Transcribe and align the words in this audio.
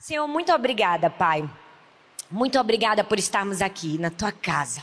Senhor, 0.00 0.26
muito 0.26 0.50
obrigada, 0.50 1.10
Pai. 1.10 1.46
Muito 2.30 2.58
obrigada 2.58 3.04
por 3.04 3.18
estarmos 3.18 3.60
aqui 3.60 3.98
na 3.98 4.08
tua 4.08 4.32
casa. 4.32 4.82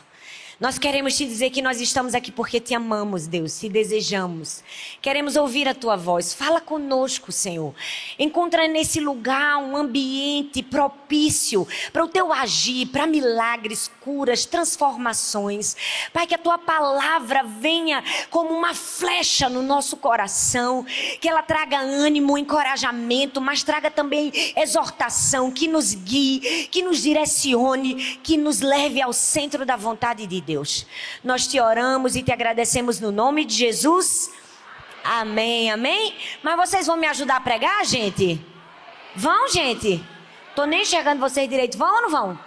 Nós 0.59 0.79
queremos 0.79 1.15
te 1.15 1.23
dizer 1.23 1.51
que 1.51 1.61
nós 1.61 1.79
estamos 1.79 2.15
aqui 2.15 2.31
porque 2.31 2.59
te 2.59 2.73
amamos, 2.73 3.27
Deus, 3.27 3.59
te 3.59 3.69
desejamos. 3.69 4.63
Queremos 4.99 5.35
ouvir 5.35 5.67
a 5.67 5.75
tua 5.75 5.95
voz. 5.95 6.33
Fala 6.33 6.59
conosco, 6.59 7.31
Senhor. 7.31 7.75
Encontra 8.17 8.67
nesse 8.67 8.99
lugar 8.99 9.59
um 9.59 9.77
ambiente 9.77 10.63
propício 10.63 11.67
para 11.93 12.03
o 12.03 12.07
teu 12.07 12.33
agir, 12.33 12.87
para 12.87 13.05
milagres, 13.05 13.91
curas, 14.01 14.47
transformações. 14.47 15.75
Pai, 16.11 16.25
que 16.25 16.33
a 16.33 16.39
tua 16.39 16.57
palavra 16.57 17.43
venha 17.43 18.03
como 18.31 18.49
uma 18.49 18.73
flecha 18.73 19.47
no 19.47 19.61
nosso 19.61 19.95
coração, 19.95 20.83
que 21.21 21.29
ela 21.29 21.43
traga 21.43 21.77
ânimo, 21.77 22.35
encorajamento, 22.35 23.39
mas 23.39 23.61
traga 23.61 23.91
também 23.91 24.31
exortação, 24.55 25.51
que 25.51 25.67
nos 25.67 25.93
guie, 25.93 26.67
que 26.71 26.81
nos 26.81 27.03
direcione, 27.03 28.17
que 28.23 28.37
nos 28.37 28.59
leve 28.59 28.99
ao 28.99 29.13
centro 29.13 29.63
da 29.63 29.75
vontade 29.75 30.25
de 30.25 30.46
Deus. 30.47 30.87
Nós 31.21 31.45
te 31.45 31.59
oramos 31.59 32.15
e 32.15 32.23
te 32.23 32.31
agradecemos 32.31 33.01
no 33.01 33.11
nome 33.11 33.43
de 33.43 33.53
Jesus. 33.53 34.31
Amém, 35.03 35.69
amém. 35.69 36.15
Mas 36.41 36.55
vocês 36.55 36.87
vão 36.87 36.95
me 36.95 37.05
ajudar 37.05 37.35
a 37.35 37.41
pregar, 37.41 37.85
gente? 37.85 38.41
Vão, 39.13 39.49
gente? 39.49 40.01
Tô 40.55 40.63
nem 40.63 40.83
enxergando 40.83 41.19
vocês 41.19 41.49
direito. 41.49 41.77
Vão 41.77 41.93
ou 41.93 42.01
não 42.03 42.09
vão? 42.09 42.39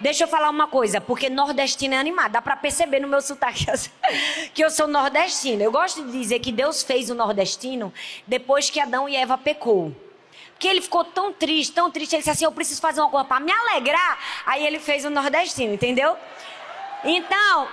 Deixa 0.00 0.22
eu 0.22 0.28
falar 0.28 0.48
uma 0.48 0.68
coisa, 0.68 1.00
porque 1.00 1.28
nordestino 1.28 1.94
é 1.94 1.98
animado. 1.98 2.30
Dá 2.30 2.40
para 2.40 2.54
perceber 2.54 3.00
no 3.00 3.08
meu 3.08 3.20
sotaque 3.20 3.66
que 4.54 4.62
eu 4.62 4.70
sou 4.70 4.86
nordestino. 4.86 5.60
Eu 5.60 5.72
gosto 5.72 6.04
de 6.04 6.12
dizer 6.12 6.38
que 6.38 6.52
Deus 6.52 6.84
fez 6.84 7.10
o 7.10 7.16
nordestino 7.16 7.92
depois 8.26 8.70
que 8.70 8.78
Adão 8.78 9.08
e 9.08 9.16
Eva 9.16 9.36
pecou. 9.36 9.92
Porque 10.52 10.68
ele 10.68 10.80
ficou 10.80 11.04
tão 11.04 11.32
triste, 11.32 11.72
tão 11.72 11.90
triste. 11.90 12.14
Ele 12.14 12.20
disse 12.20 12.30
assim: 12.30 12.44
Eu 12.44 12.52
preciso 12.52 12.80
fazer 12.80 13.00
uma 13.00 13.10
coisa 13.10 13.24
para 13.24 13.40
me 13.40 13.50
alegrar. 13.50 14.18
Aí 14.46 14.64
ele 14.64 14.78
fez 14.78 15.04
o 15.04 15.10
nordestino, 15.10 15.74
entendeu? 15.74 16.16
Então, 17.04 17.68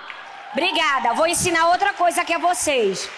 obrigada. 0.52 1.14
Vou 1.14 1.28
ensinar 1.28 1.70
outra 1.70 1.94
coisa 1.94 2.22
aqui 2.22 2.34
a 2.34 2.38
vocês. 2.38 3.10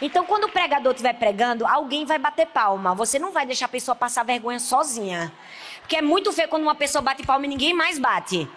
Então, 0.00 0.24
quando 0.24 0.44
o 0.44 0.48
pregador 0.48 0.92
estiver 0.92 1.12
pregando, 1.12 1.66
alguém 1.66 2.04
vai 2.04 2.18
bater 2.18 2.46
palma. 2.46 2.94
Você 2.94 3.18
não 3.18 3.30
vai 3.30 3.46
deixar 3.46 3.66
a 3.66 3.68
pessoa 3.68 3.94
passar 3.94 4.24
vergonha 4.24 4.58
sozinha. 4.58 5.32
Porque 5.80 5.96
é 5.96 6.02
muito 6.02 6.32
feio 6.32 6.48
quando 6.48 6.62
uma 6.62 6.74
pessoa 6.74 7.00
bate 7.00 7.24
palma 7.24 7.44
e 7.46 7.48
ninguém 7.48 7.72
mais 7.72 7.98
bate. 7.98 8.48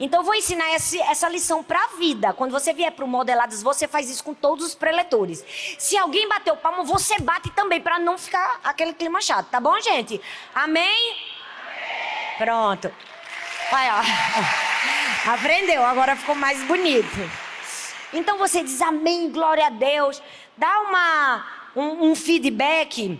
Então, 0.00 0.20
eu 0.20 0.24
vou 0.24 0.34
ensinar 0.34 0.74
esse, 0.74 1.00
essa 1.02 1.28
lição 1.28 1.62
para 1.62 1.78
a 1.84 1.96
vida. 1.98 2.32
Quando 2.32 2.50
você 2.50 2.72
vier 2.72 2.90
para 2.90 3.04
o 3.04 3.08
Modelados, 3.08 3.62
você 3.62 3.86
faz 3.86 4.10
isso 4.10 4.24
com 4.24 4.34
todos 4.34 4.66
os 4.66 4.74
preletores. 4.74 5.44
Se 5.78 5.96
alguém 5.96 6.28
bateu 6.28 6.56
palma, 6.56 6.82
você 6.82 7.18
bate 7.20 7.50
também, 7.50 7.80
para 7.80 8.00
não 8.00 8.18
ficar 8.18 8.58
aquele 8.64 8.92
clima 8.92 9.20
chato. 9.20 9.46
Tá 9.50 9.60
bom, 9.60 9.78
gente? 9.80 10.20
Amém? 10.52 10.84
Amém. 10.84 12.38
Pronto. 12.38 12.92
Vai, 13.70 13.88
ó. 13.88 14.71
Aprendeu, 15.24 15.84
agora 15.84 16.16
ficou 16.16 16.34
mais 16.34 16.60
bonito. 16.64 17.30
Então 18.12 18.36
você 18.38 18.62
diz 18.62 18.82
amém, 18.82 19.30
glória 19.30 19.66
a 19.66 19.70
Deus. 19.70 20.20
Dá 20.56 20.80
uma, 20.80 21.46
um, 21.76 22.10
um 22.10 22.14
feedback, 22.16 23.18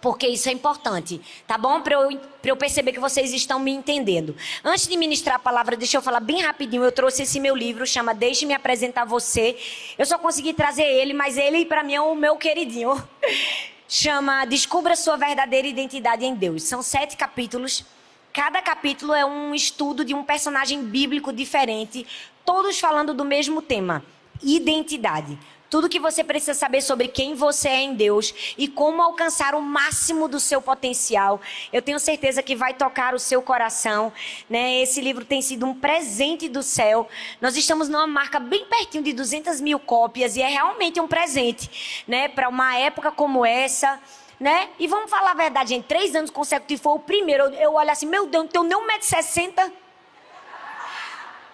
porque 0.00 0.26
isso 0.26 0.48
é 0.48 0.52
importante, 0.52 1.20
tá 1.46 1.56
bom? 1.56 1.80
Para 1.80 1.94
eu, 1.94 2.20
eu 2.42 2.56
perceber 2.56 2.92
que 2.92 2.98
vocês 2.98 3.32
estão 3.32 3.60
me 3.60 3.70
entendendo. 3.70 4.34
Antes 4.64 4.88
de 4.88 4.96
ministrar 4.96 5.36
a 5.36 5.38
palavra, 5.38 5.76
deixa 5.76 5.96
eu 5.96 6.02
falar 6.02 6.18
bem 6.18 6.42
rapidinho. 6.42 6.82
Eu 6.82 6.90
trouxe 6.90 7.22
esse 7.22 7.38
meu 7.38 7.54
livro, 7.54 7.86
chama 7.86 8.12
Deixe-me 8.12 8.52
Apresentar 8.52 9.04
Você. 9.04 9.56
Eu 9.96 10.04
só 10.04 10.18
consegui 10.18 10.52
trazer 10.52 10.82
ele, 10.82 11.14
mas 11.14 11.38
ele 11.38 11.64
para 11.64 11.84
mim 11.84 11.94
é 11.94 12.00
o 12.00 12.16
meu 12.16 12.36
queridinho. 12.36 13.00
chama 13.88 14.44
Descubra 14.44 14.96
Sua 14.96 15.16
Verdadeira 15.16 15.68
Identidade 15.68 16.24
em 16.24 16.34
Deus. 16.34 16.64
São 16.64 16.82
sete 16.82 17.16
capítulos. 17.16 17.84
Cada 18.32 18.62
capítulo 18.62 19.12
é 19.12 19.26
um 19.26 19.54
estudo 19.54 20.02
de 20.06 20.14
um 20.14 20.24
personagem 20.24 20.82
bíblico 20.82 21.30
diferente, 21.30 22.06
todos 22.46 22.80
falando 22.80 23.12
do 23.12 23.26
mesmo 23.26 23.60
tema: 23.60 24.02
identidade. 24.42 25.38
Tudo 25.68 25.88
que 25.88 26.00
você 26.00 26.22
precisa 26.24 26.52
saber 26.52 26.82
sobre 26.82 27.08
quem 27.08 27.34
você 27.34 27.68
é 27.68 27.80
em 27.80 27.94
Deus 27.94 28.54
e 28.58 28.68
como 28.68 29.00
alcançar 29.02 29.54
o 29.54 29.60
máximo 29.62 30.28
do 30.28 30.38
seu 30.38 30.60
potencial. 30.60 31.40
Eu 31.72 31.80
tenho 31.80 31.98
certeza 31.98 32.42
que 32.42 32.54
vai 32.54 32.74
tocar 32.74 33.14
o 33.14 33.18
seu 33.18 33.40
coração. 33.40 34.12
Né? 34.50 34.82
Esse 34.82 35.00
livro 35.00 35.24
tem 35.24 35.40
sido 35.40 35.64
um 35.64 35.74
presente 35.74 36.46
do 36.46 36.62
céu. 36.62 37.08
Nós 37.40 37.56
estamos 37.56 37.88
numa 37.88 38.06
marca 38.06 38.38
bem 38.38 38.66
pertinho 38.66 39.02
de 39.02 39.14
200 39.14 39.62
mil 39.62 39.78
cópias 39.78 40.36
e 40.36 40.42
é 40.42 40.48
realmente 40.48 41.00
um 41.00 41.08
presente 41.08 42.04
né? 42.06 42.28
para 42.28 42.50
uma 42.50 42.76
época 42.76 43.10
como 43.10 43.44
essa 43.46 43.98
né? 44.42 44.70
E 44.76 44.88
vamos 44.88 45.08
falar 45.08 45.30
a 45.30 45.34
verdade, 45.34 45.68
gente, 45.68 45.84
três 45.86 46.16
anos 46.16 46.28
consecutivos 46.28 46.82
foi 46.82 46.94
o 46.94 46.98
primeiro. 46.98 47.44
Eu, 47.44 47.52
eu 47.52 47.74
olho 47.74 47.90
assim, 47.92 48.06
meu 48.06 48.26
Deus, 48.26 48.44
não 48.44 48.50
tenho 48.50 48.64
nem 48.64 48.98
1,60m. 48.98 49.72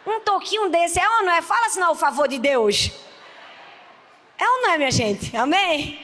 Um 0.07 0.21
toquinho 0.21 0.71
desse, 0.71 0.99
é 0.99 1.07
ou 1.07 1.23
não 1.23 1.33
é? 1.33 1.43
Fala 1.43 1.67
assim, 1.67 1.81
não, 1.81 1.93
o 1.93 1.95
favor 1.95 2.27
de 2.27 2.39
Deus. 2.39 2.91
É 4.39 4.49
ou 4.49 4.63
não 4.63 4.71
é, 4.71 4.79
minha 4.79 4.91
gente? 4.91 5.37
Amém? 5.37 6.01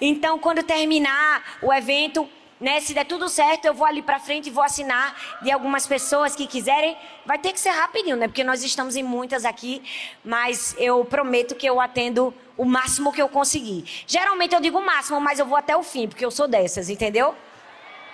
Então, 0.00 0.38
quando 0.38 0.62
terminar 0.62 1.58
o 1.60 1.70
evento, 1.70 2.26
né, 2.58 2.80
se 2.80 2.94
der 2.94 3.04
tudo 3.04 3.28
certo, 3.28 3.66
eu 3.66 3.74
vou 3.74 3.86
ali 3.86 4.00
para 4.00 4.18
frente 4.18 4.46
e 4.46 4.50
vou 4.50 4.64
assinar 4.64 5.14
de 5.42 5.50
algumas 5.50 5.86
pessoas 5.86 6.34
que 6.34 6.46
quiserem. 6.46 6.96
Vai 7.24 7.38
ter 7.38 7.52
que 7.52 7.60
ser 7.60 7.70
rapidinho, 7.70 8.16
né? 8.16 8.28
Porque 8.28 8.42
nós 8.42 8.62
estamos 8.62 8.96
em 8.96 9.02
muitas 9.02 9.44
aqui, 9.44 9.82
mas 10.24 10.74
eu 10.78 11.04
prometo 11.04 11.54
que 11.54 11.66
eu 11.66 11.80
atendo 11.80 12.32
o 12.56 12.64
máximo 12.64 13.12
que 13.12 13.20
eu 13.20 13.28
conseguir. 13.28 13.84
Geralmente 14.06 14.54
eu 14.54 14.60
digo 14.60 14.78
o 14.78 14.84
máximo, 14.84 15.20
mas 15.20 15.38
eu 15.38 15.44
vou 15.44 15.58
até 15.58 15.76
o 15.76 15.82
fim, 15.82 16.08
porque 16.08 16.24
eu 16.24 16.30
sou 16.30 16.48
dessas, 16.48 16.88
entendeu? 16.88 17.34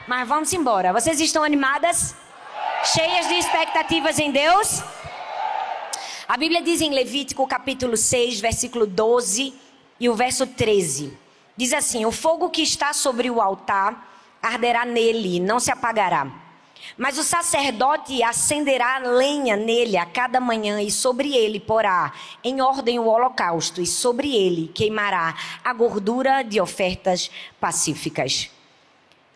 Mas 0.08 0.28
vamos 0.28 0.52
embora. 0.52 0.92
Vocês 0.92 1.20
estão 1.20 1.44
animadas? 1.44 2.16
Cheias 2.84 3.28
de 3.28 3.34
expectativas 3.34 4.18
em 4.18 4.32
Deus? 4.32 4.82
A 6.26 6.36
Bíblia 6.36 6.62
diz 6.62 6.80
em 6.80 6.90
Levítico 6.90 7.46
capítulo 7.46 7.96
6, 7.96 8.40
versículo 8.40 8.86
12 8.86 9.54
e 10.00 10.08
o 10.08 10.14
verso 10.14 10.46
13. 10.48 11.16
Diz 11.56 11.72
assim: 11.72 12.04
O 12.04 12.10
fogo 12.10 12.50
que 12.50 12.62
está 12.62 12.92
sobre 12.92 13.30
o 13.30 13.40
altar 13.40 14.11
arderá 14.42 14.84
nele, 14.84 15.38
não 15.38 15.60
se 15.60 15.70
apagará. 15.70 16.26
Mas 16.98 17.16
o 17.16 17.22
sacerdote 17.22 18.22
acenderá 18.22 18.98
lenha 18.98 19.56
nele 19.56 19.96
a 19.96 20.04
cada 20.04 20.40
manhã, 20.40 20.82
e 20.82 20.90
sobre 20.90 21.34
ele 21.34 21.60
porá 21.60 22.12
em 22.42 22.60
ordem 22.60 22.98
o 22.98 23.06
holocausto, 23.06 23.80
e 23.80 23.86
sobre 23.86 24.34
ele 24.34 24.68
queimará 24.68 25.34
a 25.64 25.72
gordura 25.72 26.42
de 26.42 26.60
ofertas 26.60 27.30
pacíficas. 27.60 28.50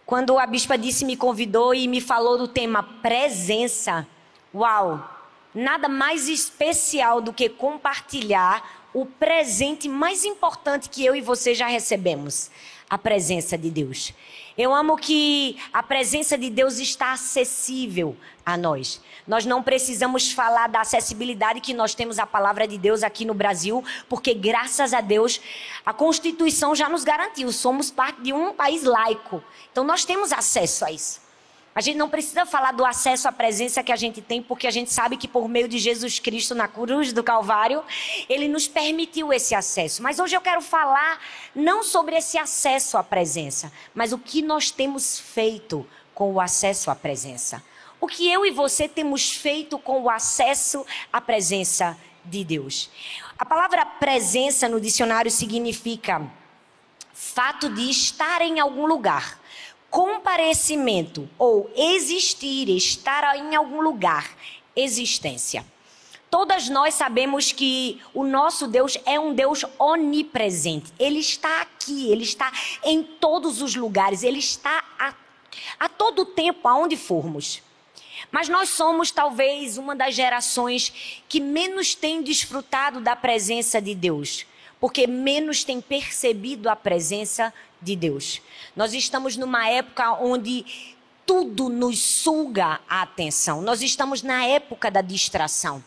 Quando 0.04 0.38
a 0.38 0.46
bispa 0.46 0.76
disse, 0.76 1.04
me 1.04 1.16
convidou 1.16 1.74
e 1.74 1.88
me 1.88 2.00
falou 2.00 2.36
do 2.36 2.48
tema 2.48 2.82
presença, 2.82 4.06
uau! 4.54 5.12
Nada 5.54 5.88
mais 5.88 6.28
especial 6.28 7.22
do 7.22 7.32
que 7.32 7.48
compartilhar 7.48 8.88
o 8.92 9.06
presente 9.06 9.88
mais 9.88 10.22
importante 10.22 10.90
que 10.90 11.04
eu 11.04 11.16
e 11.16 11.22
você 11.22 11.54
já 11.54 11.66
recebemos: 11.66 12.50
a 12.88 12.98
presença 12.98 13.56
de 13.56 13.70
Deus. 13.70 14.12
Eu 14.56 14.74
amo 14.74 14.96
que 14.96 15.58
a 15.70 15.82
presença 15.82 16.38
de 16.38 16.48
Deus 16.48 16.78
está 16.78 17.12
acessível 17.12 18.16
a 18.44 18.56
nós. 18.56 19.02
Nós 19.26 19.44
não 19.44 19.62
precisamos 19.62 20.32
falar 20.32 20.68
da 20.68 20.80
acessibilidade 20.80 21.60
que 21.60 21.74
nós 21.74 21.94
temos 21.94 22.18
à 22.18 22.26
palavra 22.26 22.66
de 22.66 22.78
Deus 22.78 23.02
aqui 23.02 23.26
no 23.26 23.34
Brasil, 23.34 23.84
porque 24.08 24.32
graças 24.32 24.94
a 24.94 25.02
Deus 25.02 25.40
a 25.84 25.92
Constituição 25.92 26.74
já 26.74 26.88
nos 26.88 27.04
garantiu, 27.04 27.52
somos 27.52 27.90
parte 27.90 28.22
de 28.22 28.32
um 28.32 28.54
país 28.54 28.82
laico. 28.82 29.42
Então 29.70 29.84
nós 29.84 30.06
temos 30.06 30.32
acesso 30.32 30.86
a 30.86 30.90
isso. 30.90 31.25
A 31.76 31.82
gente 31.82 31.98
não 31.98 32.08
precisa 32.08 32.46
falar 32.46 32.72
do 32.72 32.86
acesso 32.86 33.28
à 33.28 33.32
presença 33.32 33.82
que 33.82 33.92
a 33.92 33.96
gente 33.96 34.22
tem, 34.22 34.42
porque 34.42 34.66
a 34.66 34.70
gente 34.70 34.90
sabe 34.90 35.18
que 35.18 35.28
por 35.28 35.46
meio 35.46 35.68
de 35.68 35.76
Jesus 35.76 36.18
Cristo 36.18 36.54
na 36.54 36.66
cruz 36.66 37.12
do 37.12 37.22
Calvário, 37.22 37.84
ele 38.30 38.48
nos 38.48 38.66
permitiu 38.66 39.30
esse 39.30 39.54
acesso. 39.54 40.02
Mas 40.02 40.18
hoje 40.18 40.34
eu 40.34 40.40
quero 40.40 40.62
falar 40.62 41.20
não 41.54 41.84
sobre 41.84 42.16
esse 42.16 42.38
acesso 42.38 42.96
à 42.96 43.04
presença, 43.04 43.70
mas 43.94 44.10
o 44.10 44.16
que 44.16 44.40
nós 44.40 44.70
temos 44.70 45.20
feito 45.20 45.86
com 46.14 46.32
o 46.32 46.40
acesso 46.40 46.90
à 46.90 46.94
presença. 46.94 47.62
O 48.00 48.06
que 48.06 48.26
eu 48.26 48.46
e 48.46 48.50
você 48.50 48.88
temos 48.88 49.30
feito 49.30 49.78
com 49.78 50.00
o 50.00 50.08
acesso 50.08 50.82
à 51.12 51.20
presença 51.20 51.94
de 52.24 52.42
Deus. 52.42 52.88
A 53.38 53.44
palavra 53.44 53.84
presença 53.84 54.66
no 54.66 54.80
dicionário 54.80 55.30
significa 55.30 56.22
fato 57.12 57.68
de 57.68 57.90
estar 57.90 58.40
em 58.40 58.60
algum 58.60 58.86
lugar 58.86 59.38
comparecimento 59.90 61.28
ou 61.38 61.70
existir, 61.76 62.68
estar 62.68 63.36
em 63.36 63.54
algum 63.54 63.80
lugar, 63.80 64.30
existência. 64.74 65.64
Todas 66.30 66.68
nós 66.68 66.94
sabemos 66.94 67.52
que 67.52 68.00
o 68.12 68.24
nosso 68.24 68.66
Deus 68.66 68.98
é 69.06 69.18
um 69.18 69.32
Deus 69.32 69.64
onipresente. 69.78 70.92
Ele 70.98 71.20
está 71.20 71.62
aqui, 71.62 72.10
ele 72.10 72.24
está 72.24 72.52
em 72.84 73.02
todos 73.02 73.62
os 73.62 73.74
lugares, 73.74 74.22
ele 74.22 74.40
está 74.40 74.84
a, 74.98 75.14
a 75.78 75.88
todo 75.88 76.26
tempo, 76.26 76.66
aonde 76.68 76.96
formos. 76.96 77.62
Mas 78.30 78.48
nós 78.48 78.70
somos 78.70 79.10
talvez 79.10 79.78
uma 79.78 79.94
das 79.94 80.14
gerações 80.14 81.22
que 81.28 81.40
menos 81.40 81.94
tem 81.94 82.22
desfrutado 82.22 83.00
da 83.00 83.14
presença 83.14 83.80
de 83.80 83.94
Deus, 83.94 84.46
porque 84.80 85.06
menos 85.06 85.64
tem 85.64 85.80
percebido 85.80 86.68
a 86.68 86.74
presença 86.74 87.54
de 87.80 87.96
Deus. 87.96 88.40
Nós 88.74 88.92
estamos 88.92 89.36
numa 89.36 89.68
época 89.68 90.12
onde 90.12 90.64
tudo 91.26 91.68
nos 91.68 91.98
suga 91.98 92.80
a 92.88 93.02
atenção. 93.02 93.60
Nós 93.60 93.82
estamos 93.82 94.22
na 94.22 94.44
época 94.44 94.90
da 94.90 95.00
distração. 95.00 95.82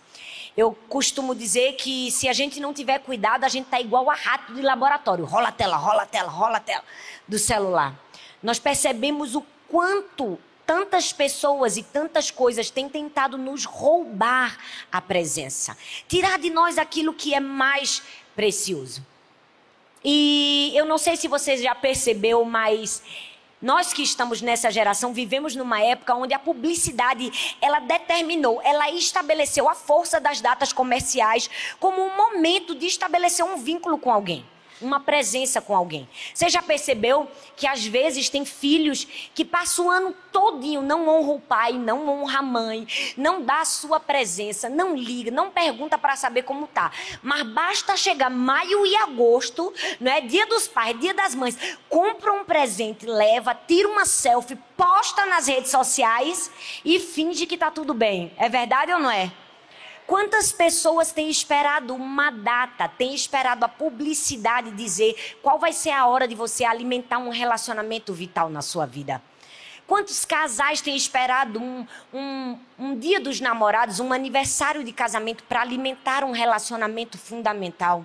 Eu 0.58 0.74
costumo 0.90 1.34
dizer 1.34 1.74
que 1.74 2.12
se 2.12 2.28
a 2.28 2.34
gente 2.34 2.60
não 2.60 2.74
tiver 2.74 3.00
cuidado, 3.00 3.46
a 3.46 3.50
gente 3.50 3.68
tá 3.68 3.80
igual 3.80 4.10
a 4.10 4.16
rato 4.16 4.54
de 4.54 4.62
laboratório. 4.62 5.24
Rola 5.24 5.48
a 5.48 5.52
tela, 5.52 5.78
rola 5.78 6.04
a 6.04 6.06
tela, 6.06 6.30
rola 6.30 6.58
a 6.58 6.60
tela 6.60 6.84
do 7.28 7.40
celular. 7.40 7.98
Nós 8.44 8.60
percebemos 8.60 9.36
o 9.36 9.44
quanto 9.70 10.38
tantas 10.66 11.14
pessoas 11.14 11.78
e 11.78 11.84
tantas 11.84 12.30
coisas 12.30 12.70
têm 12.70 12.90
tentado 12.90 13.38
nos 13.38 13.66
roubar 13.66 14.58
a 14.92 15.02
presença, 15.02 15.76
tirar 16.08 16.38
de 16.38 16.50
nós 16.50 16.78
aquilo 16.78 17.14
que 17.14 17.34
é 17.34 17.40
mais 17.40 18.04
precioso. 18.36 19.06
E 20.04 20.72
eu 20.76 20.86
não 20.86 20.98
sei 20.98 21.16
se 21.16 21.28
você 21.28 21.58
já 21.58 21.76
percebeu, 21.76 22.46
mas 22.46 23.04
nós 23.62 23.92
que 23.92 24.02
estamos 24.02 24.42
nessa 24.42 24.72
geração 24.72 25.14
vivemos 25.14 25.56
numa 25.56 25.82
época 25.82 26.16
onde 26.16 26.34
a 26.34 26.40
publicidade 26.40 27.58
ela 27.62 27.80
determinou, 27.80 28.62
ela 28.64 28.90
estabeleceu 28.92 29.68
a 29.68 29.76
força 29.76 30.20
das 30.20 30.40
datas 30.40 30.72
comerciais 30.72 31.50
como 31.80 32.02
um 32.02 32.16
momento 32.16 32.74
de 32.74 32.86
estabelecer 32.86 33.44
um 33.44 33.58
vínculo 33.58 33.98
com 33.98 34.12
alguém 34.12 34.46
uma 34.82 35.00
presença 35.00 35.62
com 35.62 35.76
alguém. 35.76 36.08
Você 36.34 36.50
já 36.50 36.62
percebeu 36.62 37.28
que 37.56 37.68
às 37.68 37.86
vezes 37.86 38.30
tem 38.30 38.46
filhos 38.46 39.06
que 39.34 39.44
passam 39.44 39.88
o 39.88 39.90
ano 39.90 40.16
todinho, 40.32 40.82
não 40.82 41.08
honra 41.08 41.34
o 41.34 41.40
pai, 41.40 41.74
não 41.74 42.08
honra 42.08 42.40
a 42.40 42.44
mãe, 42.44 42.88
não 43.18 43.42
dá 43.42 43.62
a 43.62 43.66
sua 43.66 44.00
presença, 44.00 44.70
não 44.70 44.96
liga, 44.96 45.32
não 45.32 45.50
pergunta 45.50 45.98
para 45.98 46.16
saber 46.16 46.44
como 46.44 46.68
tá. 46.68 46.92
Mas 47.22 47.44
basta 47.44 47.98
chegar 47.98 48.30
maio 48.30 48.86
e 48.86 48.96
agosto, 48.96 49.74
não 50.00 50.12
é? 50.12 50.22
Dia 50.22 50.46
dos 50.46 50.68
pais, 50.68 51.00
dia 51.00 51.14
das 51.14 51.36
mães, 51.36 51.58
compra 51.90 52.32
um 52.32 52.44
presente, 52.44 53.06
leva, 53.06 53.54
tira 53.54 53.88
uma 53.88 54.06
selfie, 54.06 54.58
posta 54.78 55.26
nas 55.26 55.48
redes 55.48 55.72
sociais 55.72 56.50
e 56.86 57.00
finge 57.00 57.46
que 57.46 57.58
tá 57.58 57.70
tudo 57.70 57.94
bem. 57.94 58.32
É 58.38 58.48
verdade 58.48 58.94
ou 58.94 59.00
não 59.00 59.12
é? 59.12 59.32
Quantas 60.10 60.52
pessoas 60.52 61.12
têm 61.12 61.30
esperado 61.30 61.94
uma 61.94 62.32
data, 62.32 62.88
têm 62.88 63.14
esperado 63.14 63.64
a 63.64 63.68
publicidade 63.68 64.72
dizer 64.72 65.16
qual 65.40 65.60
vai 65.60 65.72
ser 65.72 65.92
a 65.92 66.08
hora 66.08 66.28
de 66.28 66.34
você 66.34 66.66
alimentar 66.66 67.20
um 67.20 67.30
relacionamento 67.30 68.12
vital 68.12 68.50
na 68.50 68.64
sua 68.64 68.88
vida? 68.88 69.22
Quantos 69.86 70.26
casais 70.26 70.82
têm 70.82 70.96
esperado 70.96 71.62
um, 71.62 71.86
um, 72.12 72.60
um 72.80 72.98
dia 72.98 73.20
dos 73.20 73.40
namorados, 73.40 74.00
um 74.00 74.12
aniversário 74.12 74.84
de 74.84 74.92
casamento 74.92 75.44
para 75.44 75.62
alimentar 75.62 76.24
um 76.24 76.32
relacionamento 76.32 77.16
fundamental? 77.16 78.04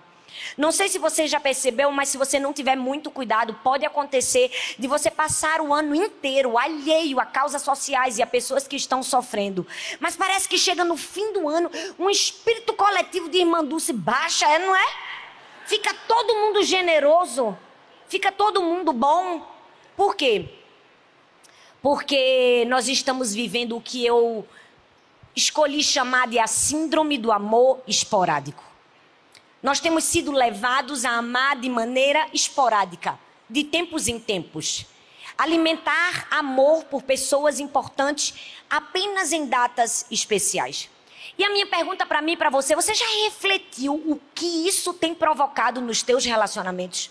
Não 0.56 0.70
sei 0.72 0.88
se 0.88 0.98
você 0.98 1.26
já 1.26 1.40
percebeu, 1.40 1.90
mas 1.90 2.08
se 2.08 2.18
você 2.18 2.38
não 2.38 2.52
tiver 2.52 2.76
muito 2.76 3.10
cuidado, 3.10 3.54
pode 3.62 3.84
acontecer 3.84 4.50
de 4.78 4.86
você 4.86 5.10
passar 5.10 5.60
o 5.60 5.72
ano 5.72 5.94
inteiro 5.94 6.58
alheio 6.58 7.20
a 7.20 7.26
causas 7.26 7.62
sociais 7.62 8.18
e 8.18 8.22
a 8.22 8.26
pessoas 8.26 8.66
que 8.66 8.76
estão 8.76 9.02
sofrendo. 9.02 9.66
Mas 10.00 10.16
parece 10.16 10.48
que 10.48 10.58
chega 10.58 10.84
no 10.84 10.96
fim 10.96 11.32
do 11.32 11.48
ano, 11.48 11.70
um 11.98 12.08
espírito 12.08 12.72
coletivo 12.74 13.28
de 13.28 13.38
irmanduce 13.38 13.92
baixa, 13.92 14.46
é, 14.46 14.58
não 14.58 14.74
é? 14.74 14.86
Fica 15.66 15.94
todo 16.06 16.34
mundo 16.34 16.62
generoso, 16.62 17.56
fica 18.08 18.30
todo 18.30 18.62
mundo 18.62 18.92
bom. 18.92 19.46
Por 19.96 20.14
quê? 20.14 20.48
Porque 21.80 22.64
nós 22.68 22.88
estamos 22.88 23.34
vivendo 23.34 23.76
o 23.76 23.80
que 23.80 24.04
eu 24.04 24.46
escolhi 25.36 25.82
chamar 25.82 26.28
de 26.28 26.38
a 26.38 26.46
síndrome 26.46 27.18
do 27.18 27.32
amor 27.32 27.80
esporádico. 27.86 28.73
Nós 29.64 29.80
temos 29.80 30.04
sido 30.04 30.30
levados 30.30 31.06
a 31.06 31.12
amar 31.12 31.56
de 31.56 31.70
maneira 31.70 32.26
esporádica, 32.34 33.18
de 33.48 33.64
tempos 33.64 34.08
em 34.08 34.20
tempos. 34.20 34.84
Alimentar 35.38 36.28
amor 36.30 36.84
por 36.84 37.02
pessoas 37.02 37.58
importantes 37.58 38.34
apenas 38.68 39.32
em 39.32 39.46
datas 39.46 40.04
especiais. 40.10 40.90
E 41.38 41.42
a 41.42 41.48
minha 41.48 41.66
pergunta 41.66 42.04
para 42.04 42.20
mim 42.20 42.32
e 42.32 42.36
para 42.36 42.50
você, 42.50 42.76
você 42.76 42.94
já 42.94 43.06
refletiu 43.24 43.94
o 43.94 44.20
que 44.34 44.68
isso 44.68 44.92
tem 44.92 45.14
provocado 45.14 45.80
nos 45.80 46.02
teus 46.02 46.26
relacionamentos? 46.26 47.10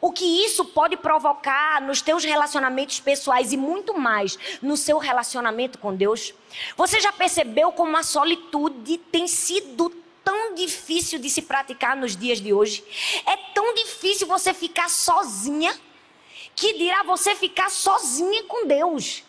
O 0.00 0.10
que 0.10 0.24
isso 0.44 0.64
pode 0.64 0.96
provocar 0.96 1.80
nos 1.80 2.02
teus 2.02 2.24
relacionamentos 2.24 2.98
pessoais 2.98 3.52
e 3.52 3.56
muito 3.56 3.96
mais 3.96 4.36
no 4.60 4.76
seu 4.76 4.98
relacionamento 4.98 5.78
com 5.78 5.94
Deus? 5.94 6.34
Você 6.76 7.00
já 7.00 7.12
percebeu 7.12 7.70
como 7.70 7.96
a 7.96 8.02
solitude 8.02 8.98
tem 8.98 9.28
sido 9.28 10.01
tão 10.24 10.54
difícil 10.54 11.18
de 11.18 11.28
se 11.28 11.42
praticar 11.42 11.96
nos 11.96 12.16
dias 12.16 12.40
de 12.40 12.52
hoje. 12.52 12.84
É 13.26 13.36
tão 13.54 13.74
difícil 13.74 14.26
você 14.26 14.52
ficar 14.54 14.88
sozinha, 14.88 15.78
que 16.54 16.74
dirá 16.74 17.02
você 17.02 17.34
ficar 17.34 17.70
sozinha 17.70 18.44
com 18.44 18.66
Deus. 18.66 19.22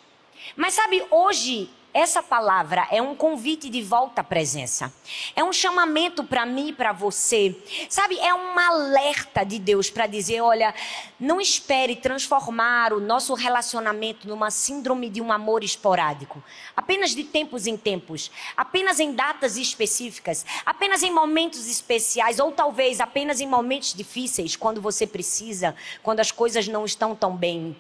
Mas 0.55 0.73
sabe, 0.73 1.05
hoje 1.09 1.69
essa 1.93 2.23
palavra 2.23 2.87
é 2.89 3.01
um 3.01 3.15
convite 3.15 3.69
de 3.69 3.81
volta 3.83 4.21
à 4.21 4.23
presença. 4.23 4.91
É 5.35 5.43
um 5.43 5.53
chamamento 5.53 6.23
para 6.23 6.43
mim 6.43 6.69
e 6.69 6.73
para 6.73 6.91
você. 6.91 7.55
Sabe, 7.87 8.17
é 8.17 8.33
um 8.33 8.57
alerta 8.57 9.43
de 9.43 9.59
Deus 9.59 9.91
para 9.91 10.07
dizer: 10.07 10.41
olha, 10.41 10.73
não 11.19 11.39
espere 11.39 11.95
transformar 11.95 12.93
o 12.93 12.99
nosso 12.99 13.35
relacionamento 13.35 14.27
numa 14.27 14.49
síndrome 14.49 15.07
de 15.07 15.21
um 15.21 15.31
amor 15.31 15.63
esporádico. 15.63 16.43
Apenas 16.75 17.11
de 17.11 17.23
tempos 17.23 17.67
em 17.67 17.77
tempos. 17.77 18.31
Apenas 18.57 18.99
em 18.99 19.13
datas 19.13 19.55
específicas. 19.55 20.45
Apenas 20.65 21.03
em 21.03 21.11
momentos 21.11 21.67
especiais. 21.67 22.39
Ou 22.39 22.51
talvez 22.51 22.99
apenas 22.99 23.39
em 23.39 23.47
momentos 23.47 23.93
difíceis, 23.93 24.55
quando 24.55 24.81
você 24.81 25.05
precisa, 25.05 25.75
quando 26.01 26.21
as 26.21 26.31
coisas 26.31 26.67
não 26.67 26.85
estão 26.85 27.15
tão 27.15 27.35
bem. 27.35 27.75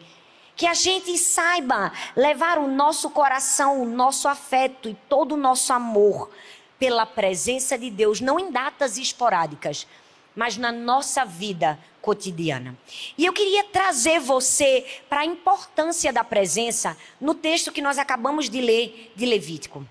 Que 0.55 0.67
a 0.67 0.73
gente 0.73 1.17
saiba 1.17 1.91
levar 2.15 2.57
o 2.57 2.67
nosso 2.67 3.09
coração, 3.09 3.81
o 3.81 3.85
nosso 3.85 4.27
afeto 4.27 4.87
e 4.87 4.93
todo 5.09 5.33
o 5.33 5.37
nosso 5.37 5.73
amor 5.73 6.29
pela 6.77 7.05
presença 7.05 7.77
de 7.77 7.89
Deus, 7.89 8.19
não 8.19 8.39
em 8.39 8.51
datas 8.51 8.97
esporádicas, 8.97 9.87
mas 10.35 10.57
na 10.57 10.71
nossa 10.71 11.23
vida 11.23 11.79
cotidiana. 12.01 12.77
E 13.17 13.25
eu 13.25 13.31
queria 13.31 13.63
trazer 13.63 14.19
você 14.19 14.85
para 15.07 15.21
a 15.21 15.25
importância 15.25 16.11
da 16.11 16.23
presença 16.23 16.97
no 17.21 17.33
texto 17.33 17.71
que 17.71 17.81
nós 17.81 17.97
acabamos 17.97 18.49
de 18.49 18.59
ler 18.59 19.13
de 19.15 19.25
Levítico. 19.25 19.85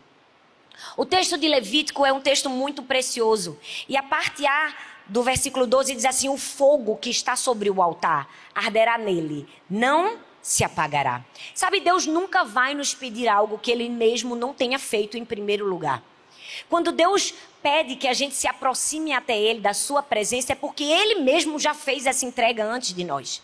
O 0.96 1.06
texto 1.06 1.38
de 1.38 1.48
Levítico 1.48 2.04
é 2.04 2.12
um 2.12 2.20
texto 2.20 2.50
muito 2.50 2.82
precioso. 2.82 3.58
E 3.88 3.96
a 3.96 4.02
parte 4.02 4.46
A 4.46 4.74
do 5.06 5.22
versículo 5.22 5.66
12 5.66 5.94
diz 5.94 6.04
assim: 6.04 6.28
O 6.28 6.36
fogo 6.36 6.96
que 6.96 7.10
está 7.10 7.36
sobre 7.36 7.70
o 7.70 7.80
altar 7.80 8.28
arderá 8.54 8.98
nele, 8.98 9.48
não 9.70 10.18
se 10.42 10.64
apagará. 10.64 11.24
Sabe, 11.54 11.80
Deus 11.80 12.06
nunca 12.06 12.44
vai 12.44 12.74
nos 12.74 12.92
pedir 12.92 13.28
algo 13.28 13.58
que 13.58 13.70
Ele 13.70 13.88
mesmo 13.88 14.34
não 14.34 14.52
tenha 14.52 14.78
feito 14.78 15.16
em 15.16 15.24
primeiro 15.24 15.66
lugar. 15.66 16.02
Quando 16.68 16.92
Deus 16.92 17.32
pede 17.62 17.96
que 17.96 18.08
a 18.08 18.12
gente 18.12 18.34
se 18.34 18.48
aproxime 18.48 19.12
até 19.12 19.38
Ele, 19.38 19.60
da 19.60 19.72
Sua 19.72 20.02
presença, 20.02 20.52
é 20.52 20.56
porque 20.56 20.84
Ele 20.84 21.16
mesmo 21.16 21.58
já 21.58 21.72
fez 21.72 22.06
essa 22.06 22.26
entrega 22.26 22.64
antes 22.64 22.92
de 22.92 23.04
nós. 23.04 23.40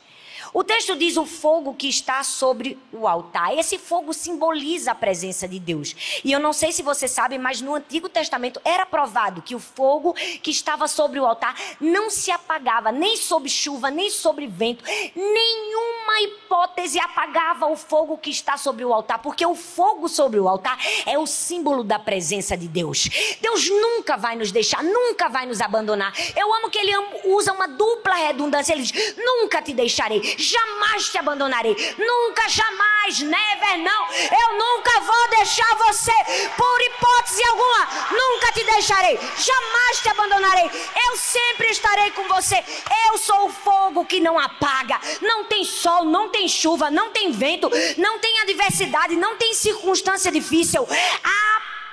O 0.53 0.65
texto 0.65 0.97
diz 0.97 1.17
o 1.17 1.27
fogo 1.27 1.75
que 1.75 1.89
está 1.89 2.23
sobre 2.23 2.79
o 2.93 3.07
altar. 3.07 3.57
Esse 3.57 3.79
fogo 3.79 4.13
simboliza 4.13 4.93
a 4.93 4.95
presença 4.95 5.47
de 5.47 5.59
Deus. 5.59 6.21
E 6.25 6.33
eu 6.33 6.41
não 6.41 6.53
sei 6.53 6.73
se 6.73 6.83
você 6.83 7.07
sabe, 7.07 7.39
mas 7.39 7.61
no 7.61 7.75
Antigo 7.75 8.09
Testamento 8.09 8.61
era 8.65 8.87
provado 8.87 9.43
que 9.43 9.55
o 9.55 9.59
fogo 9.59 10.15
que 10.43 10.51
estava 10.51 10.89
sobre 10.89 11.21
o 11.21 11.27
altar 11.27 11.55
não 11.81 12.11
se 12.11 12.31
apagava, 12.31 12.91
nem 12.91 13.17
sob 13.17 13.49
chuva, 13.49 13.91
nem 13.91 14.11
sobre 14.11 14.47
vento. 14.47 14.85
Nenhuma 15.15 16.21
hipótese 16.23 16.99
apagava 16.99 17.67
o 17.67 17.77
fogo 17.77 18.17
que 18.17 18.31
está 18.31 18.57
sobre 18.57 18.85
o 18.85 18.93
altar, 18.93 19.19
porque 19.21 19.45
o 19.45 19.55
fogo 19.55 20.09
sobre 20.09 20.41
o 20.41 20.49
altar 20.49 20.79
é 21.07 21.19
o 21.19 21.27
símbolo 21.27 21.85
da 21.85 21.99
presença 21.99 22.57
de 22.57 22.69
Deus. 22.69 23.09
Deus 23.41 23.69
nunca 23.69 24.17
vai 24.17 24.37
nos 24.37 24.51
deixar, 24.51 24.83
nunca 24.83 25.29
vai 25.29 25.47
nos 25.47 25.61
abandonar. 25.61 26.13
Eu 26.35 26.53
amo 26.55 26.71
que 26.71 26.79
ele 26.79 26.93
usa 27.27 27.53
uma 27.53 27.69
dupla 27.69 28.15
redundância. 28.15 28.73
Ele 28.73 28.83
diz: 28.83 29.17
Nunca 29.17 29.61
te 29.61 29.73
deixarei 29.73 30.38
jamais 30.39 31.09
te 31.11 31.19
abandonarei. 31.19 31.75
Nunca, 31.99 32.49
jamais, 32.49 33.21
never, 33.21 33.79
não. 33.79 34.09
Eu 34.13 34.57
nunca 34.57 35.01
vou 35.01 35.29
deixar 35.31 35.75
você, 35.77 36.13
por 36.57 36.81
hipótese 36.81 37.45
alguma. 37.49 37.89
Nunca 38.13 38.53
te 38.53 38.65
deixarei, 38.65 39.19
jamais 39.19 40.01
te 40.01 40.09
abandonarei. 40.09 40.71
Eu 41.09 41.17
sempre 41.17 41.69
estarei 41.69 42.11
com 42.13 42.27
você. 42.29 42.65
Eu 43.09 43.19
sou 43.19 43.47
o 43.47 43.53
fogo 43.53 44.05
que 44.05 44.21
não 44.21 44.39
apaga. 44.39 45.01
Não 45.21 45.45
tem 45.45 45.65
sol, 45.65 46.05
não 46.05 46.29
tem 46.29 46.49
chuva, 46.49 46.91
não 46.91 47.11
tem 47.11 47.33
vento, 47.33 47.71
não 47.97 48.19
tem 48.19 48.41
adversidade, 48.41 49.17
não 49.17 49.37
tem 49.37 49.53
circunstância 49.55 50.31
difícil. 50.31 50.87
A 51.25 51.48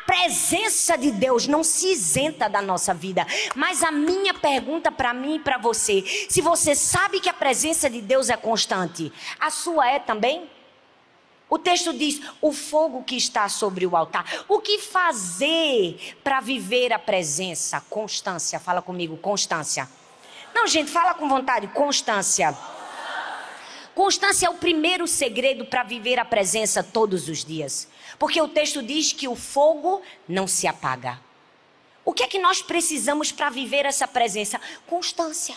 presença 0.06 0.98
de 0.98 1.12
Deus 1.12 1.48
não 1.48 1.64
se 1.64 1.92
isenta 1.92 2.48
da 2.48 2.62
nossa 2.62 2.94
vida. 2.94 3.26
Mas 3.56 3.84
a 3.84 3.92
minha 3.92 4.34
pergunta 4.34 4.92
para 4.92 5.14
mim 5.14 5.36
e 5.36 5.40
para 5.40 5.58
você: 5.58 6.04
se 6.30 6.42
você 6.42 6.76
sabe 6.76 7.20
que 7.20 7.30
a 7.30 7.34
presença 7.34 7.90
de 7.90 8.02
Deus 8.02 8.30
é 8.30 8.38
constante, 8.38 9.12
a 9.40 9.50
sua 9.50 9.90
é 9.90 10.00
também? 10.00 10.50
O 11.50 11.60
texto 11.60 11.94
diz: 11.94 12.22
o 12.42 12.52
fogo 12.52 13.04
que 13.04 13.16
está 13.16 13.48
sobre 13.50 13.86
o 13.86 13.96
altar. 13.96 14.26
O 14.48 14.60
que 14.60 14.80
fazer 14.80 16.18
para 16.24 16.40
viver 16.40 16.92
a 16.94 17.00
presença? 17.00 17.82
Constância. 17.90 18.60
Fala 18.60 18.82
comigo, 18.82 19.18
constância. 19.18 19.90
Não, 20.54 20.68
gente, 20.68 20.90
fala 20.90 21.14
com 21.14 21.28
vontade, 21.28 21.68
constância. 21.68 22.58
Constância 23.94 24.48
é 24.48 24.50
o 24.50 24.56
primeiro 24.56 25.08
segredo 25.08 25.66
para 25.66 25.84
viver 25.84 26.20
a 26.20 26.26
presença 26.26 26.84
todos 26.84 27.30
os 27.30 27.46
dias. 27.46 27.88
Porque 28.18 28.42
o 28.42 28.48
texto 28.48 28.82
diz 28.82 29.14
que 29.14 29.28
o 29.28 29.36
fogo 29.36 30.02
não 30.28 30.48
se 30.48 30.68
apaga. 30.68 31.20
O 32.04 32.14
que 32.14 32.24
é 32.24 32.28
que 32.28 32.40
nós 32.40 32.62
precisamos 32.62 33.32
para 33.32 33.50
viver 33.50 33.86
essa 33.86 34.08
presença? 34.08 34.62
Constância. 34.88 35.56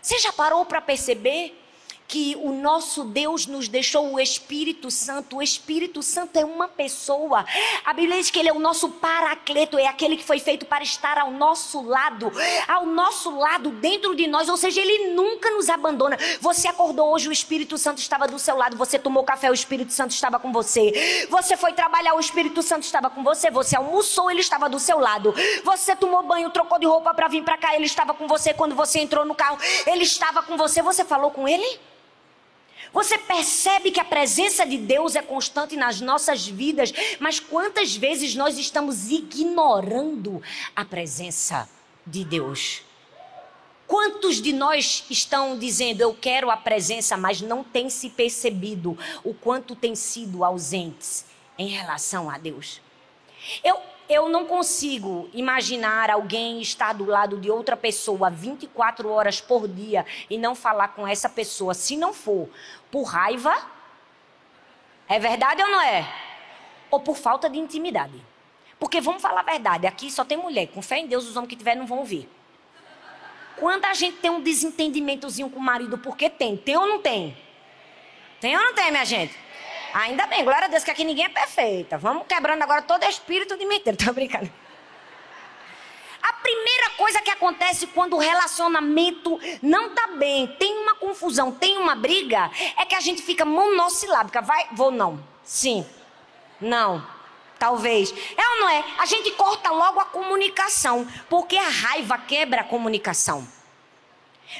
Você 0.00 0.18
já 0.18 0.32
parou 0.32 0.64
para 0.64 0.80
perceber 0.80 1.59
que 2.10 2.36
o 2.42 2.50
nosso 2.50 3.04
Deus 3.04 3.46
nos 3.46 3.68
deixou 3.68 4.12
o 4.12 4.18
Espírito 4.18 4.90
Santo. 4.90 5.36
O 5.36 5.42
Espírito 5.42 6.02
Santo 6.02 6.36
é 6.36 6.44
uma 6.44 6.66
pessoa. 6.66 7.46
A 7.84 7.92
Bíblia 7.92 8.18
diz 8.18 8.32
que 8.32 8.38
ele 8.40 8.48
é 8.48 8.52
o 8.52 8.58
nosso 8.58 8.88
paracleto, 8.88 9.78
é 9.78 9.86
aquele 9.86 10.16
que 10.16 10.24
foi 10.24 10.40
feito 10.40 10.66
para 10.66 10.82
estar 10.82 11.16
ao 11.18 11.30
nosso 11.30 11.80
lado, 11.80 12.32
ao 12.66 12.84
nosso 12.84 13.30
lado, 13.38 13.70
dentro 13.70 14.16
de 14.16 14.26
nós. 14.26 14.48
Ou 14.48 14.56
seja, 14.56 14.80
ele 14.80 15.14
nunca 15.14 15.52
nos 15.52 15.70
abandona. 15.70 16.18
Você 16.40 16.66
acordou 16.66 17.12
hoje, 17.12 17.28
o 17.28 17.32
Espírito 17.32 17.78
Santo 17.78 17.98
estava 17.98 18.26
do 18.26 18.40
seu 18.40 18.56
lado. 18.56 18.76
Você 18.76 18.98
tomou 18.98 19.22
café, 19.22 19.48
o 19.48 19.54
Espírito 19.54 19.92
Santo 19.92 20.10
estava 20.10 20.40
com 20.40 20.50
você. 20.50 21.28
Você 21.30 21.56
foi 21.56 21.72
trabalhar, 21.72 22.14
o 22.14 22.20
Espírito 22.20 22.60
Santo 22.60 22.82
estava 22.82 23.08
com 23.08 23.22
você. 23.22 23.52
Você 23.52 23.76
almoçou, 23.76 24.28
ele 24.28 24.40
estava 24.40 24.68
do 24.68 24.80
seu 24.80 24.98
lado. 24.98 25.32
Você 25.62 25.94
tomou 25.94 26.24
banho, 26.24 26.50
trocou 26.50 26.76
de 26.76 26.86
roupa 26.86 27.14
para 27.14 27.28
vir 27.28 27.44
para 27.44 27.56
cá, 27.56 27.76
ele 27.76 27.86
estava 27.86 28.12
com 28.12 28.26
você. 28.26 28.52
Quando 28.52 28.74
você 28.74 28.98
entrou 28.98 29.24
no 29.24 29.34
carro, 29.36 29.58
ele 29.86 30.02
estava 30.02 30.42
com 30.42 30.56
você. 30.56 30.82
Você 30.82 31.04
falou 31.04 31.30
com 31.30 31.46
ele? 31.46 31.78
Você 32.92 33.16
percebe 33.18 33.90
que 33.90 34.00
a 34.00 34.04
presença 34.04 34.66
de 34.66 34.76
Deus 34.76 35.14
é 35.14 35.22
constante 35.22 35.76
nas 35.76 36.00
nossas 36.00 36.46
vidas, 36.46 36.92
mas 37.18 37.38
quantas 37.38 37.96
vezes 37.96 38.34
nós 38.34 38.58
estamos 38.58 39.10
ignorando 39.10 40.42
a 40.74 40.84
presença 40.84 41.68
de 42.06 42.24
Deus? 42.24 42.82
Quantos 43.86 44.40
de 44.40 44.52
nós 44.52 45.04
estão 45.10 45.58
dizendo 45.58 46.00
eu 46.00 46.14
quero 46.14 46.50
a 46.50 46.56
presença, 46.56 47.16
mas 47.16 47.40
não 47.40 47.64
tem 47.64 47.90
se 47.90 48.10
percebido 48.10 48.96
o 49.24 49.34
quanto 49.34 49.74
tem 49.74 49.96
sido 49.96 50.44
ausentes 50.44 51.24
em 51.58 51.68
relação 51.68 52.30
a 52.30 52.38
Deus? 52.38 52.80
Eu, 53.64 53.80
eu 54.10 54.28
não 54.28 54.44
consigo 54.44 55.30
imaginar 55.32 56.10
alguém 56.10 56.60
estar 56.60 56.92
do 56.92 57.04
lado 57.04 57.38
de 57.38 57.48
outra 57.48 57.76
pessoa 57.76 58.28
24 58.28 59.08
horas 59.08 59.40
por 59.40 59.68
dia 59.68 60.04
e 60.28 60.36
não 60.36 60.56
falar 60.56 60.88
com 60.88 61.06
essa 61.06 61.28
pessoa, 61.28 61.74
se 61.74 61.96
não 61.96 62.12
for 62.12 62.48
por 62.90 63.04
raiva. 63.04 63.56
É 65.08 65.16
verdade 65.20 65.62
ou 65.62 65.68
não 65.68 65.80
é? 65.80 66.12
Ou 66.90 66.98
por 66.98 67.16
falta 67.16 67.48
de 67.48 67.56
intimidade. 67.56 68.20
Porque 68.80 69.00
vamos 69.00 69.22
falar 69.22 69.40
a 69.40 69.44
verdade, 69.44 69.86
aqui 69.86 70.10
só 70.10 70.24
tem 70.24 70.36
mulher. 70.36 70.66
Com 70.66 70.82
fé 70.82 70.98
em 70.98 71.06
Deus, 71.06 71.28
os 71.28 71.36
homens 71.36 71.50
que 71.50 71.56
tiver 71.56 71.76
não 71.76 71.86
vão 71.86 71.98
ouvir. 71.98 72.28
Quando 73.56 73.84
a 73.84 73.94
gente 73.94 74.16
tem 74.16 74.30
um 74.30 74.40
desentendimentozinho 74.40 75.50
com 75.50 75.60
o 75.60 75.62
marido, 75.62 75.96
porque 75.98 76.28
tem? 76.28 76.56
Tem 76.56 76.76
ou 76.76 76.86
não 76.86 77.00
tem? 77.00 77.36
Tem 78.40 78.56
ou 78.56 78.64
não 78.64 78.74
tem, 78.74 78.90
minha 78.90 79.04
gente? 79.04 79.38
Ainda 79.94 80.26
bem, 80.26 80.44
glória 80.44 80.66
a 80.66 80.68
Deus 80.68 80.84
que 80.84 80.90
aqui 80.90 81.04
ninguém 81.04 81.24
é 81.24 81.28
perfeita. 81.28 81.98
Vamos 81.98 82.26
quebrando 82.26 82.62
agora 82.62 82.82
todo 82.82 83.04
espírito 83.04 83.56
de 83.56 83.66
mentira. 83.66 83.96
Tô 83.98 84.12
brincando. 84.12 84.50
A 86.22 86.32
primeira 86.34 86.90
coisa 86.90 87.20
que 87.20 87.30
acontece 87.30 87.86
quando 87.88 88.14
o 88.14 88.18
relacionamento 88.18 89.40
não 89.62 89.94
tá 89.94 90.08
bem, 90.18 90.46
tem 90.58 90.76
uma 90.78 90.94
confusão, 90.94 91.50
tem 91.50 91.78
uma 91.78 91.94
briga, 91.94 92.50
é 92.76 92.84
que 92.84 92.94
a 92.94 93.00
gente 93.00 93.22
fica 93.22 93.44
monossilábica. 93.44 94.40
Vai, 94.42 94.68
vou 94.72 94.90
não. 94.90 95.22
Sim. 95.42 95.86
Não. 96.60 97.04
Talvez. 97.58 98.12
É 98.36 98.48
ou 98.48 98.60
não 98.60 98.68
é? 98.68 98.84
A 98.98 99.06
gente 99.06 99.30
corta 99.32 99.70
logo 99.70 100.00
a 100.00 100.04
comunicação, 100.04 101.06
porque 101.28 101.56
a 101.56 101.68
raiva 101.68 102.16
quebra 102.18 102.62
a 102.62 102.64
comunicação. 102.64 103.46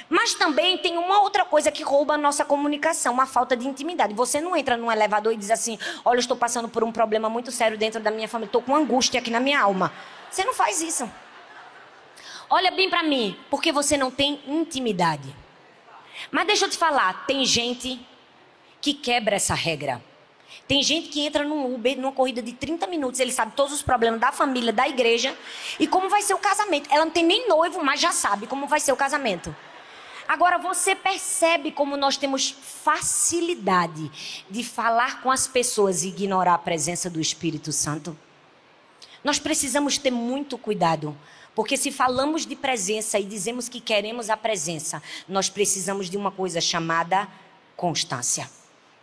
Mas 0.09 0.33
também 0.33 0.77
tem 0.77 0.97
uma 0.97 1.21
outra 1.21 1.43
coisa 1.45 1.71
que 1.71 1.83
rouba 1.83 2.13
a 2.13 2.17
nossa 2.17 2.45
comunicação, 2.45 3.19
a 3.19 3.25
falta 3.25 3.55
de 3.55 3.67
intimidade. 3.67 4.13
Você 4.13 4.39
não 4.39 4.55
entra 4.55 4.77
num 4.77 4.91
elevador 4.91 5.33
e 5.33 5.37
diz 5.37 5.51
assim: 5.51 5.77
Olha, 6.03 6.17
eu 6.17 6.21
estou 6.21 6.37
passando 6.37 6.67
por 6.69 6.83
um 6.83 6.91
problema 6.91 7.29
muito 7.29 7.51
sério 7.51 7.77
dentro 7.77 7.99
da 7.99 8.11
minha 8.11 8.27
família, 8.27 8.47
estou 8.47 8.61
com 8.61 8.75
angústia 8.75 9.19
aqui 9.19 9.29
na 9.29 9.39
minha 9.39 9.59
alma. 9.59 9.91
Você 10.29 10.43
não 10.43 10.53
faz 10.53 10.81
isso. 10.81 11.09
Olha 12.49 12.71
bem 12.71 12.89
para 12.89 13.03
mim, 13.03 13.37
porque 13.49 13.71
você 13.71 13.97
não 13.97 14.11
tem 14.11 14.41
intimidade. 14.47 15.33
Mas 16.29 16.47
deixa 16.47 16.65
eu 16.65 16.69
te 16.69 16.77
falar: 16.77 17.25
tem 17.25 17.45
gente 17.45 17.99
que 18.81 18.93
quebra 18.93 19.35
essa 19.35 19.53
regra. 19.53 20.01
Tem 20.67 20.81
gente 20.83 21.09
que 21.09 21.25
entra 21.25 21.43
num 21.43 21.73
Uber, 21.73 21.97
numa 21.97 22.11
corrida 22.11 22.41
de 22.41 22.53
30 22.53 22.87
minutos, 22.87 23.19
ele 23.19 23.31
sabe 23.31 23.53
todos 23.55 23.73
os 23.73 23.81
problemas 23.81 24.19
da 24.19 24.31
família, 24.31 24.71
da 24.71 24.87
igreja 24.87 25.35
e 25.79 25.87
como 25.87 26.09
vai 26.09 26.21
ser 26.21 26.33
o 26.33 26.37
casamento. 26.37 26.89
Ela 26.91 27.05
não 27.05 27.11
tem 27.11 27.25
nem 27.25 27.47
noivo, 27.47 27.83
mas 27.83 27.99
já 27.99 28.11
sabe 28.11 28.47
como 28.47 28.67
vai 28.67 28.79
ser 28.79 28.91
o 28.91 28.95
casamento. 28.95 29.53
Agora 30.31 30.57
você 30.57 30.95
percebe 30.95 31.73
como 31.73 31.97
nós 31.97 32.15
temos 32.15 32.51
facilidade 32.51 34.09
de 34.49 34.63
falar 34.63 35.21
com 35.21 35.29
as 35.29 35.45
pessoas 35.45 36.03
e 36.03 36.07
ignorar 36.07 36.53
a 36.53 36.57
presença 36.57 37.09
do 37.09 37.19
Espírito 37.19 37.73
Santo? 37.73 38.17
Nós 39.25 39.39
precisamos 39.39 39.97
ter 39.97 40.09
muito 40.09 40.57
cuidado, 40.57 41.17
porque 41.53 41.75
se 41.75 41.91
falamos 41.91 42.45
de 42.45 42.55
presença 42.55 43.19
e 43.19 43.25
dizemos 43.25 43.67
que 43.67 43.81
queremos 43.81 44.29
a 44.29 44.37
presença, 44.37 45.03
nós 45.27 45.49
precisamos 45.49 46.09
de 46.09 46.15
uma 46.15 46.31
coisa 46.31 46.61
chamada 46.61 47.27
constância. 47.75 48.49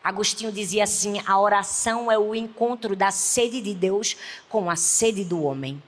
Agostinho 0.03 0.51
dizia 0.51 0.85
assim: 0.85 1.21
a 1.27 1.39
oração 1.39 2.11
é 2.11 2.19
o 2.19 2.35
encontro 2.35 2.97
da 2.97 3.11
sede 3.11 3.61
de 3.61 3.75
Deus 3.75 4.17
com 4.49 4.71
a 4.71 4.77
sede 4.77 5.25
do 5.27 5.43
homem. 5.43 5.83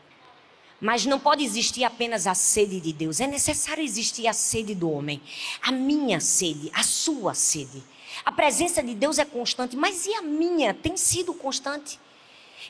Mas 0.81 1.05
não 1.05 1.19
pode 1.19 1.45
existir 1.45 1.85
apenas 1.85 2.27
a 2.27 2.35
sede 2.35 2.81
de 2.81 2.93
Deus. 2.93 3.21
É 3.21 3.27
necessário 3.27 3.85
existir 3.85 4.27
a 4.27 4.33
sede 4.33 4.75
do 4.75 4.91
homem. 4.91 5.21
A 5.63 5.71
minha 5.71 6.21
sede, 6.21 6.71
a 6.75 6.83
sua 6.83 7.35
sede. 7.35 7.83
A 8.25 8.33
presença 8.33 8.83
de 8.83 8.95
Deus 8.95 9.19
é 9.19 9.25
constante, 9.25 9.77
mas 9.77 10.07
e 10.07 10.15
a 10.15 10.23
minha? 10.23 10.73
Tem 10.75 10.97
sido 10.97 11.35
constante? 11.35 11.99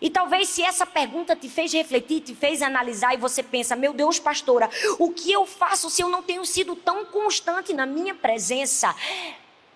E 0.01 0.09
talvez 0.09 0.49
se 0.49 0.63
essa 0.63 0.87
pergunta 0.87 1.37
te 1.37 1.49
fez 1.49 1.73
refletir, 1.73 2.21
te 2.21 2.35
fez 2.35 2.63
analisar 2.63 3.15
e 3.15 3.19
você 3.19 3.43
pensa, 3.43 3.77
meu 3.77 3.93
Deus, 3.93 4.19
pastora, 4.19 4.71
o 4.99 5.11
que 5.11 5.31
eu 5.31 5.47
faço 5.47 5.91
se 5.91 6.03
eu 6.03 6.09
não 6.09 6.23
tenho 6.23 6.45
sido 6.45 6.75
tão 6.75 7.05
constante 7.05 7.73
na 7.73 7.85
minha 7.85 8.15
presença? 8.15 8.95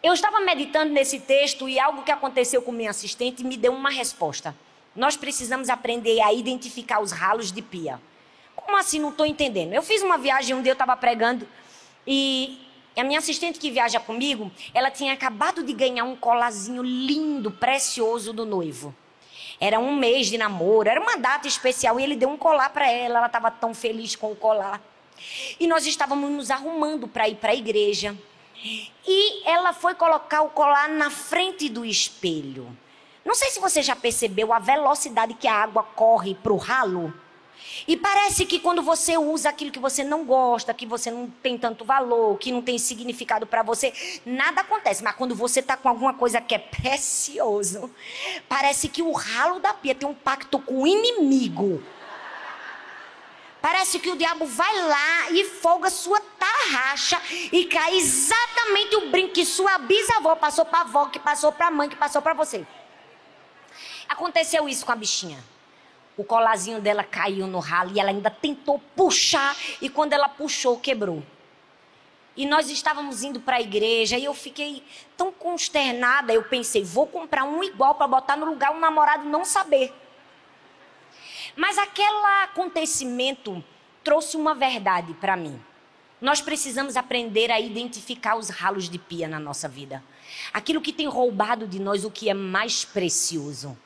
Eu 0.02 0.12
estava 0.14 0.40
meditando 0.40 0.92
nesse 0.92 1.20
texto 1.20 1.68
e 1.68 1.78
algo 1.78 2.02
que 2.02 2.12
aconteceu 2.12 2.62
com 2.62 2.72
minha 2.72 2.90
assistente 2.90 3.44
me 3.44 3.56
deu 3.56 3.72
uma 3.72 3.90
resposta. 3.90 4.54
Nós 4.94 5.16
precisamos 5.16 5.68
aprender 5.68 6.20
a 6.20 6.32
identificar 6.32 7.00
os 7.00 7.10
ralos 7.10 7.50
de 7.50 7.60
pia. 7.60 8.00
Como 8.64 8.76
assim? 8.76 8.98
Não 8.98 9.10
estou 9.10 9.26
entendendo. 9.26 9.72
Eu 9.72 9.82
fiz 9.82 10.02
uma 10.02 10.18
viagem 10.18 10.54
um 10.54 10.62
dia, 10.62 10.70
eu 10.70 10.74
estava 10.74 10.96
pregando 10.96 11.46
e 12.06 12.58
a 12.96 13.02
minha 13.02 13.18
assistente 13.18 13.58
que 13.58 13.70
viaja 13.70 13.98
comigo, 13.98 14.50
ela 14.72 14.90
tinha 14.90 15.12
acabado 15.12 15.62
de 15.62 15.72
ganhar 15.72 16.04
um 16.04 16.14
colazinho 16.14 16.82
lindo, 16.82 17.50
precioso 17.50 18.32
do 18.32 18.44
noivo. 18.44 18.94
Era 19.60 19.78
um 19.78 19.96
mês 19.96 20.28
de 20.28 20.36
namoro, 20.36 20.88
era 20.88 21.00
uma 21.00 21.16
data 21.16 21.48
especial 21.48 21.98
e 21.98 22.02
ele 22.02 22.16
deu 22.16 22.28
um 22.28 22.36
colar 22.36 22.70
para 22.70 22.90
ela. 22.90 23.18
Ela 23.18 23.26
estava 23.26 23.50
tão 23.50 23.74
feliz 23.74 24.14
com 24.14 24.30
o 24.30 24.36
colar. 24.36 24.80
E 25.58 25.66
nós 25.66 25.86
estávamos 25.86 26.30
nos 26.30 26.50
arrumando 26.50 27.08
para 27.08 27.28
ir 27.28 27.36
para 27.36 27.52
a 27.52 27.56
igreja. 27.56 28.16
E 29.06 29.48
ela 29.48 29.72
foi 29.72 29.94
colocar 29.94 30.42
o 30.42 30.50
colar 30.50 30.88
na 30.88 31.10
frente 31.10 31.68
do 31.68 31.84
espelho. 31.84 32.76
Não 33.24 33.34
sei 33.34 33.50
se 33.50 33.60
você 33.60 33.82
já 33.82 33.96
percebeu 33.96 34.52
a 34.52 34.58
velocidade 34.58 35.34
que 35.34 35.48
a 35.48 35.54
água 35.54 35.82
corre 35.82 36.34
para 36.34 36.52
o 36.52 36.56
ralo. 36.56 37.12
E 37.86 37.96
parece 37.96 38.46
que 38.46 38.60
quando 38.60 38.82
você 38.82 39.18
usa 39.18 39.48
aquilo 39.48 39.70
que 39.70 39.78
você 39.78 40.04
não 40.04 40.24
gosta, 40.24 40.72
que 40.72 40.86
você 40.86 41.10
não 41.10 41.28
tem 41.28 41.58
tanto 41.58 41.84
valor, 41.84 42.38
que 42.38 42.52
não 42.52 42.62
tem 42.62 42.78
significado 42.78 43.46
para 43.46 43.62
você, 43.62 43.92
nada 44.24 44.60
acontece. 44.60 45.02
Mas 45.02 45.16
quando 45.16 45.34
você 45.34 45.60
está 45.60 45.76
com 45.76 45.88
alguma 45.88 46.14
coisa 46.14 46.40
que 46.40 46.54
é 46.54 46.58
precioso, 46.58 47.90
parece 48.48 48.88
que 48.88 49.02
o 49.02 49.12
ralo 49.12 49.60
da 49.60 49.74
pia 49.74 49.94
tem 49.94 50.08
um 50.08 50.14
pacto 50.14 50.58
com 50.58 50.82
o 50.82 50.86
inimigo. 50.86 51.82
Parece 53.60 53.98
que 53.98 54.10
o 54.10 54.16
diabo 54.16 54.44
vai 54.44 54.78
lá 54.82 55.30
e 55.30 55.44
folga 55.44 55.88
sua 55.88 56.20
tarraxa 56.20 57.20
e 57.50 57.64
cai 57.64 57.96
exatamente 57.96 58.96
o 58.96 59.10
brinco 59.10 59.32
que 59.32 59.46
sua 59.46 59.78
bisavó 59.78 60.36
passou 60.36 60.66
para 60.66 60.80
avó, 60.80 61.06
que 61.06 61.18
passou 61.18 61.50
para 61.50 61.70
mãe, 61.70 61.88
que 61.88 61.96
passou 61.96 62.20
para 62.20 62.34
você. 62.34 62.66
Aconteceu 64.06 64.68
isso 64.68 64.84
com 64.84 64.92
a 64.92 64.96
bichinha. 64.96 65.53
O 66.16 66.24
colazinho 66.24 66.80
dela 66.80 67.02
caiu 67.02 67.46
no 67.46 67.58
ralo 67.58 67.92
e 67.94 68.00
ela 68.00 68.10
ainda 68.10 68.30
tentou 68.30 68.78
puxar 68.94 69.56
e 69.80 69.88
quando 69.88 70.12
ela 70.12 70.28
puxou, 70.28 70.78
quebrou. 70.78 71.22
E 72.36 72.46
nós 72.46 72.68
estávamos 72.68 73.22
indo 73.22 73.40
para 73.40 73.56
a 73.56 73.60
igreja 73.60 74.18
e 74.18 74.24
eu 74.24 74.34
fiquei 74.34 74.82
tão 75.16 75.32
consternada, 75.32 76.32
eu 76.32 76.42
pensei, 76.42 76.82
vou 76.82 77.06
comprar 77.06 77.44
um 77.44 77.62
igual 77.62 77.94
para 77.94 78.08
botar 78.08 78.36
no 78.36 78.46
lugar 78.46 78.72
o 78.72 78.80
namorado 78.80 79.24
não 79.24 79.44
saber. 79.44 79.92
Mas 81.56 81.78
aquele 81.78 82.24
acontecimento 82.42 83.62
trouxe 84.02 84.36
uma 84.36 84.54
verdade 84.54 85.14
para 85.14 85.36
mim. 85.36 85.60
Nós 86.20 86.40
precisamos 86.40 86.96
aprender 86.96 87.50
a 87.50 87.60
identificar 87.60 88.36
os 88.36 88.48
ralos 88.48 88.88
de 88.88 88.98
pia 88.98 89.28
na 89.28 89.38
nossa 89.38 89.68
vida. 89.68 90.02
Aquilo 90.52 90.80
que 90.80 90.92
tem 90.92 91.06
roubado 91.06 91.66
de 91.66 91.78
nós 91.78 92.04
o 92.04 92.10
que 92.10 92.28
é 92.28 92.34
mais 92.34 92.84
precioso. 92.84 93.76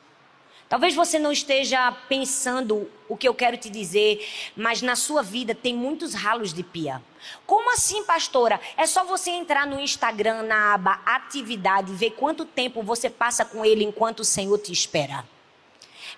Talvez 0.69 0.93
você 0.93 1.17
não 1.17 1.31
esteja 1.31 1.91
pensando 2.07 2.87
o 3.07 3.17
que 3.17 3.27
eu 3.27 3.33
quero 3.33 3.57
te 3.57 3.71
dizer, 3.71 4.23
mas 4.55 4.83
na 4.83 4.95
sua 4.95 5.23
vida 5.23 5.55
tem 5.55 5.75
muitos 5.75 6.13
ralos 6.13 6.53
de 6.53 6.61
pia. 6.61 7.01
Como 7.43 7.73
assim, 7.73 8.03
pastora? 8.03 8.61
É 8.77 8.85
só 8.85 9.03
você 9.03 9.31
entrar 9.31 9.65
no 9.65 9.79
Instagram, 9.79 10.43
na 10.43 10.75
aba 10.75 11.01
Atividade, 11.07 11.91
e 11.91 11.95
ver 11.95 12.11
quanto 12.11 12.45
tempo 12.45 12.83
você 12.83 13.09
passa 13.09 13.43
com 13.43 13.65
ele 13.65 13.83
enquanto 13.83 14.19
o 14.19 14.23
Senhor 14.23 14.59
te 14.59 14.71
espera. 14.71 15.25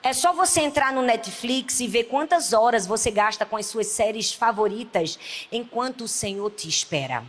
É 0.04 0.12
só 0.12 0.34
você 0.34 0.60
entrar 0.60 0.92
no 0.92 1.02
Netflix 1.02 1.80
e 1.80 1.88
ver 1.88 2.06
quantas 2.06 2.52
horas 2.52 2.86
você 2.86 3.10
gasta 3.10 3.46
com 3.46 3.56
as 3.56 3.68
suas 3.68 3.88
séries 3.88 4.34
favoritas 4.34 5.18
enquanto 5.50 6.02
o 6.02 6.10
Senhor 6.10 6.50
te 6.52 6.68
espera. 6.68 7.24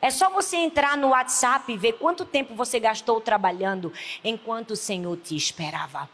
É 0.00 0.10
só 0.10 0.30
você 0.30 0.56
entrar 0.56 0.96
no 0.96 1.08
WhatsApp 1.08 1.70
e 1.70 1.76
ver 1.76 1.94
quanto 1.94 2.24
tempo 2.24 2.54
você 2.54 2.80
gastou 2.80 3.20
trabalhando 3.20 3.92
enquanto 4.24 4.70
o 4.70 4.76
Senhor 4.76 5.14
te 5.18 5.36
esperava. 5.36 6.08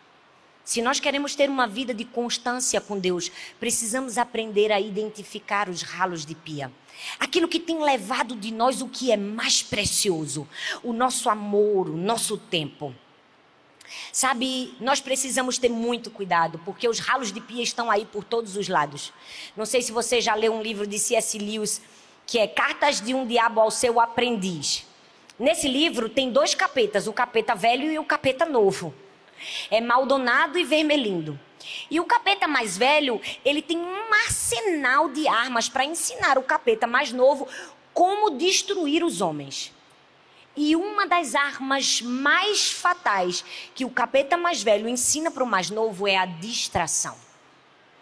Se 0.70 0.80
nós 0.80 1.00
queremos 1.00 1.34
ter 1.34 1.50
uma 1.50 1.66
vida 1.66 1.92
de 1.92 2.04
constância 2.04 2.80
com 2.80 2.96
Deus, 2.96 3.28
precisamos 3.58 4.16
aprender 4.16 4.70
a 4.70 4.80
identificar 4.80 5.68
os 5.68 5.82
ralos 5.82 6.24
de 6.24 6.32
pia. 6.32 6.70
Aquilo 7.18 7.48
que 7.48 7.58
tem 7.58 7.82
levado 7.82 8.36
de 8.36 8.52
nós 8.52 8.80
o 8.80 8.86
que 8.86 9.10
é 9.10 9.16
mais 9.16 9.64
precioso, 9.64 10.46
o 10.80 10.92
nosso 10.92 11.28
amor, 11.28 11.90
o 11.90 11.96
nosso 11.96 12.38
tempo. 12.38 12.94
Sabe, 14.12 14.72
nós 14.78 15.00
precisamos 15.00 15.58
ter 15.58 15.70
muito 15.70 16.08
cuidado, 16.08 16.60
porque 16.64 16.88
os 16.88 17.00
ralos 17.00 17.32
de 17.32 17.40
pia 17.40 17.64
estão 17.64 17.90
aí 17.90 18.04
por 18.04 18.22
todos 18.22 18.56
os 18.56 18.68
lados. 18.68 19.12
Não 19.56 19.66
sei 19.66 19.82
se 19.82 19.90
você 19.90 20.20
já 20.20 20.36
leu 20.36 20.54
um 20.54 20.62
livro 20.62 20.86
de 20.86 21.00
C.S. 21.00 21.36
Lewis, 21.36 21.82
que 22.24 22.38
é 22.38 22.46
Cartas 22.46 23.00
de 23.00 23.12
um 23.12 23.26
Diabo 23.26 23.60
ao 23.60 23.72
Seu 23.72 23.98
Aprendiz. 23.98 24.86
Nesse 25.36 25.66
livro 25.66 26.08
tem 26.08 26.30
dois 26.30 26.54
capetas, 26.54 27.08
o 27.08 27.12
capeta 27.12 27.56
velho 27.56 27.90
e 27.90 27.98
o 27.98 28.04
capeta 28.04 28.46
novo. 28.46 28.94
É 29.70 29.80
Maldonado 29.80 30.58
e 30.58 30.64
Vermelindo. 30.64 31.38
E 31.90 32.00
o 32.00 32.04
capeta 32.04 32.48
mais 32.48 32.76
velho, 32.76 33.20
ele 33.44 33.62
tem 33.62 33.78
um 33.78 34.14
arsenal 34.24 35.08
de 35.08 35.28
armas 35.28 35.68
para 35.68 35.84
ensinar 35.84 36.38
o 36.38 36.42
capeta 36.42 36.86
mais 36.86 37.12
novo 37.12 37.46
como 37.92 38.30
destruir 38.30 39.04
os 39.04 39.20
homens. 39.20 39.72
E 40.56 40.74
uma 40.74 41.06
das 41.06 41.34
armas 41.34 42.02
mais 42.02 42.70
fatais 42.70 43.44
que 43.74 43.84
o 43.84 43.90
capeta 43.90 44.36
mais 44.36 44.62
velho 44.62 44.88
ensina 44.88 45.30
para 45.30 45.44
o 45.44 45.46
mais 45.46 45.70
novo 45.70 46.08
é 46.08 46.16
a 46.16 46.26
distração. 46.26 47.16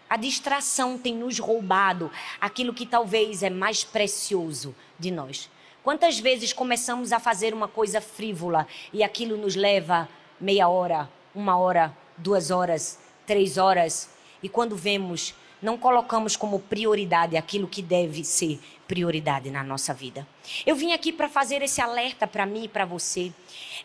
A 0.09 0.17
distração 0.17 0.97
tem 0.97 1.15
nos 1.15 1.37
roubado 1.37 2.11
aquilo 2.41 2.73
que 2.73 2.85
talvez 2.85 3.43
é 3.43 3.49
mais 3.49 3.83
precioso 3.83 4.75
de 4.97 5.11
nós. 5.11 5.49
Quantas 5.83 6.19
vezes 6.19 6.51
começamos 6.51 7.11
a 7.11 7.19
fazer 7.19 7.53
uma 7.53 7.67
coisa 7.67 8.01
frívola 8.01 8.67
e 8.91 9.03
aquilo 9.03 9.37
nos 9.37 9.55
leva 9.55 10.09
meia 10.41 10.67
hora, 10.67 11.09
uma 11.33 11.57
hora, 11.57 11.95
duas 12.17 12.51
horas, 12.51 12.99
três 13.25 13.57
horas, 13.57 14.09
e 14.41 14.49
quando 14.49 14.75
vemos, 14.75 15.35
não 15.61 15.77
colocamos 15.77 16.35
como 16.35 16.59
prioridade 16.59 17.35
aquilo 17.35 17.67
que 17.67 17.81
deve 17.81 18.23
ser 18.23 18.59
prioridade 18.87 19.51
na 19.51 19.63
nossa 19.63 19.93
vida. 19.93 20.25
Eu 20.65 20.75
vim 20.75 20.93
aqui 20.93 21.11
para 21.11 21.29
fazer 21.29 21.61
esse 21.61 21.81
alerta 21.81 22.25
para 22.25 22.45
mim 22.45 22.63
e 22.63 22.67
para 22.67 22.85
você. 22.85 23.31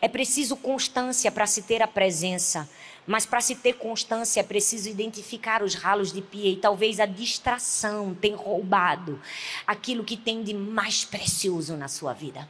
É 0.01 0.07
preciso 0.07 0.55
constância 0.55 1.31
para 1.31 1.45
se 1.45 1.63
ter 1.63 1.81
a 1.81 1.87
presença, 1.87 2.67
mas 3.05 3.25
para 3.25 3.41
se 3.41 3.55
ter 3.55 3.73
constância 3.73 4.39
é 4.39 4.43
preciso 4.43 4.89
identificar 4.89 5.61
os 5.61 5.75
ralos 5.75 6.11
de 6.11 6.21
pia 6.21 6.49
e 6.49 6.55
talvez 6.55 6.99
a 6.99 7.05
distração 7.05 8.15
tenha 8.15 8.37
roubado 8.37 9.21
aquilo 9.67 10.03
que 10.03 10.17
tem 10.17 10.41
de 10.43 10.53
mais 10.53 11.03
precioso 11.05 11.75
na 11.75 11.87
sua 11.87 12.13
vida. 12.13 12.49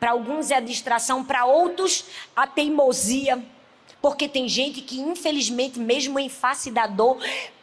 Para 0.00 0.12
alguns 0.12 0.50
é 0.50 0.56
a 0.56 0.60
distração, 0.60 1.22
para 1.22 1.44
outros 1.44 2.06
a 2.34 2.46
teimosia 2.46 3.44
porque 4.00 4.28
tem 4.28 4.48
gente 4.48 4.80
que, 4.80 5.00
infelizmente, 5.00 5.78
mesmo 5.78 6.18
em 6.18 6.28
face 6.28 6.70
da 6.70 6.86
dor, 6.86 7.18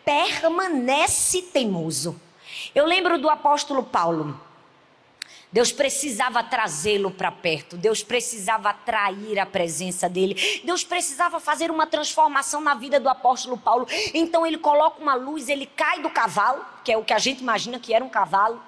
permanece 0.05 1.41
teimoso. 1.41 2.19
Eu 2.73 2.85
lembro 2.85 3.19
do 3.19 3.29
apóstolo 3.29 3.83
Paulo. 3.83 4.39
Deus 5.51 5.71
precisava 5.71 6.43
trazê-lo 6.43 7.09
para 7.09 7.31
perto, 7.31 7.77
Deus 7.77 8.03
precisava 8.03 8.69
atrair 8.69 9.39
a 9.39 9.45
presença 9.45 10.09
dele, 10.09 10.61
Deus 10.63 10.83
precisava 10.83 11.39
fazer 11.39 11.71
uma 11.71 11.87
transformação 11.87 12.59
na 12.59 12.75
vida 12.75 12.99
do 12.99 13.07
apóstolo 13.07 13.57
Paulo. 13.57 13.87
Então 14.13 14.45
ele 14.45 14.57
coloca 14.57 15.01
uma 15.01 15.15
luz, 15.15 15.47
ele 15.47 15.65
cai 15.65 16.01
do 16.01 16.09
cavalo, 16.09 16.65
que 16.87 16.93
é 16.93 16.97
o 16.97 17.03
que 17.03 17.11
a 17.11 17.19
gente 17.19 17.41
imagina 17.41 17.77
que 17.81 17.93
era 17.93 18.01
um 18.01 18.07
cavalo, 18.07 18.63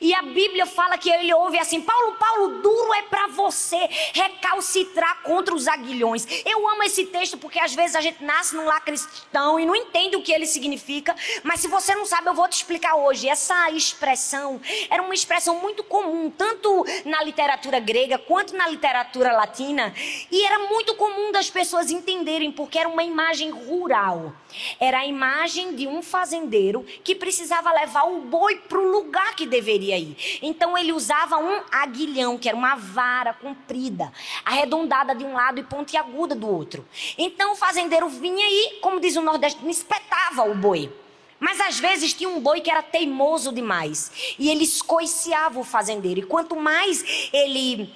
e 0.00 0.14
a 0.14 0.22
Bíblia 0.22 0.64
fala 0.64 0.96
que 0.96 1.10
ele 1.10 1.34
ouve 1.34 1.58
assim: 1.58 1.82
Paulo, 1.82 2.12
Paulo, 2.12 2.62
duro 2.62 2.94
é 2.94 3.02
para 3.02 3.26
você 3.26 3.76
recalcitrar 4.14 5.22
contra 5.22 5.54
os 5.54 5.68
aguilhões. 5.68 6.26
Eu 6.46 6.66
amo 6.66 6.82
esse 6.82 7.04
texto 7.04 7.36
porque 7.36 7.58
às 7.58 7.74
vezes 7.74 7.94
a 7.94 8.00
gente 8.00 8.24
nasce 8.24 8.56
num 8.56 8.64
lar 8.64 8.82
cristão 8.82 9.60
e 9.60 9.66
não 9.66 9.76
entende 9.76 10.16
o 10.16 10.22
que 10.22 10.32
ele 10.32 10.46
significa, 10.46 11.14
mas 11.42 11.60
se 11.60 11.68
você 11.68 11.94
não 11.94 12.06
sabe, 12.06 12.28
eu 12.28 12.34
vou 12.34 12.48
te 12.48 12.54
explicar 12.54 12.94
hoje. 12.94 13.28
Essa 13.28 13.70
expressão 13.70 14.58
era 14.88 15.02
uma 15.02 15.12
expressão 15.12 15.60
muito 15.60 15.84
comum, 15.84 16.30
tanto 16.30 16.86
na 17.04 17.22
literatura 17.22 17.78
grega 17.80 18.16
quanto 18.16 18.56
na 18.56 18.66
literatura 18.66 19.32
latina, 19.32 19.92
e 20.30 20.42
era 20.42 20.58
muito 20.70 20.94
comum 20.94 21.30
das 21.32 21.50
pessoas 21.50 21.90
entenderem 21.90 22.50
porque 22.50 22.78
era 22.78 22.88
uma 22.88 23.04
imagem 23.04 23.50
rural. 23.50 24.32
Era 24.80 25.00
a 25.00 25.06
imagem 25.06 25.74
de 25.74 25.86
um 25.86 26.00
fazendeiro 26.00 26.82
que 27.04 27.14
precisava 27.14 27.57
levar 27.60 28.04
o 28.04 28.20
boi 28.20 28.56
para 28.56 28.78
o 28.78 28.90
lugar 28.90 29.34
que 29.34 29.46
deveria 29.46 29.98
ir. 29.98 30.16
Então 30.42 30.76
ele 30.76 30.92
usava 30.92 31.38
um 31.38 31.62
aguilhão, 31.70 32.38
que 32.38 32.48
era 32.48 32.56
uma 32.56 32.74
vara 32.74 33.34
comprida, 33.34 34.12
arredondada 34.44 35.14
de 35.14 35.24
um 35.24 35.34
lado 35.34 35.60
e 35.60 35.64
pontiaguda 35.64 36.34
do 36.34 36.48
outro. 36.48 36.86
Então 37.16 37.52
o 37.52 37.56
fazendeiro 37.56 38.08
vinha 38.08 38.46
e, 38.46 38.80
como 38.80 39.00
diz 39.00 39.16
o 39.16 39.22
Nordeste, 39.22 39.66
espetava 39.68 40.48
o 40.48 40.54
boi. 40.54 40.92
Mas 41.40 41.60
às 41.60 41.78
vezes 41.78 42.12
tinha 42.12 42.28
um 42.28 42.40
boi 42.40 42.60
que 42.60 42.70
era 42.70 42.82
teimoso 42.82 43.52
demais. 43.52 44.34
E 44.38 44.50
ele 44.50 44.64
escoiciava 44.64 45.60
o 45.60 45.64
fazendeiro. 45.64 46.20
E 46.20 46.24
quanto 46.24 46.56
mais 46.56 47.30
ele 47.32 47.92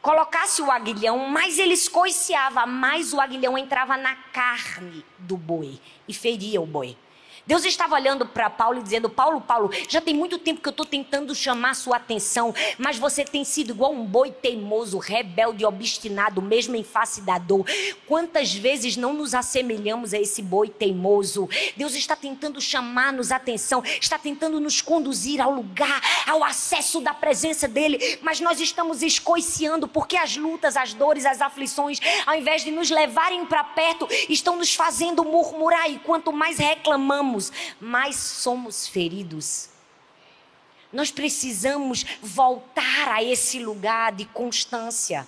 colocasse 0.00 0.62
o 0.62 0.70
aguilhão, 0.70 1.18
mais 1.28 1.58
ele 1.58 1.74
escoiciava, 1.74 2.64
mais 2.64 3.12
o 3.12 3.20
aguilhão 3.20 3.58
entrava 3.58 3.96
na 3.96 4.14
carne 4.14 5.04
do 5.18 5.36
boi 5.36 5.80
e 6.06 6.14
feria 6.14 6.60
o 6.60 6.66
boi. 6.66 6.96
Deus 7.46 7.64
estava 7.64 7.94
olhando 7.94 8.26
para 8.26 8.50
Paulo 8.50 8.80
e 8.80 8.82
dizendo: 8.82 9.08
Paulo, 9.08 9.40
Paulo, 9.40 9.70
já 9.88 10.00
tem 10.00 10.12
muito 10.12 10.38
tempo 10.38 10.60
que 10.60 10.68
eu 10.68 10.72
estou 10.72 10.84
tentando 10.84 11.34
chamar 11.34 11.74
sua 11.74 11.96
atenção, 11.96 12.52
mas 12.76 12.98
você 12.98 13.24
tem 13.24 13.44
sido 13.44 13.70
igual 13.70 13.92
um 13.92 14.04
boi 14.04 14.32
teimoso, 14.32 14.98
rebelde, 14.98 15.64
obstinado, 15.64 16.42
mesmo 16.42 16.74
em 16.74 16.82
face 16.82 17.20
da 17.20 17.38
dor. 17.38 17.64
Quantas 18.06 18.52
vezes 18.52 18.96
não 18.96 19.12
nos 19.12 19.34
assemelhamos 19.34 20.12
a 20.12 20.18
esse 20.18 20.42
boi 20.42 20.68
teimoso? 20.68 21.48
Deus 21.76 21.94
está 21.94 22.16
tentando 22.16 22.60
chamar-nos 22.60 23.30
atenção, 23.30 23.82
está 24.00 24.18
tentando 24.18 24.58
nos 24.58 24.80
conduzir 24.80 25.40
ao 25.40 25.52
lugar, 25.52 26.00
ao 26.26 26.42
acesso 26.42 27.00
da 27.00 27.14
presença 27.14 27.68
dEle, 27.68 28.18
mas 28.22 28.40
nós 28.40 28.60
estamos 28.60 29.02
escoiciando 29.02 29.86
porque 29.86 30.16
as 30.16 30.36
lutas, 30.36 30.76
as 30.76 30.94
dores, 30.94 31.24
as 31.24 31.40
aflições, 31.40 32.00
ao 32.26 32.34
invés 32.34 32.64
de 32.64 32.70
nos 32.70 32.90
levarem 32.90 33.46
para 33.46 33.62
perto, 33.62 34.08
estão 34.28 34.56
nos 34.56 34.74
fazendo 34.74 35.24
murmurar 35.24 35.88
e 35.90 35.98
quanto 35.98 36.32
mais 36.32 36.58
reclamamos, 36.58 37.35
mais 37.80 38.16
somos 38.16 38.86
feridos. 38.86 39.68
Nós 40.92 41.10
precisamos 41.10 42.04
voltar 42.22 43.08
a 43.08 43.22
esse 43.22 43.58
lugar 43.58 44.12
de 44.12 44.24
constância, 44.26 45.26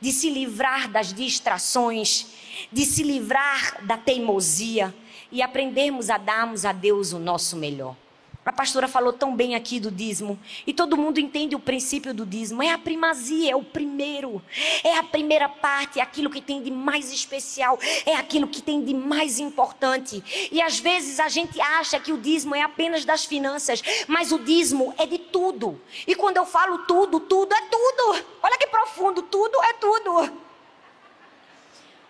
de 0.00 0.12
se 0.12 0.30
livrar 0.30 0.88
das 0.88 1.12
distrações, 1.12 2.26
de 2.70 2.84
se 2.84 3.02
livrar 3.02 3.84
da 3.84 3.96
teimosia 3.96 4.94
e 5.32 5.42
aprendermos 5.42 6.10
a 6.10 6.18
darmos 6.18 6.64
a 6.64 6.72
Deus 6.72 7.12
o 7.12 7.18
nosso 7.18 7.56
melhor. 7.56 7.96
A 8.42 8.50
pastora 8.52 8.88
falou 8.88 9.12
tão 9.12 9.36
bem 9.36 9.54
aqui 9.54 9.78
do 9.78 9.90
dízimo. 9.90 10.38
E 10.66 10.72
todo 10.72 10.96
mundo 10.96 11.20
entende 11.20 11.54
o 11.54 11.60
princípio 11.60 12.14
do 12.14 12.24
dízimo. 12.24 12.62
É 12.62 12.72
a 12.72 12.78
primazia, 12.78 13.52
é 13.52 13.56
o 13.56 13.62
primeiro. 13.62 14.42
É 14.82 14.96
a 14.96 15.02
primeira 15.02 15.46
parte, 15.46 16.00
é 16.00 16.02
aquilo 16.02 16.30
que 16.30 16.40
tem 16.40 16.62
de 16.62 16.70
mais 16.70 17.12
especial. 17.12 17.78
É 18.06 18.16
aquilo 18.16 18.48
que 18.48 18.62
tem 18.62 18.82
de 18.82 18.94
mais 18.94 19.38
importante. 19.38 20.48
E 20.50 20.62
às 20.62 20.80
vezes 20.80 21.20
a 21.20 21.28
gente 21.28 21.60
acha 21.60 22.00
que 22.00 22.12
o 22.12 22.18
dízimo 22.18 22.54
é 22.54 22.62
apenas 22.62 23.04
das 23.04 23.26
finanças. 23.26 23.82
Mas 24.08 24.32
o 24.32 24.38
dízimo 24.38 24.94
é 24.96 25.04
de 25.04 25.18
tudo. 25.18 25.78
E 26.06 26.14
quando 26.14 26.38
eu 26.38 26.46
falo 26.46 26.78
tudo, 26.86 27.20
tudo 27.20 27.54
é 27.54 27.60
tudo. 27.60 28.24
Olha 28.42 28.56
que 28.56 28.66
profundo, 28.68 29.20
tudo 29.20 29.62
é 29.64 29.74
tudo. 29.74 30.32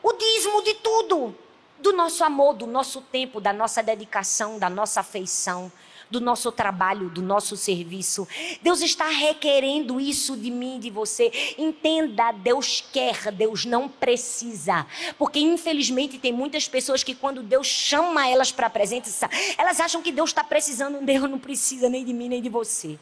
O 0.00 0.12
dízimo 0.12 0.62
de 0.62 0.74
tudo. 0.74 1.36
Do 1.80 1.92
nosso 1.94 2.22
amor, 2.22 2.54
do 2.54 2.66
nosso 2.66 3.00
tempo, 3.00 3.40
da 3.40 3.54
nossa 3.54 3.82
dedicação, 3.82 4.58
da 4.58 4.68
nossa 4.68 5.00
afeição 5.00 5.72
do 6.10 6.20
nosso 6.20 6.50
trabalho, 6.50 7.08
do 7.08 7.22
nosso 7.22 7.56
serviço. 7.56 8.26
Deus 8.60 8.80
está 8.80 9.08
requerendo 9.08 10.00
isso 10.00 10.36
de 10.36 10.50
mim 10.50 10.80
de 10.80 10.90
você. 10.90 11.30
Entenda, 11.56 12.32
Deus 12.32 12.84
quer, 12.92 13.30
Deus 13.30 13.64
não 13.64 13.88
precisa. 13.88 14.86
Porque 15.16 15.38
infelizmente 15.38 16.18
tem 16.18 16.32
muitas 16.32 16.66
pessoas 16.68 17.04
que 17.04 17.14
quando 17.14 17.42
Deus 17.42 17.66
chama 17.66 18.28
elas 18.28 18.50
para 18.50 18.66
a 18.66 18.70
presença, 18.70 19.30
elas 19.56 19.78
acham 19.80 20.02
que 20.02 20.10
Deus 20.10 20.30
está 20.30 20.42
precisando. 20.42 21.00
Deus 21.04 21.30
não 21.30 21.38
precisa 21.38 21.88
nem 21.88 22.04
de 22.04 22.12
mim 22.12 22.28
nem 22.28 22.42
de 22.42 22.48
você. 22.48 22.98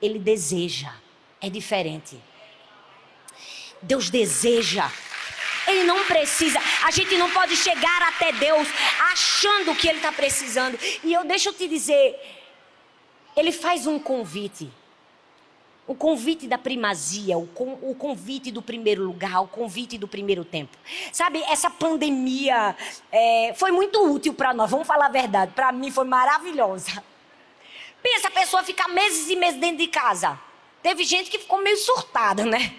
Ele 0.00 0.18
deseja. 0.18 0.92
É 1.40 1.48
diferente. 1.48 2.16
Deus 3.82 4.10
deseja. 4.10 4.90
Ele 5.66 5.84
não 5.84 6.04
precisa. 6.04 6.60
A 6.84 6.90
gente 6.90 7.16
não 7.16 7.30
pode 7.30 7.56
chegar 7.56 8.02
até 8.02 8.32
Deus 8.32 8.68
achando 9.10 9.74
que 9.74 9.88
Ele 9.88 9.98
está 9.98 10.12
precisando. 10.12 10.78
E 11.04 11.12
eu 11.12 11.24
deixo 11.24 11.52
te 11.52 11.68
dizer, 11.68 12.41
Ele 13.36 13.52
faz 13.52 13.86
um 13.86 13.98
convite. 13.98 14.70
O 15.86 15.94
convite 15.94 16.46
da 16.46 16.56
primazia, 16.56 17.36
o, 17.36 17.46
con, 17.48 17.76
o 17.82 17.94
convite 17.94 18.52
do 18.52 18.62
primeiro 18.62 19.02
lugar, 19.02 19.40
o 19.40 19.48
convite 19.48 19.98
do 19.98 20.06
primeiro 20.06 20.44
tempo. 20.44 20.76
Sabe, 21.12 21.42
essa 21.42 21.68
pandemia 21.68 22.76
é, 23.10 23.52
foi 23.56 23.72
muito 23.72 24.00
útil 24.12 24.32
para 24.32 24.54
nós, 24.54 24.70
vamos 24.70 24.86
falar 24.86 25.06
a 25.06 25.10
verdade. 25.10 25.52
Para 25.52 25.72
mim 25.72 25.90
foi 25.90 26.04
maravilhosa. 26.04 27.02
Pensa 28.02 28.28
a 28.28 28.30
pessoa 28.30 28.62
ficar 28.62 28.88
meses 28.88 29.28
e 29.28 29.36
meses 29.36 29.60
dentro 29.60 29.78
de 29.78 29.88
casa. 29.88 30.38
Teve 30.82 31.04
gente 31.04 31.30
que 31.30 31.38
ficou 31.38 31.60
meio 31.62 31.76
surtada, 31.76 32.44
né? 32.44 32.74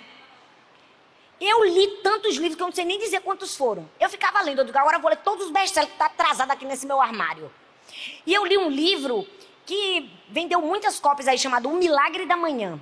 Eu 1.40 1.66
li 1.66 1.88
tantos 2.02 2.36
livros 2.36 2.56
que 2.56 2.62
eu 2.62 2.68
não 2.68 2.74
sei 2.74 2.86
nem 2.86 3.00
dizer 3.00 3.22
quantos 3.22 3.56
foram. 3.56 3.90
Eu 4.00 4.10
ficava 4.10 4.42
lendo, 4.42 4.60
eu 4.60 4.66
digo, 4.66 4.78
agora 4.78 4.98
eu 4.98 5.02
vou 5.02 5.10
ler 5.10 5.18
todos 5.18 5.46
os 5.46 5.52
best-sellers 5.52 5.92
que 5.92 5.98
tá 5.98 6.06
atrasados 6.06 6.54
aqui 6.54 6.66
nesse 6.66 6.86
meu 6.86 7.02
armário. 7.02 7.52
E 8.26 8.34
eu 8.34 8.46
li 8.46 8.58
um 8.58 8.70
livro 8.70 9.28
que 9.66 10.10
vendeu 10.30 10.62
muitas 10.62 11.00
cópias 11.00 11.28
aí, 11.28 11.38
chamado 11.38 11.70
O 11.70 11.76
Milagre 11.76 12.26
da 12.26 12.36
Manhã. 12.36 12.80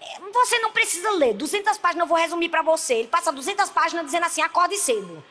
É, 0.00 0.20
você 0.32 0.58
não 0.58 0.72
precisa 0.72 1.10
ler, 1.12 1.34
200 1.34 1.78
páginas 1.78 2.04
eu 2.04 2.08
vou 2.08 2.18
resumir 2.18 2.48
para 2.48 2.62
você. 2.62 2.94
Ele 2.94 3.08
passa 3.08 3.32
200 3.32 3.70
páginas 3.70 4.04
dizendo 4.04 4.24
assim, 4.24 4.42
acorde 4.42 4.76
cedo. 4.76 5.24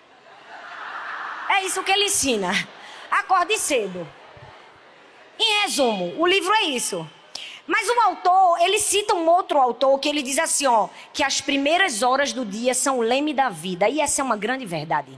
É 1.50 1.64
isso 1.64 1.84
que 1.84 1.92
ele 1.92 2.06
ensina. 2.06 2.52
Acorde 3.10 3.58
cedo. 3.58 4.08
Em 5.40 5.62
resumo, 5.62 6.16
o 6.18 6.26
livro 6.26 6.54
é 6.54 6.64
isso. 6.64 7.08
Mas 7.68 7.90
o 7.90 8.00
autor, 8.02 8.62
ele 8.62 8.78
cita 8.80 9.16
um 9.16 9.28
outro 9.28 9.60
autor 9.60 9.98
que 10.00 10.08
ele 10.08 10.22
diz 10.22 10.38
assim, 10.38 10.68
ó, 10.68 10.88
que 11.12 11.24
as 11.24 11.42
primeiras 11.42 12.04
horas 12.04 12.32
do 12.32 12.46
dia 12.46 12.74
são 12.74 13.00
o 13.00 13.02
leme 13.02 13.34
da 13.34 13.50
vida. 13.50 13.90
E 13.90 14.00
essa 14.00 14.22
é 14.22 14.24
uma 14.24 14.38
grande 14.38 14.66
verdade. 14.66 15.18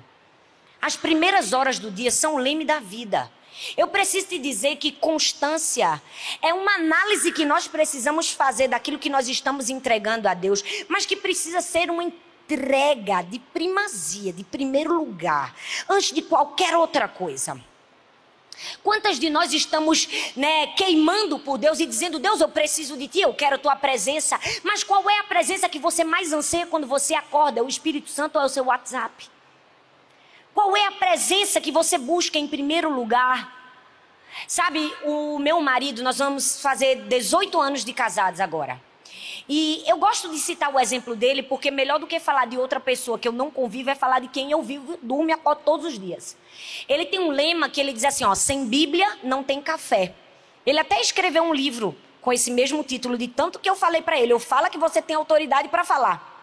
As 0.81 0.95
primeiras 0.95 1.53
horas 1.53 1.77
do 1.79 1.91
dia 1.91 2.11
são 2.11 2.35
o 2.35 2.37
leme 2.37 2.63
da 2.63 2.79
vida. 2.79 3.29
Eu 3.75 3.87
preciso 3.87 4.27
te 4.27 4.37
dizer 4.37 4.75
que 4.77 4.91
constância 4.91 6.01
é 6.41 6.53
uma 6.53 6.75
análise 6.75 7.31
que 7.31 7.45
nós 7.45 7.67
precisamos 7.67 8.31
fazer 8.31 8.67
daquilo 8.67 8.99
que 8.99 9.09
nós 9.09 9.27
estamos 9.27 9.69
entregando 9.69 10.27
a 10.27 10.33
Deus, 10.33 10.63
mas 10.87 11.05
que 11.05 11.15
precisa 11.15 11.61
ser 11.61 11.89
uma 11.89 12.03
entrega 12.03 13.21
de 13.21 13.39
primazia, 13.39 14.31
de 14.31 14.43
primeiro 14.43 14.93
lugar, 14.95 15.55
antes 15.89 16.13
de 16.13 16.21
qualquer 16.21 16.75
outra 16.75 17.07
coisa. 17.07 17.59
Quantas 18.81 19.19
de 19.19 19.29
nós 19.29 19.53
estamos 19.53 20.31
né, 20.35 20.67
queimando 20.67 21.37
por 21.37 21.57
Deus 21.57 21.79
e 21.79 21.85
dizendo: 21.85 22.17
Deus, 22.17 22.41
eu 22.41 22.49
preciso 22.49 22.97
de 22.97 23.07
ti, 23.07 23.21
eu 23.21 23.33
quero 23.33 23.55
a 23.55 23.59
tua 23.59 23.75
presença. 23.75 24.39
Mas 24.63 24.83
qual 24.83 25.07
é 25.07 25.19
a 25.19 25.25
presença 25.25 25.69
que 25.69 25.77
você 25.77 26.03
mais 26.03 26.33
anseia 26.33 26.65
quando 26.65 26.87
você 26.87 27.13
acorda? 27.13 27.63
O 27.63 27.67
Espírito 27.67 28.09
Santo 28.09 28.37
ou 28.37 28.41
é 28.41 28.45
o 28.45 28.49
seu 28.49 28.65
WhatsApp? 28.65 29.29
Qual 30.57 30.75
é 30.75 30.87
a 30.87 30.91
presença 30.91 31.61
que 31.61 31.71
você 31.71 31.99
busca 31.99 32.39
em 32.39 32.47
primeiro 32.47 32.91
lugar? 32.91 33.77
Sabe, 34.47 34.91
o 35.03 35.37
meu 35.37 35.61
marido, 35.61 36.01
nós 36.01 36.17
vamos 36.17 36.59
fazer 36.59 37.03
18 37.03 37.61
anos 37.61 37.85
de 37.85 37.93
casados 37.93 38.39
agora. 38.39 38.81
E 39.47 39.83
eu 39.85 39.97
gosto 39.97 40.31
de 40.31 40.39
citar 40.39 40.73
o 40.73 40.79
exemplo 40.79 41.15
dele, 41.15 41.43
porque 41.43 41.69
melhor 41.69 41.99
do 41.99 42.07
que 42.07 42.19
falar 42.19 42.47
de 42.47 42.57
outra 42.57 42.79
pessoa 42.79 43.19
que 43.19 43.27
eu 43.27 43.31
não 43.31 43.51
convivo 43.51 43.91
é 43.91 43.93
falar 43.93 44.17
de 44.17 44.29
quem 44.29 44.49
eu 44.49 44.63
vivo, 44.63 44.97
durmo 44.99 45.29
e 45.29 45.31
acordo 45.31 45.61
todos 45.63 45.85
os 45.85 45.99
dias. 45.99 46.35
Ele 46.89 47.05
tem 47.05 47.19
um 47.19 47.29
lema 47.29 47.69
que 47.69 47.79
ele 47.79 47.93
diz 47.93 48.03
assim: 48.03 48.25
ó, 48.25 48.33
sem 48.33 48.65
Bíblia 48.65 49.19
não 49.21 49.43
tem 49.43 49.61
café. 49.61 50.15
Ele 50.65 50.79
até 50.79 50.99
escreveu 50.99 51.43
um 51.43 51.53
livro 51.53 51.95
com 52.19 52.33
esse 52.33 52.49
mesmo 52.49 52.83
título, 52.83 53.15
de 53.15 53.27
tanto 53.27 53.59
que 53.59 53.69
eu 53.69 53.75
falei 53.75 54.01
para 54.01 54.19
ele. 54.19 54.33
Eu 54.33 54.39
falo 54.39 54.71
que 54.71 54.77
você 54.79 55.03
tem 55.03 55.15
autoridade 55.15 55.69
para 55.69 55.83
falar. 55.83 56.36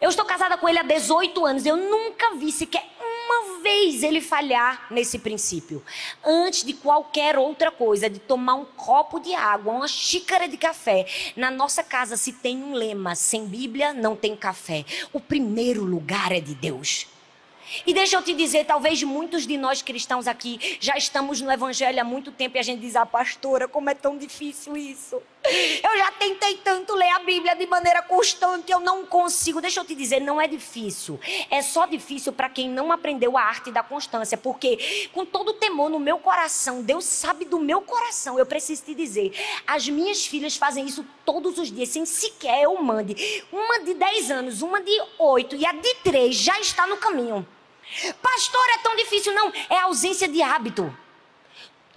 Eu 0.00 0.10
estou 0.10 0.24
casada 0.24 0.56
com 0.56 0.68
ele 0.68 0.78
há 0.78 0.82
18 0.84 1.44
anos. 1.44 1.66
Eu 1.66 1.76
nunca 1.76 2.34
vi 2.36 2.52
sequer 2.52 2.84
uma 3.00 3.60
vez 3.60 4.04
ele 4.04 4.20
falhar 4.20 4.86
nesse 4.92 5.18
princípio. 5.18 5.82
Antes 6.24 6.62
de 6.62 6.72
qualquer 6.72 7.36
outra 7.36 7.72
coisa, 7.72 8.08
de 8.08 8.20
tomar 8.20 8.54
um 8.54 8.64
copo 8.64 9.18
de 9.18 9.34
água, 9.34 9.72
uma 9.72 9.88
xícara 9.88 10.46
de 10.46 10.56
café. 10.56 11.04
Na 11.34 11.50
nossa 11.50 11.82
casa 11.82 12.16
se 12.16 12.32
tem 12.32 12.62
um 12.62 12.74
lema: 12.74 13.16
sem 13.16 13.46
Bíblia 13.46 13.92
não 13.92 14.14
tem 14.14 14.36
café. 14.36 14.84
O 15.12 15.18
primeiro 15.18 15.82
lugar 15.82 16.30
é 16.30 16.40
de 16.40 16.54
Deus. 16.54 17.08
E 17.86 17.92
deixa 17.92 18.16
eu 18.16 18.22
te 18.22 18.32
dizer, 18.32 18.64
talvez 18.64 19.02
muitos 19.02 19.46
de 19.46 19.58
nós 19.58 19.82
cristãos 19.82 20.26
aqui 20.26 20.78
já 20.80 20.96
estamos 20.96 21.40
no 21.40 21.50
evangelho 21.50 22.00
há 22.00 22.04
muito 22.04 22.32
tempo 22.32 22.56
e 22.56 22.60
a 22.60 22.62
gente 22.62 22.80
diz: 22.80 22.96
"Ah, 22.96 23.04
pastora, 23.04 23.68
como 23.68 23.90
é 23.90 23.94
tão 23.94 24.16
difícil 24.16 24.76
isso. 24.76 25.20
Eu 25.44 25.96
já 25.96 26.12
tentei 26.12 26.56
tanto 26.58 26.94
ler 26.94 27.10
a 27.10 27.20
Bíblia 27.20 27.54
de 27.54 27.66
maneira 27.66 28.02
constante, 28.02 28.70
eu 28.70 28.80
não 28.80 29.06
consigo". 29.06 29.60
Deixa 29.60 29.80
eu 29.80 29.84
te 29.84 29.94
dizer, 29.94 30.20
não 30.20 30.40
é 30.40 30.46
difícil. 30.46 31.18
É 31.50 31.62
só 31.62 31.86
difícil 31.86 32.32
para 32.32 32.48
quem 32.48 32.68
não 32.68 32.92
aprendeu 32.92 33.38
a 33.38 33.42
arte 33.42 33.70
da 33.70 33.82
constância, 33.82 34.36
porque 34.36 35.08
com 35.12 35.24
todo 35.24 35.50
o 35.50 35.54
temor 35.54 35.88
no 35.88 35.98
meu 35.98 36.18
coração, 36.18 36.82
Deus 36.82 37.04
sabe 37.04 37.44
do 37.44 37.58
meu 37.58 37.80
coração. 37.80 38.38
Eu 38.38 38.46
preciso 38.46 38.84
te 38.84 38.94
dizer, 38.94 39.32
as 39.66 39.88
minhas 39.88 40.26
filhas 40.26 40.56
fazem 40.56 40.84
isso 40.86 41.06
todos 41.24 41.58
os 41.58 41.72
dias, 41.72 41.88
sem 41.88 42.04
sequer 42.04 42.64
eu 42.64 42.80
mande. 42.82 43.44
Uma 43.52 43.80
de 43.80 43.94
10 43.94 44.30
anos, 44.30 44.62
uma 44.62 44.80
de 44.80 45.02
8 45.18 45.56
e 45.56 45.66
a 45.66 45.72
de 45.72 45.94
3 45.96 46.34
já 46.34 46.58
está 46.60 46.86
no 46.86 46.96
caminho. 46.96 47.46
Pastor, 48.20 48.68
é 48.74 48.78
tão 48.78 48.96
difícil. 48.96 49.32
Não, 49.32 49.52
é 49.70 49.78
ausência 49.80 50.28
de 50.28 50.42
hábito. 50.42 50.94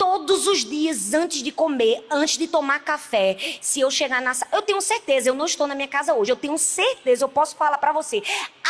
Todos 0.01 0.47
os 0.47 0.65
dias, 0.65 1.13
antes 1.13 1.43
de 1.43 1.51
comer, 1.51 2.03
antes 2.09 2.35
de 2.35 2.47
tomar 2.47 2.79
café, 2.79 3.37
se 3.61 3.81
eu 3.81 3.91
chegar 3.91 4.19
na 4.19 4.33
sala. 4.33 4.51
Eu 4.51 4.63
tenho 4.63 4.81
certeza, 4.81 5.29
eu 5.29 5.35
não 5.35 5.45
estou 5.45 5.67
na 5.67 5.75
minha 5.75 5.87
casa 5.87 6.15
hoje. 6.15 6.31
Eu 6.31 6.35
tenho 6.35 6.57
certeza, 6.57 7.23
eu 7.23 7.29
posso 7.29 7.55
falar 7.55 7.77
para 7.77 7.91
você, 7.93 8.23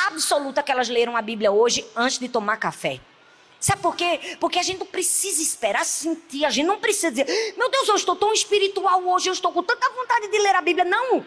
absoluta 0.07 0.61
que 0.61 0.69
elas 0.69 0.89
leram 0.89 1.15
a 1.15 1.21
Bíblia 1.21 1.49
hoje 1.49 1.85
antes 1.95 2.19
de 2.19 2.27
tomar 2.27 2.57
café. 2.57 2.99
Sabe 3.61 3.81
por 3.81 3.95
quê? 3.95 4.35
Porque 4.41 4.59
a 4.59 4.61
gente 4.61 4.79
não 4.79 4.85
precisa 4.85 5.41
esperar 5.41 5.85
sentir, 5.85 6.43
a 6.43 6.49
gente 6.49 6.65
não 6.65 6.79
precisa 6.79 7.09
dizer, 7.09 7.55
meu 7.57 7.69
Deus, 7.69 7.87
eu 7.87 7.95
estou 7.95 8.17
tão 8.17 8.33
espiritual 8.33 9.01
hoje, 9.01 9.29
eu 9.29 9.33
estou 9.33 9.53
com 9.53 9.63
tanta 9.63 9.89
vontade 9.89 10.27
de 10.27 10.37
ler 10.37 10.53
a 10.53 10.61
Bíblia. 10.61 10.83
Não! 10.83 11.25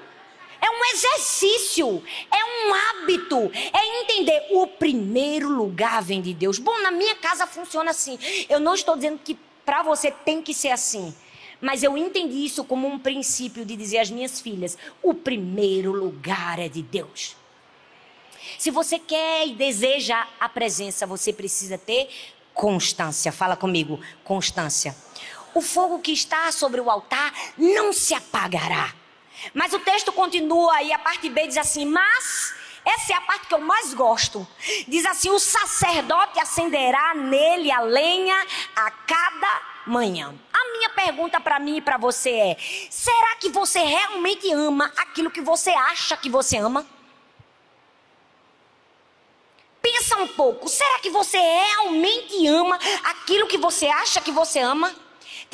É 0.60 0.70
um 0.70 0.84
exercício, 0.94 2.02
é 2.30 2.44
um 2.44 2.74
hábito, 2.74 3.50
é 3.72 4.02
entender 4.02 4.48
o 4.50 4.66
primeiro 4.66 5.48
lugar 5.48 6.02
vem 6.02 6.22
de 6.22 6.32
Deus. 6.32 6.58
Bom, 6.58 6.78
na 6.80 6.90
minha 6.90 7.14
casa 7.16 7.46
funciona 7.46 7.90
assim. 7.90 8.18
Eu 8.48 8.60
não 8.60 8.74
estou 8.74 8.96
dizendo 8.96 9.20
que 9.22 9.34
para 9.64 9.82
você 9.82 10.10
tem 10.10 10.42
que 10.42 10.54
ser 10.54 10.70
assim. 10.70 11.14
Mas 11.60 11.82
eu 11.82 11.96
entendi 11.96 12.44
isso 12.44 12.64
como 12.64 12.86
um 12.86 12.98
princípio 12.98 13.64
de 13.64 13.76
dizer 13.76 13.98
às 13.98 14.10
minhas 14.10 14.40
filhas: 14.40 14.76
o 15.02 15.14
primeiro 15.14 15.92
lugar 15.92 16.58
é 16.58 16.68
de 16.68 16.82
Deus. 16.82 17.36
Se 18.58 18.70
você 18.70 18.98
quer 18.98 19.46
e 19.46 19.54
deseja 19.54 20.26
a 20.38 20.48
presença, 20.48 21.06
você 21.06 21.32
precisa 21.32 21.78
ter 21.78 22.08
constância. 22.52 23.32
Fala 23.32 23.56
comigo, 23.56 24.00
constância. 24.22 24.94
O 25.54 25.60
fogo 25.60 26.00
que 26.00 26.12
está 26.12 26.50
sobre 26.52 26.80
o 26.80 26.90
altar 26.90 27.32
não 27.56 27.92
se 27.92 28.14
apagará. 28.14 28.94
Mas 29.52 29.72
o 29.72 29.78
texto 29.78 30.12
continua 30.12 30.82
e 30.82 30.92
a 30.92 30.98
parte 30.98 31.28
B 31.28 31.46
diz 31.46 31.56
assim: 31.56 31.84
Mas, 31.84 32.54
essa 32.84 33.12
é 33.12 33.16
a 33.16 33.20
parte 33.20 33.46
que 33.46 33.54
eu 33.54 33.60
mais 33.60 33.94
gosto. 33.94 34.46
Diz 34.86 35.04
assim: 35.06 35.30
O 35.30 35.38
sacerdote 35.38 36.38
acenderá 36.38 37.14
nele 37.14 37.70
a 37.70 37.80
lenha 37.80 38.46
a 38.76 38.90
cada 38.90 39.62
manhã. 39.86 40.34
A 40.52 40.72
minha 40.72 40.90
pergunta 40.90 41.40
para 41.40 41.58
mim 41.58 41.78
e 41.78 41.80
para 41.80 41.96
você 41.96 42.30
é: 42.30 42.56
será 42.90 43.36
que 43.36 43.48
você 43.48 43.78
realmente 43.78 44.52
ama 44.52 44.92
aquilo 44.96 45.30
que 45.30 45.40
você 45.40 45.70
acha 45.70 46.16
que 46.16 46.28
você 46.28 46.58
ama? 46.58 46.86
Pensa 49.80 50.16
um 50.16 50.26
pouco, 50.26 50.66
será 50.66 50.98
que 50.98 51.10
você 51.10 51.38
realmente 51.38 52.46
ama 52.46 52.78
aquilo 53.04 53.46
que 53.46 53.58
você 53.58 53.86
acha 53.86 54.20
que 54.20 54.32
você 54.32 54.58
ama? 54.58 54.94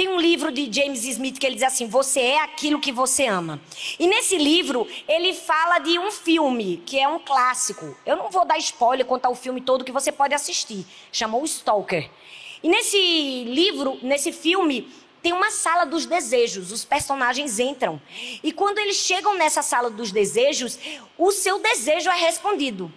Tem 0.00 0.08
um 0.08 0.18
livro 0.18 0.50
de 0.50 0.72
James 0.72 1.04
Smith 1.04 1.38
que 1.38 1.44
ele 1.44 1.56
diz 1.56 1.62
assim: 1.62 1.86
Você 1.86 2.20
é 2.20 2.38
aquilo 2.38 2.80
que 2.80 2.90
você 2.90 3.26
ama. 3.26 3.60
E 3.98 4.06
nesse 4.06 4.38
livro, 4.38 4.88
ele 5.06 5.34
fala 5.34 5.78
de 5.78 5.98
um 5.98 6.10
filme 6.10 6.82
que 6.86 6.98
é 6.98 7.06
um 7.06 7.18
clássico. 7.18 7.94
Eu 8.06 8.16
não 8.16 8.30
vou 8.30 8.46
dar 8.46 8.56
spoiler, 8.56 9.04
contar 9.04 9.28
o 9.28 9.34
filme 9.34 9.60
todo 9.60 9.84
que 9.84 9.92
você 9.92 10.10
pode 10.10 10.32
assistir. 10.32 10.86
Chamou 11.12 11.44
Stalker. 11.44 12.08
E 12.62 12.68
nesse 12.70 13.44
livro, 13.44 13.98
nesse 14.00 14.32
filme, 14.32 14.90
tem 15.22 15.34
uma 15.34 15.50
sala 15.50 15.84
dos 15.84 16.06
desejos. 16.06 16.72
Os 16.72 16.82
personagens 16.82 17.58
entram. 17.58 18.00
E 18.42 18.52
quando 18.52 18.78
eles 18.78 18.96
chegam 18.96 19.34
nessa 19.34 19.60
sala 19.60 19.90
dos 19.90 20.10
desejos, 20.10 20.78
o 21.18 21.30
seu 21.30 21.58
desejo 21.58 22.08
é 22.08 22.16
respondido. 22.16 22.90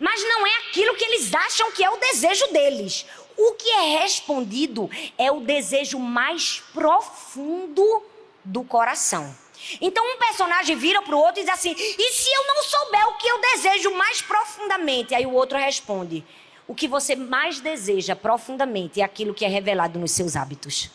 Mas 0.00 0.20
não 0.24 0.44
é 0.44 0.56
aquilo 0.68 0.96
que 0.96 1.04
eles 1.04 1.32
acham 1.32 1.70
que 1.70 1.84
é 1.84 1.88
o 1.88 1.98
desejo 1.98 2.48
deles. 2.48 3.06
O 3.38 3.52
que 3.52 3.70
é 3.70 4.00
respondido 4.00 4.90
é 5.16 5.30
o 5.30 5.38
desejo 5.38 6.00
mais 6.00 6.60
profundo 6.74 8.02
do 8.44 8.64
coração. 8.64 9.32
Então 9.80 10.04
um 10.04 10.18
personagem 10.18 10.76
vira 10.76 11.00
para 11.02 11.14
o 11.14 11.18
outro 11.20 11.40
e 11.40 11.44
diz 11.44 11.52
assim: 11.52 11.72
e 11.78 12.12
se 12.12 12.28
eu 12.28 12.46
não 12.48 12.62
souber 12.64 13.08
o 13.08 13.14
que 13.16 13.28
eu 13.28 13.40
desejo 13.40 13.94
mais 13.94 14.20
profundamente? 14.20 15.14
Aí 15.14 15.24
o 15.24 15.32
outro 15.32 15.56
responde: 15.56 16.24
o 16.66 16.74
que 16.74 16.88
você 16.88 17.14
mais 17.14 17.60
deseja 17.60 18.16
profundamente 18.16 19.00
é 19.00 19.04
aquilo 19.04 19.32
que 19.32 19.44
é 19.44 19.48
revelado 19.48 20.00
nos 20.00 20.10
seus 20.10 20.34
hábitos. 20.34 20.90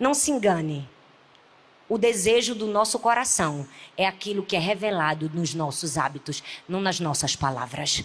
Não 0.00 0.14
se 0.14 0.30
engane. 0.30 0.88
O 1.86 1.98
desejo 1.98 2.54
do 2.54 2.66
nosso 2.66 2.98
coração 2.98 3.68
é 3.94 4.06
aquilo 4.06 4.42
que 4.42 4.56
é 4.56 4.58
revelado 4.58 5.30
nos 5.34 5.52
nossos 5.52 5.98
hábitos, 5.98 6.42
não 6.66 6.80
nas 6.80 6.98
nossas 6.98 7.36
palavras. 7.36 8.02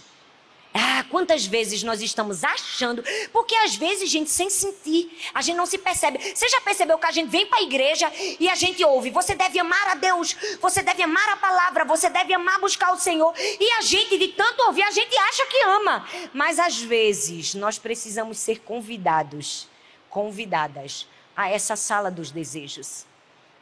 Quantas 1.09 1.45
vezes 1.45 1.83
nós 1.83 2.01
estamos 2.01 2.43
achando, 2.43 3.03
porque 3.33 3.55
às 3.55 3.75
vezes, 3.75 4.09
gente, 4.09 4.29
sem 4.29 4.49
sentir, 4.49 5.11
a 5.33 5.41
gente 5.41 5.57
não 5.57 5.65
se 5.65 5.77
percebe. 5.77 6.19
Você 6.19 6.47
já 6.47 6.61
percebeu 6.61 6.97
que 6.97 7.05
a 7.05 7.11
gente 7.11 7.29
vem 7.29 7.45
para 7.45 7.59
a 7.59 7.63
igreja 7.63 8.11
e 8.39 8.47
a 8.47 8.55
gente 8.55 8.83
ouve: 8.85 9.09
você 9.09 9.35
deve 9.35 9.59
amar 9.59 9.89
a 9.89 9.95
Deus, 9.95 10.35
você 10.61 10.81
deve 10.81 11.03
amar 11.03 11.29
a 11.29 11.37
palavra, 11.37 11.83
você 11.83 12.09
deve 12.09 12.33
amar 12.33 12.59
buscar 12.59 12.93
o 12.93 12.99
Senhor. 12.99 13.33
E 13.37 13.71
a 13.73 13.81
gente, 13.81 14.17
de 14.17 14.29
tanto 14.29 14.63
ouvir, 14.67 14.83
a 14.83 14.91
gente 14.91 15.17
acha 15.17 15.45
que 15.47 15.63
ama. 15.63 16.07
Mas 16.33 16.59
às 16.59 16.79
vezes 16.79 17.55
nós 17.55 17.79
precisamos 17.79 18.37
ser 18.37 18.59
convidados, 18.59 19.67
convidadas 20.09 21.07
a 21.35 21.49
essa 21.49 21.75
sala 21.75 22.11
dos 22.11 22.31
desejos. 22.31 23.05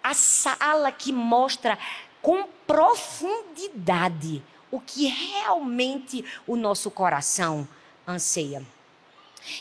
A 0.03 0.13
sala 0.13 0.91
que 0.91 1.11
mostra 1.11 1.77
com 2.21 2.47
profundidade 2.65 4.43
o 4.71 4.79
que 4.79 5.07
realmente 5.07 6.23
o 6.45 6.55
nosso 6.55 6.91
coração 6.91 7.67
anseia. 8.07 8.63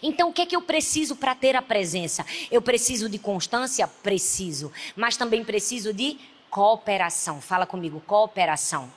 Então, 0.02 0.30
o 0.30 0.32
que 0.32 0.42
é 0.42 0.46
que 0.46 0.56
eu 0.56 0.62
preciso 0.62 1.16
para 1.16 1.34
ter 1.34 1.54
a 1.54 1.62
presença? 1.62 2.24
Eu 2.50 2.60
preciso 2.60 3.08
de 3.08 3.18
constância? 3.18 3.86
Preciso. 3.86 4.72
Mas 4.96 5.16
também 5.16 5.44
preciso 5.44 5.92
de 5.92 6.18
cooperação. 6.50 7.40
Fala 7.40 7.66
comigo, 7.66 8.00
cooperação. 8.00 8.92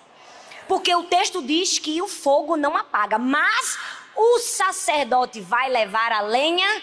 Porque 0.67 0.93
o 0.95 1.03
texto 1.03 1.41
diz 1.41 1.79
que 1.79 2.01
o 2.01 2.07
fogo 2.07 2.55
não 2.55 2.77
apaga, 2.77 3.17
mas 3.17 3.77
o 4.15 4.39
sacerdote 4.39 5.41
vai 5.41 5.69
levar 5.69 6.11
a 6.11 6.21
lenha 6.21 6.81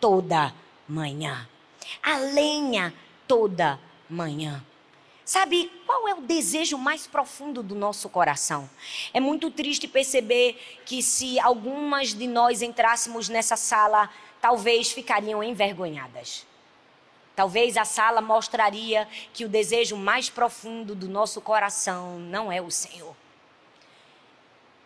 toda 0.00 0.54
manhã. 0.88 1.48
A 2.02 2.18
lenha 2.18 2.92
toda 3.26 3.78
manhã. 4.08 4.62
Sabe 5.32 5.72
qual 5.86 6.06
é 6.06 6.14
o 6.14 6.20
desejo 6.20 6.76
mais 6.76 7.06
profundo 7.06 7.62
do 7.62 7.74
nosso 7.74 8.06
coração? 8.10 8.68
É 9.14 9.18
muito 9.18 9.50
triste 9.50 9.88
perceber 9.88 10.60
que 10.84 11.02
se 11.02 11.40
algumas 11.40 12.12
de 12.12 12.26
nós 12.26 12.60
entrássemos 12.60 13.30
nessa 13.30 13.56
sala, 13.56 14.10
talvez 14.42 14.92
ficariam 14.92 15.42
envergonhadas. 15.42 16.46
Talvez 17.34 17.78
a 17.78 17.84
sala 17.86 18.20
mostraria 18.20 19.08
que 19.32 19.46
o 19.46 19.48
desejo 19.48 19.96
mais 19.96 20.28
profundo 20.28 20.94
do 20.94 21.08
nosso 21.08 21.40
coração 21.40 22.18
não 22.18 22.52
é 22.52 22.60
o 22.60 22.70
Senhor. 22.70 23.16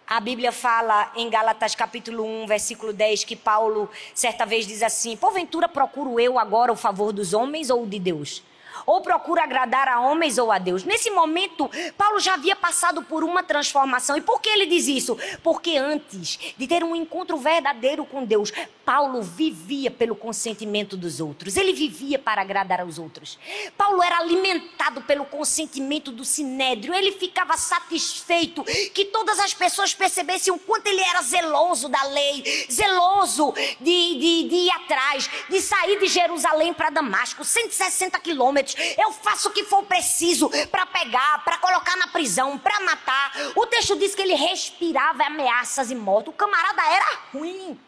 A 0.07 0.21
Bíblia 0.21 0.53
fala 0.53 1.11
em 1.17 1.29
Gálatas 1.29 1.75
capítulo 1.75 2.23
1, 2.25 2.47
versículo 2.47 2.93
10, 2.93 3.25
que 3.25 3.35
Paulo 3.35 3.91
certa 4.15 4.47
vez 4.47 4.65
diz 4.65 4.81
assim: 4.85 5.17
Porventura 5.17 5.69
procuro 5.69 6.21
eu 6.21 6.39
agora 6.39 6.73
o 6.73 6.77
favor 6.77 7.13
dos 7.13 7.35
homens 7.35 7.69
ou 7.69 7.85
de 7.85 7.99
Deus? 7.99 8.45
Ou 8.87 9.01
procura 9.01 9.43
agradar 9.43 9.89
a 9.89 10.01
homens 10.01 10.39
ou 10.39 10.53
a 10.53 10.59
Deus. 10.59 10.85
Nesse 10.85 11.11
momento, 11.11 11.69
Paulo 11.99 12.21
já 12.21 12.35
havia 12.35 12.55
passado 12.55 13.03
por 13.03 13.25
uma 13.25 13.43
transformação. 13.43 14.17
E 14.17 14.21
por 14.21 14.41
que 14.41 14.49
ele 14.49 14.67
diz 14.67 14.87
isso? 14.87 15.19
Porque 15.43 15.77
antes 15.77 16.39
de 16.57 16.67
ter 16.67 16.85
um 16.85 16.95
encontro 16.95 17.37
verdadeiro 17.37 18.07
com 18.07 18.25
Deus, 18.25 18.53
Paulo 18.85 19.21
vivia 19.21 19.91
pelo 19.91 20.15
consentimento 20.15 20.97
dos 20.97 21.21
outros. 21.21 21.57
Ele 21.57 21.73
vivia 21.73 22.19
para 22.19 22.41
agradar 22.41 22.81
aos 22.81 22.99
outros. 22.99 23.37
Paulo 23.77 24.03
era 24.03 24.19
alimentado 24.19 25.03
pelo 25.03 25.25
consentimento 25.25 26.13
do 26.13 26.25
sinédrio. 26.25 26.95
Ele 26.95 27.13
ficava 27.13 27.57
satisfeito 27.57 28.63
que 28.95 29.07
todas 29.07 29.41
as 29.41 29.53
pessoas 29.53 29.93
percebessem 29.93 30.53
o 30.53 30.59
quanto 30.59 30.87
ele 30.87 31.01
era 31.01 31.21
zeloso 31.23 31.89
da 31.89 32.03
lei, 32.05 32.45
zeloso 32.71 33.53
de, 33.81 34.19
de, 34.19 34.49
de 34.49 34.55
ir 34.55 34.71
atrás, 34.71 35.29
de 35.51 35.61
sair 35.61 35.99
de 35.99 36.07
Jerusalém 36.07 36.73
para 36.73 36.91
Damasco, 36.91 37.45
160 37.45 38.19
quilômetros 38.21 38.76
eu 38.99 39.13
faço 39.13 39.49
o 39.49 39.53
que 39.53 39.65
for 39.65 39.83
preciso 39.85 40.51
para 40.71 40.87
pegar, 40.87 41.43
para 41.45 41.59
colocar 41.59 41.97
na 41.97 42.09
prisão, 42.09 42.59
para 42.59 42.81
matar. 42.81 43.33
O 43.55 43.67
texto 43.67 43.97
diz 43.97 44.15
que 44.15 44.23
ele 44.23 44.35
respirava 44.35 45.25
ameaças 45.25 45.91
e 45.91 45.95
morte. 45.95 46.31
O 46.31 46.33
camarada 46.33 46.83
era 46.83 47.19
ruim. 47.33 47.79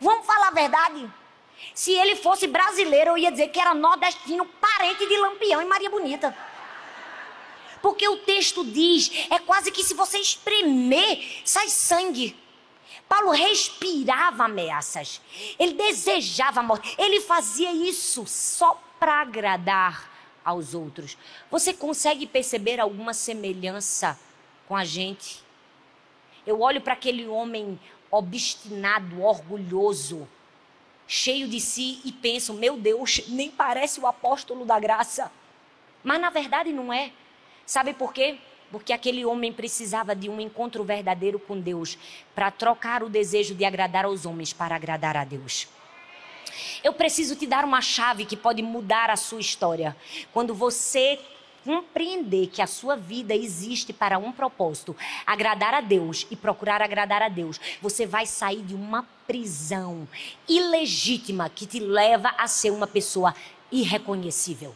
Vamos 0.00 0.26
falar 0.26 0.48
a 0.48 0.52
verdade? 0.52 1.10
Se 1.74 1.92
ele 1.92 2.16
fosse 2.16 2.46
brasileiro, 2.46 3.10
eu 3.10 3.18
ia 3.18 3.30
dizer 3.30 3.48
que 3.48 3.60
era 3.60 3.74
nordestino, 3.74 4.44
parente 4.44 5.06
de 5.06 5.16
Lampião 5.16 5.60
e 5.60 5.64
Maria 5.64 5.90
Bonita. 5.90 6.36
Porque 7.80 8.08
o 8.08 8.18
texto 8.18 8.64
diz, 8.64 9.10
é 9.30 9.38
quase 9.38 9.70
que 9.70 9.84
se 9.84 9.94
você 9.94 10.18
espremer, 10.18 11.42
sai 11.44 11.68
sangue. 11.68 12.36
Paulo 13.08 13.30
respirava 13.30 14.44
ameaças. 14.44 15.20
Ele 15.58 15.72
desejava 15.72 16.60
a 16.60 16.62
morte. 16.62 16.94
Ele 16.98 17.20
fazia 17.20 17.72
isso 17.72 18.26
só 18.26 18.80
para 18.98 19.20
agradar 19.20 20.10
aos 20.44 20.74
outros. 20.74 21.16
Você 21.50 21.74
consegue 21.74 22.26
perceber 22.26 22.80
alguma 22.80 23.12
semelhança 23.12 24.18
com 24.66 24.74
a 24.74 24.84
gente? 24.84 25.42
Eu 26.46 26.60
olho 26.60 26.80
para 26.80 26.94
aquele 26.94 27.26
homem 27.26 27.78
obstinado, 28.10 29.22
orgulhoso, 29.22 30.26
cheio 31.06 31.46
de 31.48 31.60
si 31.60 32.00
e 32.04 32.12
penso: 32.12 32.54
meu 32.54 32.76
Deus, 32.76 33.28
nem 33.28 33.50
parece 33.50 34.00
o 34.00 34.06
apóstolo 34.06 34.64
da 34.64 34.78
graça. 34.78 35.30
Mas 36.02 36.20
na 36.20 36.30
verdade 36.30 36.72
não 36.72 36.92
é. 36.92 37.12
Sabe 37.66 37.92
por 37.92 38.12
quê? 38.12 38.38
Porque 38.70 38.92
aquele 38.92 39.24
homem 39.24 39.52
precisava 39.52 40.14
de 40.14 40.28
um 40.28 40.40
encontro 40.40 40.84
verdadeiro 40.84 41.38
com 41.38 41.58
Deus 41.58 41.98
para 42.34 42.50
trocar 42.50 43.02
o 43.02 43.08
desejo 43.08 43.54
de 43.54 43.64
agradar 43.64 44.04
aos 44.04 44.24
homens 44.24 44.52
para 44.52 44.74
agradar 44.74 45.16
a 45.16 45.24
Deus. 45.24 45.68
Eu 46.82 46.92
preciso 46.92 47.36
te 47.36 47.46
dar 47.46 47.64
uma 47.64 47.80
chave 47.80 48.24
que 48.24 48.36
pode 48.36 48.62
mudar 48.62 49.10
a 49.10 49.16
sua 49.16 49.40
história. 49.40 49.96
Quando 50.32 50.54
você 50.54 51.18
compreender 51.64 52.46
que 52.46 52.62
a 52.62 52.66
sua 52.66 52.96
vida 52.96 53.34
existe 53.34 53.92
para 53.92 54.18
um 54.18 54.32
propósito, 54.32 54.96
agradar 55.26 55.74
a 55.74 55.80
Deus 55.80 56.26
e 56.30 56.36
procurar 56.36 56.80
agradar 56.80 57.20
a 57.20 57.28
Deus, 57.28 57.60
você 57.82 58.06
vai 58.06 58.24
sair 58.24 58.62
de 58.62 58.74
uma 58.74 59.06
prisão 59.26 60.08
ilegítima 60.48 61.50
que 61.50 61.66
te 61.66 61.78
leva 61.78 62.34
a 62.38 62.48
ser 62.48 62.70
uma 62.70 62.86
pessoa 62.86 63.34
irreconhecível. 63.70 64.74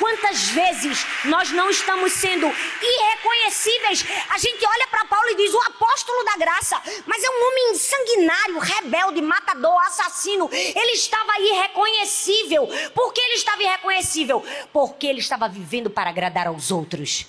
Quantas 0.00 0.48
vezes 0.48 1.06
nós 1.26 1.50
não 1.50 1.68
estamos 1.68 2.14
sendo 2.14 2.46
irreconhecíveis? 2.82 4.04
A 4.30 4.38
gente 4.38 4.64
olha 4.66 4.86
para 4.88 5.04
Paulo 5.04 5.28
e 5.28 5.36
diz: 5.36 5.52
o 5.52 5.60
apóstolo 5.60 6.24
da 6.24 6.38
graça, 6.38 6.80
mas 7.06 7.22
é 7.22 7.28
um 7.30 7.48
homem 7.48 7.74
sanguinário, 7.74 8.58
rebelde, 8.58 9.20
matador, 9.20 9.78
assassino. 9.82 10.48
Ele 10.50 10.92
estava 10.92 11.38
irreconhecível. 11.38 12.66
Por 12.94 13.12
que 13.12 13.20
ele 13.20 13.34
estava 13.34 13.62
irreconhecível? 13.62 14.42
Porque 14.72 15.06
ele 15.06 15.20
estava 15.20 15.48
vivendo 15.48 15.90
para 15.90 16.08
agradar 16.08 16.46
aos 16.46 16.70
outros. 16.70 17.26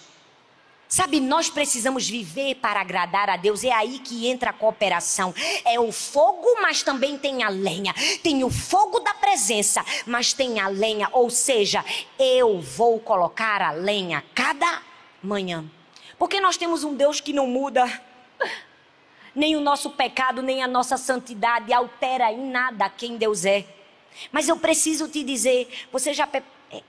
Sabe, 0.91 1.21
nós 1.21 1.49
precisamos 1.49 2.10
viver 2.10 2.56
para 2.56 2.82
agradar 2.82 3.30
a 3.30 3.38
Deus. 3.38 3.63
É 3.63 3.71
aí 3.71 3.97
que 3.99 4.27
entra 4.27 4.49
a 4.49 4.54
cooperação. 4.54 5.34
É 5.63 5.80
o 5.80 5.89
fogo, 5.89 6.45
mas 6.62 6.84
também 6.84 7.17
tem 7.17 7.43
a 7.43 7.47
lenha. 7.47 7.95
Tem 8.21 8.43
o 8.43 8.49
fogo 8.49 8.99
da 8.99 9.13
presença, 9.13 9.86
mas 10.06 10.34
tem 10.34 10.60
a 10.60 10.67
lenha. 10.67 11.08
Ou 11.13 11.30
seja, 11.30 11.86
eu 12.19 12.60
vou 12.60 12.99
colocar 12.99 13.62
a 13.62 13.71
lenha 13.71 14.21
cada 14.36 14.82
manhã. 15.23 15.63
Porque 16.19 16.41
nós 16.41 16.58
temos 16.58 16.84
um 16.84 16.93
Deus 16.93 17.21
que 17.21 17.32
não 17.32 17.47
muda. 17.47 17.89
Nem 19.34 19.56
o 19.56 19.62
nosso 19.62 19.91
pecado, 19.91 20.41
nem 20.41 20.62
a 20.62 20.67
nossa 20.67 20.97
santidade 20.97 21.71
altera 21.71 22.34
em 22.34 22.51
nada 22.51 22.89
quem 22.89 23.15
Deus 23.15 23.45
é. 23.45 23.65
Mas 24.32 24.47
eu 24.47 24.58
preciso 24.58 25.08
te 25.08 25.24
dizer, 25.24 25.88
você 25.91 26.13
já 26.13 26.28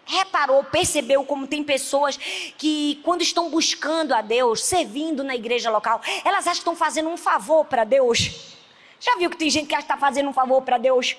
reparou, 0.04 0.62
percebeu 0.64 1.24
como 1.24 1.46
tem 1.46 1.64
pessoas 1.64 2.16
que, 2.16 3.00
quando 3.02 3.22
estão 3.22 3.50
buscando 3.50 4.12
a 4.12 4.20
Deus, 4.20 4.62
servindo 4.64 5.24
na 5.24 5.35
igreja 5.35 5.70
local, 5.70 6.00
elas 6.24 6.46
acham 6.46 6.52
que 6.52 6.58
estão 6.58 6.76
fazendo 6.76 7.08
um 7.08 7.16
favor 7.16 7.64
para 7.64 7.85
Deus? 7.85 8.52
Já 9.00 9.16
viu 9.16 9.28
que 9.28 9.37
tem 9.37 9.50
gente 9.50 9.66
que 9.66 9.74
acha 9.74 9.87
que 9.87 9.92
está 9.92 9.98
fazendo 9.98 10.28
um 10.28 10.32
favor 10.32 10.62
para 10.62 10.78
Deus? 10.78 11.16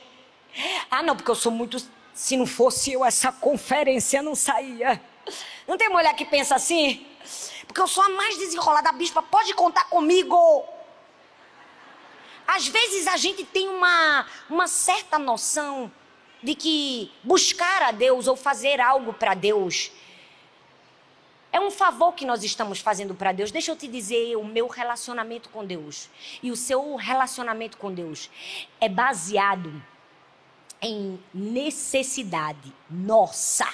Ah, 0.89 1.03
não, 1.03 1.15
porque 1.15 1.29
eu 1.29 1.35
sou 1.35 1.51
muito. 1.51 1.77
Se 2.13 2.37
não 2.37 2.45
fosse 2.45 2.93
eu, 2.93 3.03
essa 3.03 3.31
conferência 3.31 4.21
não 4.21 4.35
saía. 4.35 5.01
Não 5.67 5.77
tem 5.77 5.89
mulher 5.89 6.15
que 6.15 6.25
pensa 6.25 6.55
assim? 6.55 7.05
Porque 7.67 7.81
eu 7.81 7.87
sou 7.87 8.03
a 8.03 8.09
mais 8.09 8.37
desenrolada 8.37 8.91
bispa, 8.91 9.21
pode 9.21 9.53
contar 9.53 9.85
comigo. 9.85 10.63
Às 12.47 12.67
vezes 12.67 13.07
a 13.07 13.17
gente 13.17 13.43
tem 13.43 13.67
uma, 13.67 14.25
uma 14.49 14.67
certa 14.67 15.17
noção 15.17 15.91
de 16.41 16.55
que 16.55 17.11
buscar 17.23 17.83
a 17.83 17.91
Deus 17.91 18.27
ou 18.27 18.35
fazer 18.35 18.81
algo 18.81 19.13
para 19.13 19.33
Deus 19.33 19.91
é 21.53 21.59
um 21.59 21.69
favor 21.69 22.13
que 22.13 22.25
nós 22.25 22.43
estamos 22.43 22.79
fazendo 22.79 23.13
para 23.13 23.31
Deus. 23.31 23.51
Deixa 23.51 23.71
eu 23.71 23.75
te 23.75 23.87
dizer, 23.87 24.35
o 24.35 24.43
meu 24.43 24.67
relacionamento 24.67 25.49
com 25.49 25.63
Deus 25.63 26.09
e 26.41 26.49
o 26.49 26.55
seu 26.55 26.95
relacionamento 26.95 27.77
com 27.77 27.93
Deus 27.93 28.27
é 28.81 28.89
baseado 28.89 29.71
em 30.81 31.19
necessidade 31.31 32.73
nossa, 32.89 33.71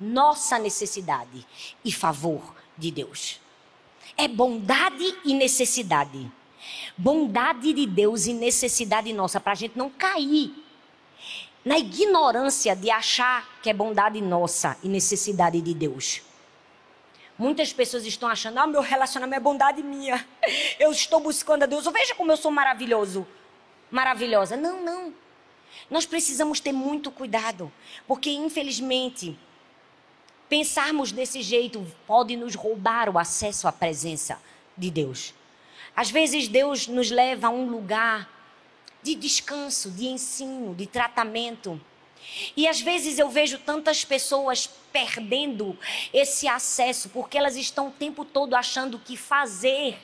nossa 0.00 0.58
necessidade 0.58 1.46
e 1.84 1.92
favor 1.92 2.54
de 2.76 2.90
Deus. 2.90 3.38
É 4.16 4.26
bondade 4.26 5.14
e 5.22 5.34
necessidade. 5.34 6.32
Bondade 6.96 7.72
de 7.72 7.86
Deus 7.86 8.26
e 8.26 8.32
necessidade 8.32 9.12
nossa 9.12 9.40
para 9.40 9.52
a 9.52 9.56
gente 9.56 9.76
não 9.76 9.90
cair 9.90 10.52
na 11.64 11.78
ignorância 11.78 12.74
de 12.74 12.90
achar 12.90 13.60
que 13.62 13.70
é 13.70 13.72
bondade 13.72 14.20
nossa 14.20 14.76
e 14.82 14.88
necessidade 14.88 15.60
de 15.60 15.74
Deus. 15.74 16.22
Muitas 17.38 17.72
pessoas 17.72 18.04
estão 18.04 18.28
achando, 18.28 18.58
ah, 18.58 18.66
meu 18.66 18.82
relacionamento 18.82 19.38
é 19.38 19.40
bondade 19.40 19.82
minha. 19.82 20.26
Eu 20.78 20.92
estou 20.92 21.20
buscando 21.20 21.62
a 21.62 21.66
Deus. 21.66 21.86
Veja 21.86 22.14
como 22.14 22.30
eu 22.30 22.36
sou 22.36 22.50
maravilhoso. 22.50 23.26
Maravilhosa. 23.90 24.58
Não, 24.58 24.82
não. 24.82 25.14
Nós 25.90 26.04
precisamos 26.04 26.60
ter 26.60 26.72
muito 26.72 27.10
cuidado. 27.10 27.72
Porque, 28.06 28.30
infelizmente, 28.30 29.38
pensarmos 30.50 31.12
desse 31.12 31.40
jeito 31.40 31.86
pode 32.06 32.36
nos 32.36 32.54
roubar 32.54 33.08
o 33.08 33.18
acesso 33.18 33.66
à 33.66 33.72
presença 33.72 34.38
de 34.76 34.90
Deus. 34.90 35.32
Às 35.94 36.10
vezes, 36.10 36.48
Deus 36.48 36.86
nos 36.86 37.10
leva 37.10 37.48
a 37.48 37.50
um 37.50 37.68
lugar 37.68 38.28
de 39.02 39.14
descanso, 39.14 39.90
de 39.90 40.06
ensino, 40.06 40.74
de 40.74 40.86
tratamento. 40.86 41.80
E 42.56 42.68
às 42.68 42.80
vezes 42.80 43.18
eu 43.18 43.28
vejo 43.28 43.58
tantas 43.58 44.04
pessoas 44.04 44.68
perdendo 44.92 45.76
esse 46.12 46.46
acesso 46.46 47.08
porque 47.08 47.38
elas 47.38 47.56
estão 47.56 47.88
o 47.88 47.92
tempo 47.92 48.24
todo 48.24 48.54
achando 48.54 48.98
que 48.98 49.16
fazer 49.16 49.98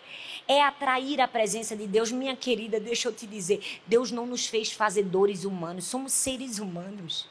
é 0.49 0.63
atrair 0.63 1.21
a 1.21 1.29
presença 1.29 1.77
de 1.77 1.87
Deus. 1.87 2.11
Minha 2.11 2.37
querida, 2.37 2.79
deixa 2.81 3.09
eu 3.09 3.13
te 3.13 3.27
dizer, 3.27 3.81
Deus 3.87 4.11
não 4.11 4.27
nos 4.27 4.47
fez 4.47 4.73
fazedores 4.73 5.45
humanos, 5.45 5.87
somos 5.87 6.13
seres 6.13 6.59
humanos. 6.59 7.29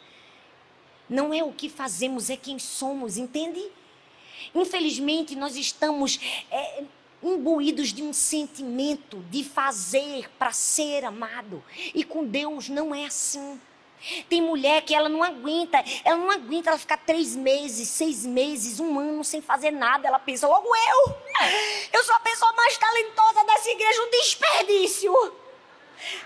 Não 1.10 1.34
é 1.34 1.44
o 1.44 1.52
que 1.52 1.70
fazemos, 1.70 2.30
é 2.30 2.38
quem 2.38 2.60
somos, 2.60 3.18
entende? 3.18 3.64
Infelizmente, 4.54 5.36
nós 5.36 5.56
estamos 5.56 6.20
é, 6.52 6.84
imbuídos 7.24 7.94
de 7.94 8.04
um 8.04 8.14
sentimento 8.14 9.18
de 9.30 9.44
fazer 9.44 10.30
para 10.38 10.52
ser 10.52 11.06
amado. 11.06 11.64
E 11.94 12.04
com 12.04 12.24
Deus 12.24 12.70
não 12.70 12.94
é 12.94 13.06
assim. 13.06 13.60
Tem 14.30 14.42
mulher 14.42 14.84
que 14.84 14.94
ela 14.94 15.10
não 15.10 15.24
aguenta, 15.24 15.84
ela 16.04 16.18
não 16.18 16.30
aguenta 16.30 16.70
ela 16.70 16.78
ficar 16.78 16.98
três 16.98 17.36
meses, 17.36 17.88
seis 17.88 18.26
meses, 18.26 18.80
um 18.80 19.00
ano 19.00 19.24
sem 19.24 19.42
fazer 19.42 19.72
nada. 19.72 20.08
Ela 20.08 20.20
pensa, 20.20 20.48
logo 20.48 20.68
eu, 20.68 21.16
eu 21.92 22.04
sou 22.04 22.16
a 22.16 22.20
pessoa 22.20 22.54
mais 22.54 22.78
talentosa 22.78 23.44
dessa 23.46 23.70
igreja, 23.72 24.02
um 24.04 24.12
desperdício. 24.12 25.14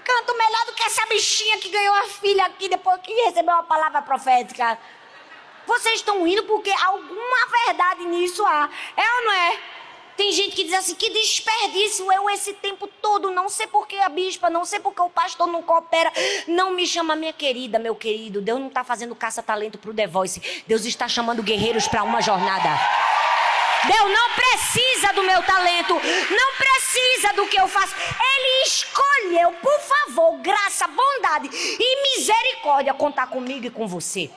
Canto 0.04 0.38
melhor 0.38 0.66
do 0.66 0.74
que 0.74 0.84
essa 0.84 1.06
bichinha 1.06 1.58
que 1.60 1.70
ganhou 1.70 1.96
a 1.96 2.08
filha 2.08 2.46
aqui 2.46 2.68
depois 2.68 3.00
que 3.02 3.14
recebeu 3.14 3.54
uma 3.54 3.64
palavra 3.64 4.02
profética. 4.02 4.78
Vocês 5.66 5.96
estão 5.96 6.26
indo 6.28 6.44
porque 6.44 6.72
alguma 6.72 7.48
verdade 7.66 8.06
nisso 8.06 8.46
há. 8.46 8.70
É 8.98 9.16
ou 9.20 9.26
não 9.26 9.32
é? 9.32 9.60
Tem 10.20 10.34
gente 10.34 10.54
que 10.54 10.66
diz 10.66 10.74
assim, 10.74 10.96
que 10.96 11.10
desperdício 11.12 12.12
eu 12.12 12.30
esse 12.30 12.52
tempo 12.52 12.90
todo, 13.02 13.32
não 13.32 13.48
sei 13.48 13.68
por 13.68 13.88
que 13.88 13.96
a 13.96 14.10
bispa, 14.10 14.50
não 14.50 14.66
sei 14.66 14.78
por 14.78 14.94
que 14.94 15.02
o 15.02 15.10
pastor 15.10 15.48
não 15.48 15.64
coopera, 15.64 16.12
não 16.46 16.74
me 16.74 16.86
chama 16.86 17.16
minha 17.16 17.32
querida, 17.32 17.80
meu 17.80 17.96
querido. 17.96 18.42
Deus 18.42 18.60
não 18.60 18.68
está 18.68 18.84
fazendo 18.84 19.16
caça-talento 19.16 19.78
para 19.78 19.92
o 19.92 19.94
The 19.94 20.08
Voice, 20.08 20.64
Deus 20.68 20.84
está 20.84 21.08
chamando 21.08 21.42
guerreiros 21.42 21.88
para 21.88 22.04
uma 22.04 22.22
jornada. 22.22 22.70
Deus 23.86 24.12
não 24.12 24.30
precisa 24.32 25.14
do 25.14 25.24
meu 25.24 25.42
talento, 25.42 25.94
não 25.94 26.54
precisa 26.58 27.34
do 27.38 27.48
que 27.48 27.58
eu 27.58 27.70
faço. 27.70 27.96
Ele 27.96 28.64
escolheu, 28.66 29.54
por 29.62 29.80
favor, 29.80 30.38
graça, 30.40 30.86
bondade 30.86 31.50
e 31.54 32.18
misericórdia 32.18 32.94
contar 32.94 33.28
comigo 33.28 33.68
e 33.68 33.72
com 33.72 33.88
você. 33.88 34.30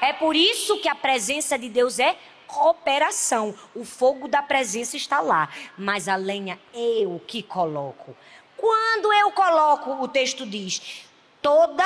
É 0.00 0.12
por 0.12 0.36
isso 0.36 0.78
que 0.78 0.88
a 0.88 0.94
presença 0.94 1.58
de 1.58 1.68
Deus 1.68 1.98
é 1.98 2.16
cooperação. 2.50 3.54
O 3.74 3.84
fogo 3.84 4.28
da 4.28 4.42
presença 4.42 4.96
está 4.96 5.20
lá, 5.20 5.48
mas 5.78 6.08
a 6.08 6.16
lenha 6.16 6.58
eu 6.74 7.20
que 7.26 7.42
coloco. 7.42 8.16
Quando 8.56 9.12
eu 9.12 9.30
coloco, 9.32 10.02
o 10.02 10.08
texto 10.08 10.44
diz, 10.44 11.06
toda 11.40 11.84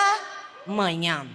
manhã. 0.66 1.26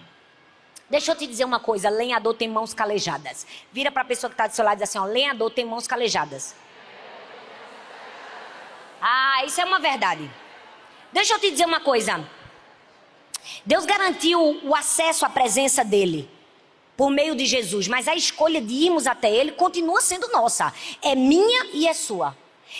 Deixa 0.90 1.12
eu 1.12 1.16
te 1.16 1.28
dizer 1.28 1.46
uma 1.46 1.60
coisa: 1.60 1.90
lenhador 1.90 2.34
tem 2.34 2.48
mãos 2.48 2.74
calejadas. 2.74 3.46
Vira 3.72 3.92
para 3.92 4.02
a 4.02 4.06
pessoa 4.06 4.30
que 4.30 4.34
está 4.34 4.48
do 4.48 4.56
seu 4.56 4.66
lado 4.66 4.78
e 4.78 4.82
diz 4.82 4.90
assim: 4.90 4.98
ó, 4.98 5.06
lenhador 5.06 5.52
tem 5.52 5.66
mãos 5.66 5.88
calejadas. 5.88 6.56
Ah, 9.02 9.44
isso 9.46 9.62
é 9.62 9.66
uma 9.66 9.80
verdade. 9.80 10.30
Deixa 11.14 11.34
eu 11.34 11.40
te 11.40 11.52
dizer 11.52 11.66
uma 11.66 11.80
coisa. 11.80 12.28
Deus 13.66 13.86
garantiu 13.86 14.60
o 14.64 14.76
acesso 14.76 15.26
à 15.26 15.30
presença 15.30 15.84
dele 15.86 16.30
por 17.00 17.10
meio 17.10 17.34
de 17.34 17.46
Jesus, 17.46 17.88
mas 17.88 18.10
a 18.10 18.14
escolha 18.14 18.60
de 18.60 18.74
irmos 18.74 19.08
até 19.08 19.34
Ele 19.34 19.54
continua 19.54 20.02
sendo 20.02 20.28
nossa. 20.34 20.74
É 21.02 21.16
minha 21.16 21.68
e 21.72 21.88
é 21.88 21.94
sua. 21.94 22.36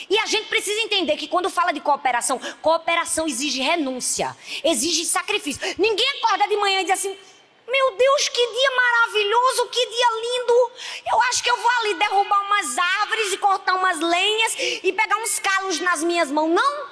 E 0.10 0.20
a 0.20 0.26
gente 0.26 0.50
precisa 0.50 0.78
entender 0.82 1.16
que 1.16 1.26
quando 1.26 1.50
fala 1.50 1.72
de 1.72 1.80
cooperação, 1.80 2.38
cooperação 2.62 3.26
exige 3.26 3.62
renúncia, 3.62 4.36
exige 4.62 5.06
sacrifício. 5.06 5.62
Ninguém 5.78 6.06
acorda 6.18 6.50
de 6.50 6.58
manhã 6.58 6.82
e 6.82 6.84
diz 6.84 6.96
assim: 6.96 7.18
meu 7.66 7.96
Deus, 7.96 8.28
que 8.28 8.46
dia 8.46 8.72
maravilhoso, 8.76 9.68
que 9.68 9.86
dia 9.86 10.08
lindo. 10.22 10.72
Eu 11.14 11.22
acho 11.30 11.42
que 11.42 11.50
eu 11.50 11.56
vou 11.56 11.72
ali 11.80 11.94
derrubar 11.94 12.42
umas 12.42 12.78
árvores 12.78 13.32
e 13.32 13.38
cortar 13.38 13.76
umas 13.76 14.02
lenhas 14.02 14.54
e 14.84 14.92
pegar 14.92 15.16
uns 15.16 15.40
calos 15.40 15.80
nas 15.80 16.04
minhas 16.04 16.30
mãos. 16.30 16.50
Não. 16.50 16.88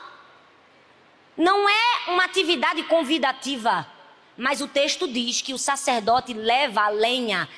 Não 1.35 1.67
é 1.67 2.09
uma 2.11 2.23
atividade 2.23 2.83
convidativa. 2.83 3.96
Mas 4.37 4.61
o 4.61 4.67
texto 4.67 5.07
diz 5.07 5.41
que 5.41 5.53
o 5.53 5.57
sacerdote 5.57 6.33
leva 6.33 6.81
a 6.81 6.89
lenha 6.89 7.49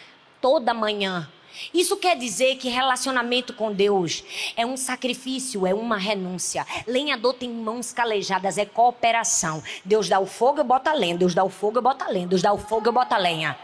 toda 0.42 0.74
manhã. 0.74 1.30
Isso 1.74 1.98
quer 1.98 2.16
dizer 2.18 2.56
que 2.56 2.70
relacionamento 2.70 3.54
com 3.54 3.74
Deus 3.74 4.24
é 4.56 4.66
um 4.66 4.78
sacrifício, 4.78 5.68
é 5.68 5.74
uma 5.74 5.98
renúncia. 5.98 6.66
Lenhador 6.88 7.34
tem 7.34 7.50
mãos 7.50 7.92
calejadas, 7.92 8.58
é 8.58 8.66
cooperação. 8.66 9.62
Deus 9.84 10.08
dá 10.08 10.20
o 10.20 10.26
fogo, 10.26 10.60
eu 10.60 10.64
boto 10.64 10.90
a 10.90 10.94
lenha. 10.94 11.18
Deus 11.18 11.34
dá 11.34 11.44
o 11.44 11.50
fogo, 11.50 11.80
eu 11.80 11.82
boto 11.82 12.06
a 12.06 12.08
lenha. 12.08 12.28
Deus 12.28 12.42
dá 12.42 12.54
o 12.54 12.58
fogo, 12.58 12.88
eu 12.88 12.94
boto 12.94 13.14
lenha. 13.18 13.58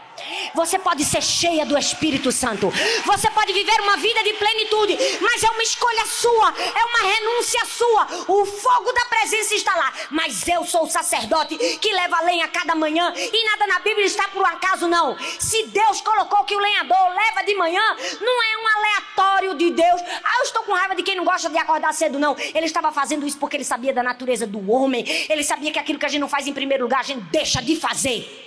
Você 0.54 0.78
pode 0.78 1.04
ser 1.04 1.22
cheia 1.22 1.64
do 1.66 1.76
Espírito 1.76 2.32
Santo. 2.32 2.72
Você 3.04 3.30
pode 3.30 3.52
viver 3.52 3.80
uma 3.80 3.96
vida 3.96 4.22
de 4.22 4.32
plenitude, 4.34 4.96
mas 5.20 5.42
é 5.42 5.50
uma 5.50 5.62
escolha 5.62 6.06
sua, 6.06 6.54
é 6.58 6.84
uma 6.84 7.12
renúncia 7.12 7.64
sua. 7.66 8.06
O 8.28 8.44
fogo 8.44 8.92
da 8.92 9.04
presença 9.06 9.54
está 9.54 9.74
lá, 9.74 9.92
mas 10.10 10.46
eu 10.48 10.64
sou 10.64 10.84
o 10.84 10.90
sacerdote 10.90 11.56
que 11.56 11.92
leva 11.92 12.16
a 12.18 12.22
lenha 12.22 12.48
cada 12.48 12.74
manhã 12.74 13.12
e 13.16 13.44
nada 13.44 13.66
na 13.66 13.78
Bíblia 13.80 14.06
está 14.06 14.28
por 14.28 14.42
um 14.42 14.46
acaso 14.46 14.88
não. 14.88 15.16
Se 15.38 15.64
Deus 15.64 16.00
colocou 16.00 16.44
que 16.44 16.54
o 16.54 16.58
lenhador 16.58 16.96
leva 17.14 17.42
de 17.44 17.54
manhã, 17.54 17.82
não 18.20 18.42
é 18.42 18.58
um 18.58 18.78
aleatório 18.78 19.54
de 19.54 19.70
Deus. 19.70 20.00
Ah, 20.24 20.38
eu 20.38 20.44
estou 20.44 20.62
com 20.62 20.72
raiva 20.72 20.94
de 20.94 21.02
quem 21.02 21.16
não 21.16 21.24
gosta 21.24 21.48
de 21.48 21.58
acordar 21.58 21.92
cedo 21.92 22.18
não. 22.18 22.36
Ele 22.38 22.66
estava 22.66 22.92
fazendo 22.92 23.26
isso 23.26 23.38
porque 23.38 23.56
ele 23.56 23.64
sabia 23.64 23.92
da 23.92 24.02
natureza 24.02 24.46
do 24.46 24.70
homem. 24.70 25.04
Ele 25.28 25.42
sabia 25.42 25.72
que 25.72 25.78
aquilo 25.78 25.98
que 25.98 26.06
a 26.06 26.08
gente 26.08 26.20
não 26.20 26.28
faz 26.28 26.46
em 26.46 26.52
primeiro 26.52 26.84
lugar, 26.84 27.00
a 27.00 27.04
gente 27.04 27.22
deixa 27.30 27.60
de 27.60 27.76
fazer. 27.76 28.45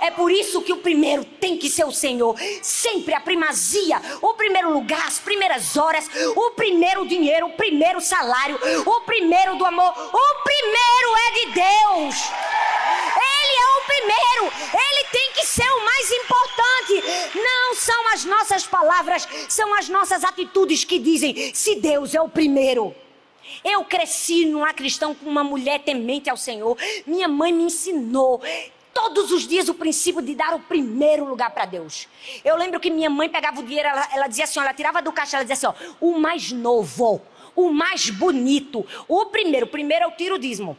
É 0.00 0.10
por 0.10 0.30
isso 0.30 0.62
que 0.62 0.72
o 0.72 0.78
primeiro 0.78 1.24
tem 1.24 1.56
que 1.56 1.68
ser 1.68 1.84
o 1.84 1.92
Senhor. 1.92 2.36
Sempre 2.62 3.14
a 3.14 3.20
primazia, 3.20 4.00
o 4.20 4.34
primeiro 4.34 4.72
lugar, 4.72 5.06
as 5.06 5.18
primeiras 5.18 5.76
horas, 5.76 6.08
o 6.34 6.50
primeiro 6.50 7.06
dinheiro, 7.06 7.46
o 7.46 7.52
primeiro 7.52 8.00
salário, 8.00 8.58
o 8.84 9.00
primeiro 9.02 9.56
do 9.56 9.64
amor. 9.64 9.92
O 9.92 10.42
primeiro 10.44 11.16
é 11.26 11.30
de 11.32 11.46
Deus. 11.52 12.30
Ele 13.16 13.56
é 13.56 13.76
o 13.76 13.86
primeiro. 13.86 14.52
Ele 14.72 15.04
tem 15.10 15.32
que 15.32 15.46
ser 15.46 15.68
o 15.68 15.84
mais 15.84 16.10
importante. 16.12 17.02
Não 17.34 17.74
são 17.74 18.08
as 18.08 18.24
nossas 18.24 18.66
palavras, 18.66 19.26
são 19.48 19.74
as 19.74 19.88
nossas 19.88 20.24
atitudes 20.24 20.84
que 20.84 20.98
dizem 20.98 21.52
se 21.54 21.76
Deus 21.76 22.14
é 22.14 22.20
o 22.20 22.28
primeiro. 22.28 22.94
Eu 23.64 23.84
cresci 23.84 24.44
numa 24.44 24.72
cristão 24.72 25.14
com 25.14 25.28
uma 25.28 25.44
mulher 25.44 25.80
temente 25.80 26.28
ao 26.28 26.36
Senhor. 26.36 26.76
Minha 27.06 27.28
mãe 27.28 27.52
me 27.52 27.64
ensinou 27.64 28.42
todos 28.96 29.30
os 29.30 29.46
dias 29.46 29.68
o 29.68 29.74
princípio 29.74 30.22
de 30.22 30.34
dar 30.34 30.54
o 30.54 30.58
primeiro 30.58 31.26
lugar 31.26 31.50
para 31.50 31.66
Deus. 31.66 32.08
Eu 32.42 32.56
lembro 32.56 32.80
que 32.80 32.90
minha 32.90 33.10
mãe 33.10 33.28
pegava 33.28 33.60
o 33.60 33.62
dinheiro, 33.62 33.86
ela, 33.86 34.08
ela 34.10 34.26
dizia 34.26 34.44
assim, 34.44 34.58
ela 34.58 34.72
tirava 34.72 35.02
do 35.02 35.12
caixa, 35.12 35.36
ela 35.36 35.44
dizia 35.44 35.68
assim, 35.70 35.78
ó, 35.90 35.94
o 36.00 36.18
mais 36.18 36.50
novo, 36.50 37.20
o 37.54 37.70
mais 37.70 38.08
bonito, 38.08 38.86
o 39.06 39.26
primeiro, 39.26 39.66
o 39.66 39.68
primeiro 39.68 40.06
eu 40.06 40.12
tiro 40.12 40.36
o 40.36 40.38
dízimo. 40.38 40.78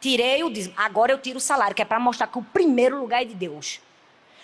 Tirei 0.00 0.44
o 0.44 0.50
dízimo, 0.50 0.74
agora 0.76 1.10
eu 1.10 1.18
tiro 1.18 1.38
o 1.38 1.40
salário, 1.40 1.74
que 1.74 1.82
é 1.82 1.84
para 1.84 1.98
mostrar 1.98 2.28
que 2.28 2.38
o 2.38 2.42
primeiro 2.42 3.00
lugar 3.00 3.22
é 3.22 3.24
de 3.24 3.34
Deus. 3.34 3.80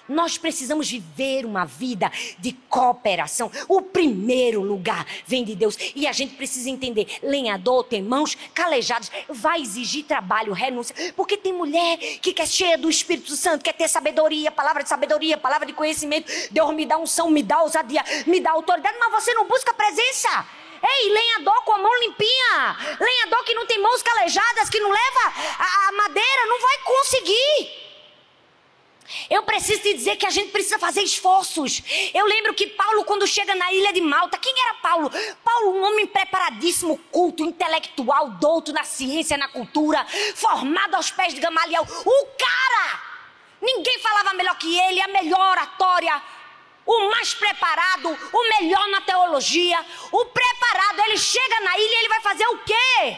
Nós 0.09 0.37
precisamos 0.37 0.91
viver 0.91 1.45
uma 1.45 1.65
vida 1.65 2.11
de 2.39 2.53
cooperação. 2.69 3.51
O 3.69 3.81
primeiro 3.83 4.61
lugar 4.61 5.07
vem 5.27 5.45
de 5.45 5.55
Deus. 5.55 5.77
E 5.95 6.07
a 6.07 6.13
gente 6.13 6.35
precisa 6.35 6.69
entender: 6.69 7.07
lenhador 7.23 7.85
tem 7.85 8.03
mãos 8.03 8.37
calejadas, 8.55 9.11
vai 9.29 9.61
exigir 9.61 10.05
trabalho, 10.05 10.53
renúncia. 10.53 10.95
Porque 11.15 11.37
tem 11.37 11.53
mulher 11.53 11.97
que 12.21 12.33
quer 12.33 12.47
cheia 12.47 12.77
do 12.77 12.91
Espírito 12.91 13.37
Santo, 13.37 13.63
quer 13.63 13.75
ter 13.75 13.89
sabedoria, 13.89 14.51
palavra 14.51 14.83
de 14.83 14.89
sabedoria, 14.89 15.39
palavra 15.39 15.67
de 15.67 15.73
conhecimento. 15.73 16.31
Deus 16.51 16.75
me 16.75 16.85
dá 16.85 16.99
unção, 16.99 17.31
me 17.31 17.43
dá 17.43 17.63
ousadia, 17.63 18.05
me 18.27 18.41
dá 18.41 18.51
autoridade, 18.51 18.97
mas 18.99 19.13
você 19.13 19.33
não 19.35 19.47
busca 19.47 19.73
presença. 19.73 20.47
Ei, 20.83 21.11
lenhador 21.11 21.63
com 21.63 21.73
a 21.73 21.79
mão 21.79 22.01
limpinha, 22.01 22.77
lenhador 22.99 23.45
que 23.45 23.55
não 23.55 23.65
tem 23.67 23.81
mãos 23.81 24.03
calejadas, 24.03 24.69
que 24.69 24.81
não 24.81 24.91
leva 24.91 25.33
a 25.59 25.93
madeira, 25.93 26.47
não 26.47 26.61
vai 26.61 26.79
conseguir. 26.79 27.82
Eu 29.31 29.43
preciso 29.43 29.83
te 29.83 29.95
dizer 29.95 30.17
que 30.17 30.27
a 30.27 30.31
gente 30.31 30.51
precisa 30.51 30.79
fazer 30.79 31.03
esforços. 31.03 31.83
Eu 32.15 32.27
lembro 32.27 32.55
que 32.55 32.67
Paulo, 32.69 33.05
quando 33.05 33.27
chega 33.27 33.55
na 33.55 33.73
ilha 33.73 33.93
de 33.93 34.01
Malta, 34.01 34.39
quem 34.39 34.55
era 34.61 34.75
Paulo? 34.75 35.11
Paulo, 35.45 35.73
um 35.73 35.85
homem 35.85 36.07
preparadíssimo, 36.07 36.99
culto, 37.11 37.45
intelectual, 37.45 38.31
douto 38.31 38.73
na 38.73 38.85
ciência, 38.85 39.37
na 39.37 39.49
cultura, 39.49 40.07
formado 40.35 40.95
aos 40.95 41.11
pés 41.11 41.35
de 41.35 41.41
Gamaliel. 41.41 41.83
O 41.83 42.27
cara! 42.37 43.03
Ninguém 43.61 43.99
falava 44.01 44.35
melhor 44.35 44.57
que 44.59 44.79
ele, 44.79 45.01
a 45.01 45.09
melhor 45.09 45.51
oratória. 45.51 46.21
o 46.85 47.11
mais 47.11 47.33
preparado, 47.33 48.19
o 48.33 48.49
melhor 48.61 48.89
na 48.89 49.01
teologia, 49.03 49.79
o 50.11 50.25
preparado, 50.25 51.01
ele 51.07 51.17
chega 51.17 51.61
na 51.61 51.79
ilha 51.79 51.95
e 51.95 51.99
ele 52.01 52.09
vai 52.09 52.21
fazer 52.21 52.47
o 52.49 52.59
quê? 52.59 53.17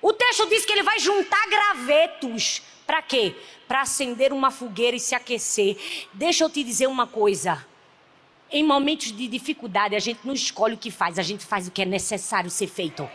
O 0.00 0.12
texto 0.12 0.46
diz 0.46 0.64
que 0.64 0.72
ele 0.72 0.82
vai 0.82 0.98
juntar 0.98 1.46
gravetos. 1.48 2.62
Para 2.86 3.02
quê? 3.02 3.34
Para 3.66 3.82
acender 3.82 4.32
uma 4.32 4.50
fogueira 4.50 4.96
e 4.96 5.00
se 5.00 5.14
aquecer. 5.14 5.76
Deixa 6.12 6.44
eu 6.44 6.50
te 6.50 6.62
dizer 6.62 6.86
uma 6.86 7.06
coisa. 7.06 7.64
Em 8.50 8.62
momentos 8.62 9.16
de 9.16 9.26
dificuldade, 9.28 9.96
a 9.96 9.98
gente 9.98 10.20
não 10.26 10.34
escolhe 10.34 10.74
o 10.74 10.78
que 10.78 10.90
faz, 10.90 11.18
a 11.18 11.22
gente 11.22 11.44
faz 11.44 11.66
o 11.66 11.70
que 11.70 11.80
é 11.80 11.86
necessário 11.86 12.50
ser 12.50 12.66
feito. 12.66 13.08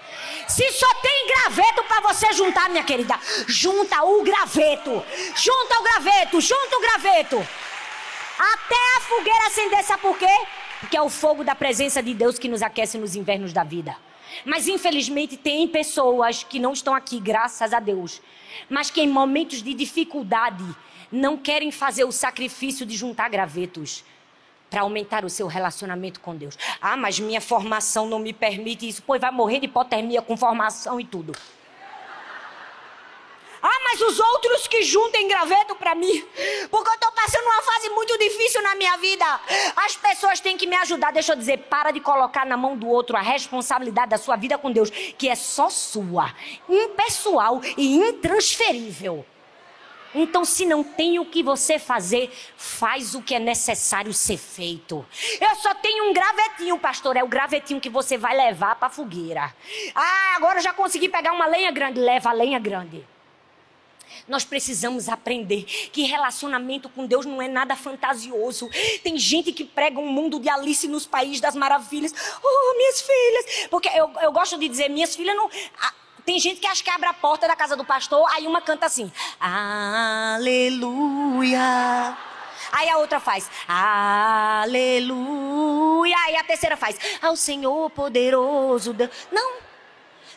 Se 0.48 0.72
só 0.72 0.92
tem 0.96 1.28
graveto 1.28 1.84
para 1.84 2.02
você 2.02 2.34
juntar, 2.34 2.70
minha 2.72 2.84
querida, 2.84 3.20
junta 3.48 4.04
o 4.04 4.24
graveto. 4.24 5.04
Junta 5.36 5.80
o 5.80 5.84
graveto, 5.84 6.42
junta 6.42 6.78
o 6.78 6.82
graveto. 6.82 7.48
Até 8.40 8.98
a 8.98 9.02
fogueira 9.02 9.48
acender, 9.48 9.84
sabe 9.84 10.02
por 10.02 10.18
quê? 10.18 10.26
Porque 10.80 10.98
é 10.98 11.02
o 11.02 11.10
fogo 11.10 11.44
da 11.44 11.54
presença 11.54 12.02
de 12.02 12.16
Deus 12.16 12.40
que 12.40 12.48
nos 12.48 12.64
aquece 12.64 12.98
nos 12.98 13.16
invernos 13.16 13.54
da 13.54 13.64
vida. 13.64 13.96
Mas 14.46 14.68
infelizmente 14.68 15.38
tem 15.38 15.68
pessoas 15.68 16.44
que 16.44 16.60
não 16.60 16.74
estão 16.74 16.94
aqui, 16.94 17.20
graças 17.20 17.74
a 17.74 17.80
Deus, 17.80 18.22
mas 18.70 18.90
que 18.90 19.02
em 19.02 19.08
momentos 19.08 19.62
de 19.62 19.74
dificuldade 19.74 20.64
não 21.12 21.38
querem 21.38 21.72
fazer 21.72 22.04
o 22.04 22.12
sacrifício 22.12 22.86
de 22.86 22.96
juntar 22.96 23.30
gravetos 23.30 24.04
para 24.70 24.82
aumentar 24.82 25.24
o 25.24 25.30
seu 25.30 25.48
relacionamento 25.48 26.20
com 26.20 26.36
Deus. 26.36 26.58
Ah, 26.82 26.98
mas 26.98 27.20
minha 27.20 27.40
formação 27.40 28.08
não 28.08 28.20
me 28.20 28.34
permite 28.34 28.88
isso. 28.88 29.02
Pois 29.06 29.22
vai 29.22 29.32
morrer 29.32 29.60
de 29.60 29.66
hipotermia 29.66 30.22
com 30.22 30.36
formação 30.36 31.00
e 31.00 31.06
tudo. 31.06 31.34
Mas 33.90 34.02
os 34.02 34.20
outros 34.20 34.68
que 34.68 34.84
juntem 34.84 35.30
graveto 35.30 35.74
para 35.74 35.96
mim. 35.96 36.22
Porque 36.70 36.90
eu 36.90 36.94
estou 36.94 37.12
passando 37.14 37.46
uma 37.46 37.62
fase 37.62 37.90
muito 37.92 38.18
difícil 38.18 38.62
na 38.62 38.76
minha 38.76 38.98
vida. 38.98 39.26
As 39.78 39.96
pessoas 39.96 40.42
têm 40.42 40.58
que 40.58 40.68
me 40.68 40.76
ajudar. 40.76 41.14
Deixa 41.14 41.32
eu 41.32 41.38
dizer, 41.38 41.58
para 41.70 41.92
de 41.92 42.02
colocar 42.02 42.46
na 42.46 42.58
mão 42.58 42.76
do 42.76 42.86
outro 42.86 43.16
a 43.16 43.22
responsabilidade 43.22 44.10
da 44.10 44.18
sua 44.18 44.36
vida 44.36 44.58
com 44.58 44.74
Deus, 44.74 44.90
que 44.90 45.30
é 45.30 45.36
só 45.36 45.70
sua, 45.70 46.34
impessoal 46.68 47.62
e 47.78 47.96
intransferível. 47.96 49.26
Então, 50.14 50.44
se 50.44 50.66
não 50.66 50.84
tem 50.84 51.18
o 51.20 51.26
que 51.26 51.42
você 51.42 51.80
fazer, 51.80 52.30
faz 52.58 53.16
o 53.16 53.22
que 53.22 53.36
é 53.36 53.40
necessário 53.40 54.14
ser 54.14 54.38
feito. 54.38 55.06
Eu 55.40 55.56
só 55.56 55.74
tenho 55.76 56.10
um 56.10 56.14
gravetinho, 56.14 56.78
pastor. 56.78 57.16
É 57.16 57.24
o 57.24 57.28
gravetinho 57.28 57.80
que 57.80 57.90
você 57.90 58.18
vai 58.18 58.36
levar 58.36 58.76
para 58.76 58.88
a 58.88 58.92
fogueira. 58.92 59.56
Ah, 59.96 60.34
agora 60.36 60.60
eu 60.60 60.64
já 60.64 60.74
consegui 60.74 61.08
pegar 61.08 61.32
uma 61.32 61.46
lenha 61.46 61.72
grande. 61.72 62.02
Leva 62.02 62.32
a 62.32 62.34
lenha 62.34 62.60
grande. 62.60 63.08
Nós 64.28 64.44
precisamos 64.44 65.08
aprender 65.08 65.64
que 65.64 66.04
relacionamento 66.04 66.90
com 66.90 67.06
Deus 67.06 67.26
não 67.26 67.42
é 67.42 67.48
nada 67.48 67.76
fantasioso. 67.76 68.70
Tem 69.04 69.18
gente 69.18 69.52
que 69.52 69.64
prega 69.64 70.00
um 70.00 70.08
mundo 70.08 70.40
de 70.40 70.50
Alice 70.50 70.88
nos 70.88 71.06
Países 71.06 71.40
das 71.40 71.56
Maravilhas. 71.56 72.14
Oh, 72.44 72.78
minhas 72.78 73.02
filhas. 73.02 73.68
Porque 73.70 73.88
eu, 73.90 74.12
eu 74.22 74.32
gosto 74.32 74.58
de 74.58 74.68
dizer, 74.68 74.90
minhas 74.90 75.16
filhas 75.16 75.36
não. 75.36 75.50
Tem 76.26 76.40
gente 76.40 76.60
que 76.60 76.68
acha 76.68 76.84
que 76.84 76.90
abre 76.90 77.08
a 77.08 77.14
porta 77.14 77.48
da 77.48 77.56
casa 77.56 77.78
do 77.78 77.86
pastor, 77.86 78.30
aí 78.34 78.46
uma 78.46 78.60
canta 78.60 78.86
assim: 78.86 79.10
Aleluia. 79.40 80.98
Aí 82.72 82.90
a 82.90 82.98
outra 82.98 83.22
faz, 83.22 83.50
aleluia. 83.66 85.08
Aí 86.26 86.36
a 86.36 86.44
terceira 86.44 86.76
faz, 86.76 87.00
ao 87.22 87.38
Senhor 87.38 87.90
poderoso. 87.92 88.92
Deus. 88.92 89.10
Não, 89.32 89.54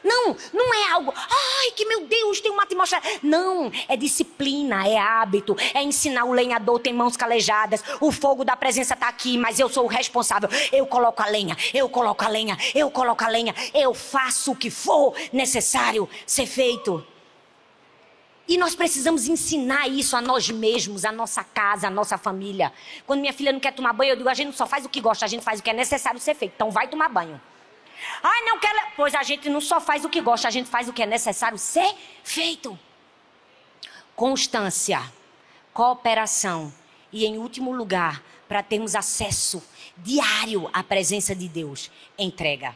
não, 0.03 0.37
não 0.53 0.75
é 0.75 0.93
algo, 0.93 1.13
ai, 1.15 1.71
que 1.77 1.85
meu 1.85 2.07
Deus, 2.07 2.41
tem 2.41 2.51
uma 2.51 2.63
atmosfera. 2.63 3.03
Não, 3.23 3.71
é 3.89 3.97
disciplina, 3.97 4.87
é 4.87 4.99
hábito, 4.99 5.57
é 5.75 5.83
ensinar 5.83 6.25
o 6.25 6.33
lenhador, 6.33 6.81
tem 6.81 6.93
mãos 6.93 7.17
calejadas, 7.17 7.83
o 8.01 8.11
fogo 8.11 8.45
da 8.45 8.57
presença 8.57 8.95
está 8.95 9.09
aqui, 9.09 9.37
mas 9.37 9.59
eu 9.59 9.69
sou 9.69 9.85
o 9.85 9.89
responsável. 9.89 10.49
Eu 10.73 10.87
coloco 10.87 11.23
a 11.23 11.27
lenha, 11.27 11.57
eu 11.75 11.89
coloco 11.89 12.25
a 12.25 12.29
lenha, 12.29 12.57
eu 12.75 12.91
coloco 12.91 13.25
a 13.25 13.29
lenha, 13.29 13.55
eu 13.75 13.95
faço 13.95 14.53
o 14.53 14.57
que 14.57 14.71
for 14.71 15.15
necessário 15.33 16.09
ser 16.27 16.47
feito. 16.47 17.05
E 18.51 18.59
nós 18.59 18.75
precisamos 18.75 19.29
ensinar 19.29 19.87
isso 19.87 20.17
a 20.17 20.21
nós 20.21 20.51
mesmos, 20.51 21.05
a 21.05 21.13
nossa 21.13 21.45
casa, 21.45 21.87
a 21.87 21.91
nossa 21.91 22.19
família. 22.19 22.73
Quando 23.07 23.21
minha 23.21 23.33
filha 23.33 23.53
não 23.53 23.61
quer 23.61 23.73
tomar 23.73 23.93
banho, 23.93 24.11
eu 24.11 24.17
digo: 24.17 24.29
a 24.29 24.35
gente 24.35 24.47
não 24.47 24.53
só 24.53 24.67
faz 24.67 24.85
o 24.85 24.89
que 24.89 25.01
gosta, 25.01 25.25
a 25.25 25.29
gente 25.29 25.45
faz 25.45 25.61
o 25.61 25.63
que 25.63 25.71
é 25.71 25.73
necessário 25.73 26.19
ser 26.19 26.35
feito. 26.35 26.55
Então 26.57 26.69
vai 26.69 26.89
tomar 26.89 27.09
banho. 27.09 27.41
Ai, 28.23 28.43
não 28.43 28.59
quer. 28.59 28.71
Pois 28.97 29.15
a 29.15 29.23
gente 29.23 29.49
não 29.49 29.61
só 29.61 29.81
faz 29.81 30.05
o 30.05 30.09
que 30.09 30.21
gosta, 30.21 30.49
a 30.49 30.51
gente 30.51 30.69
faz 30.69 30.89
o 30.89 30.93
que 30.93 31.03
é 31.03 31.07
necessário 31.07 31.59
ser 31.59 31.95
feito. 32.23 32.79
Constância, 34.15 35.03
cooperação 35.73 36.73
e, 37.13 37.25
em 37.25 37.39
último 37.39 37.73
lugar, 37.73 38.23
para 38.49 38.63
termos 38.63 38.95
acesso 38.95 39.63
diário 39.97 40.69
à 40.73 40.83
presença 40.83 41.35
de 41.35 41.49
Deus, 41.49 41.91
entrega. 42.19 42.75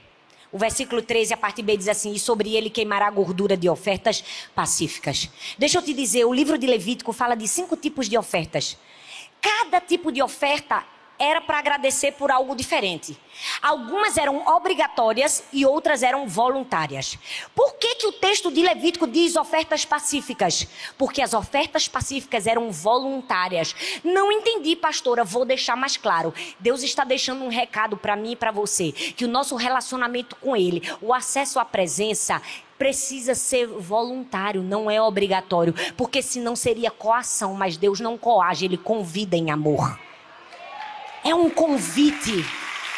O 0.53 0.59
versículo 0.59 1.03
13, 1.03 1.35
a 1.35 1.37
parte 1.37 1.63
B 1.63 1.77
diz 1.77 1.89
assim: 1.89 2.13
E 2.13 2.19
sobre 2.19 2.55
ele 2.55 2.71
queimará 2.71 3.09
a 3.09 3.11
gordura 3.11 3.57
de 3.57 3.69
ofertas 3.69 4.23
pacíficas. 4.55 5.29
Deixa 5.59 5.79
eu 5.79 5.83
te 5.83 5.93
dizer, 5.93 6.25
o 6.25 6.33
livro 6.33 6.57
de 6.57 6.67
Levítico 6.67 7.13
fala 7.13 7.35
de 7.35 7.49
cinco 7.49 7.77
tipos 7.77 8.09
de 8.09 8.17
ofertas. 8.17 8.79
Cada 9.41 9.81
tipo 9.81 10.13
de 10.13 10.23
oferta 10.23 10.85
era 11.19 11.41
para 11.41 11.59
agradecer 11.59 12.13
por 12.13 12.31
algo 12.31 12.55
diferente. 12.55 13.19
Algumas 13.61 14.17
eram 14.17 14.47
obrigatórias 14.47 15.45
e 15.53 15.67
outras 15.67 16.03
eram 16.03 16.27
voluntárias. 16.27 17.19
Por 17.55 17.75
que, 17.75 17.97
que 17.97 18.07
o 18.07 18.13
texto 18.13 18.51
de 18.51 18.63
Levítico 18.63 19.07
diz 19.07 19.37
ofertas 19.37 19.85
pacíficas? 19.85 20.67
Porque 20.97 21.21
as 21.21 21.35
ofertas 21.35 21.89
pacíficas 21.89 22.47
eram 22.47 22.71
voluntárias. 22.71 23.75
Não 24.03 24.31
entendi, 24.31 24.77
pastora, 24.77 25.25
vou 25.25 25.45
deixar 25.45 25.77
mais 25.77 25.97
claro. 25.97 26.33
Deus 26.61 26.83
está 26.83 27.05
deixando 27.05 27.45
um 27.45 27.49
recado 27.49 27.97
para 27.97 28.17
mim 28.17 28.33
e 28.33 28.37
para 28.37 28.51
você: 28.51 28.93
que 28.93 29.25
o 29.25 29.29
nosso 29.29 29.57
relacionamento 29.57 30.37
com 30.37 30.57
Ele, 30.57 30.83
o 31.01 31.13
acesso 31.13 31.59
à 31.59 31.65
presença, 31.65 32.41
precisa 32.79 33.35
ser 33.35 33.67
voluntário, 33.67 34.63
não 34.63 34.91
é 34.91 35.01
obrigatório, 35.01 35.75
porque 35.97 36.21
senão 36.21 36.57
seria 36.57 36.91
coação, 36.91 37.55
mas 37.55 37.77
Deus 37.77 38.01
não 38.01 38.19
coage, 38.19 38.65
ele 38.65 38.77
convida 38.77 39.37
em 39.37 39.51
amor. 39.51 39.99
É 41.25 41.35
um 41.35 41.49
convite. 41.49 42.45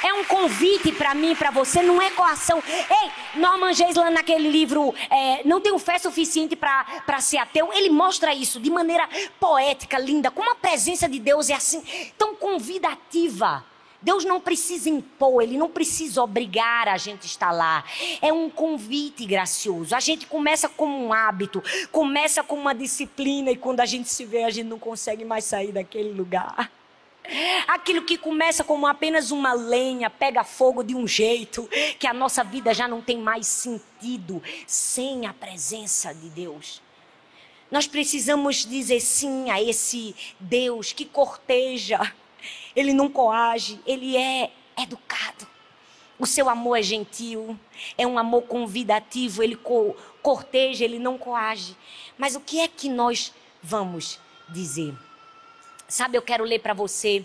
É 0.02 0.12
um 0.12 0.24
convite 0.24 0.92
para 0.92 1.14
mim 1.14 1.34
para 1.34 1.50
você, 1.50 1.80
não 1.80 2.02
é 2.02 2.10
coação. 2.10 2.62
Ei, 2.68 3.40
Norman 3.40 3.72
Geisler, 3.72 4.10
naquele 4.10 4.50
livro 4.50 4.94
é, 5.08 5.42
Não 5.44 5.60
Tenho 5.60 5.78
Fé 5.78 5.98
Suficiente 5.98 6.54
para 6.54 7.20
Ser 7.20 7.38
Ateu, 7.38 7.70
ele 7.72 7.88
mostra 7.88 8.34
isso 8.34 8.60
de 8.60 8.68
maneira 8.68 9.08
poética, 9.40 9.98
linda, 9.98 10.30
como 10.30 10.50
a 10.50 10.56
presença 10.56 11.08
de 11.08 11.18
Deus 11.18 11.48
é 11.48 11.54
assim, 11.54 11.82
tão 12.18 12.34
convidativa. 12.34 13.64
Deus 14.02 14.24
não 14.24 14.40
precisa 14.40 14.88
impor, 14.88 15.42
Ele 15.42 15.56
não 15.56 15.68
precisa 15.68 16.22
obrigar 16.22 16.86
a 16.86 16.96
gente 16.96 17.22
a 17.22 17.26
estar 17.26 17.50
lá. 17.50 17.82
É 18.20 18.32
um 18.32 18.48
convite 18.48 19.24
gracioso. 19.24 19.96
A 19.96 20.00
gente 20.00 20.26
começa 20.26 20.68
como 20.68 20.96
um 20.96 21.12
hábito, 21.12 21.62
começa 21.90 22.44
com 22.44 22.54
uma 22.54 22.74
disciplina 22.74 23.50
e 23.50 23.56
quando 23.56 23.80
a 23.80 23.86
gente 23.86 24.08
se 24.08 24.24
vê, 24.24 24.44
a 24.44 24.50
gente 24.50 24.66
não 24.66 24.78
consegue 24.78 25.24
mais 25.24 25.44
sair 25.44 25.72
daquele 25.72 26.12
lugar. 26.12 26.70
Aquilo 27.66 28.02
que 28.02 28.16
começa 28.16 28.62
como 28.62 28.86
apenas 28.86 29.30
uma 29.30 29.52
lenha, 29.52 30.08
pega 30.08 30.44
fogo 30.44 30.82
de 30.82 30.94
um 30.94 31.06
jeito 31.06 31.68
que 31.98 32.06
a 32.06 32.14
nossa 32.14 32.44
vida 32.44 32.72
já 32.72 32.86
não 32.86 33.00
tem 33.00 33.18
mais 33.18 33.46
sentido 33.46 34.42
sem 34.66 35.26
a 35.26 35.32
presença 35.32 36.14
de 36.14 36.28
Deus. 36.28 36.82
Nós 37.70 37.86
precisamos 37.86 38.64
dizer 38.64 39.00
sim 39.00 39.50
a 39.50 39.60
esse 39.60 40.14
Deus 40.38 40.92
que 40.92 41.04
corteja, 41.04 42.00
ele 42.76 42.92
não 42.92 43.08
coage, 43.08 43.80
ele 43.84 44.16
é 44.16 44.52
educado. 44.78 45.46
O 46.18 46.26
seu 46.26 46.48
amor 46.48 46.78
é 46.78 46.82
gentil, 46.82 47.58
é 47.98 48.06
um 48.06 48.18
amor 48.18 48.42
convidativo, 48.42 49.42
ele 49.42 49.56
co 49.56 49.94
corteja, 50.22 50.84
ele 50.84 50.98
não 50.98 51.18
coage. 51.18 51.76
Mas 52.16 52.34
o 52.34 52.40
que 52.40 52.60
é 52.60 52.68
que 52.68 52.88
nós 52.88 53.34
vamos 53.62 54.18
dizer? 54.48 54.94
Sabe, 55.88 56.18
eu 56.18 56.22
quero 56.22 56.44
ler 56.44 56.58
para 56.58 56.74
você. 56.74 57.24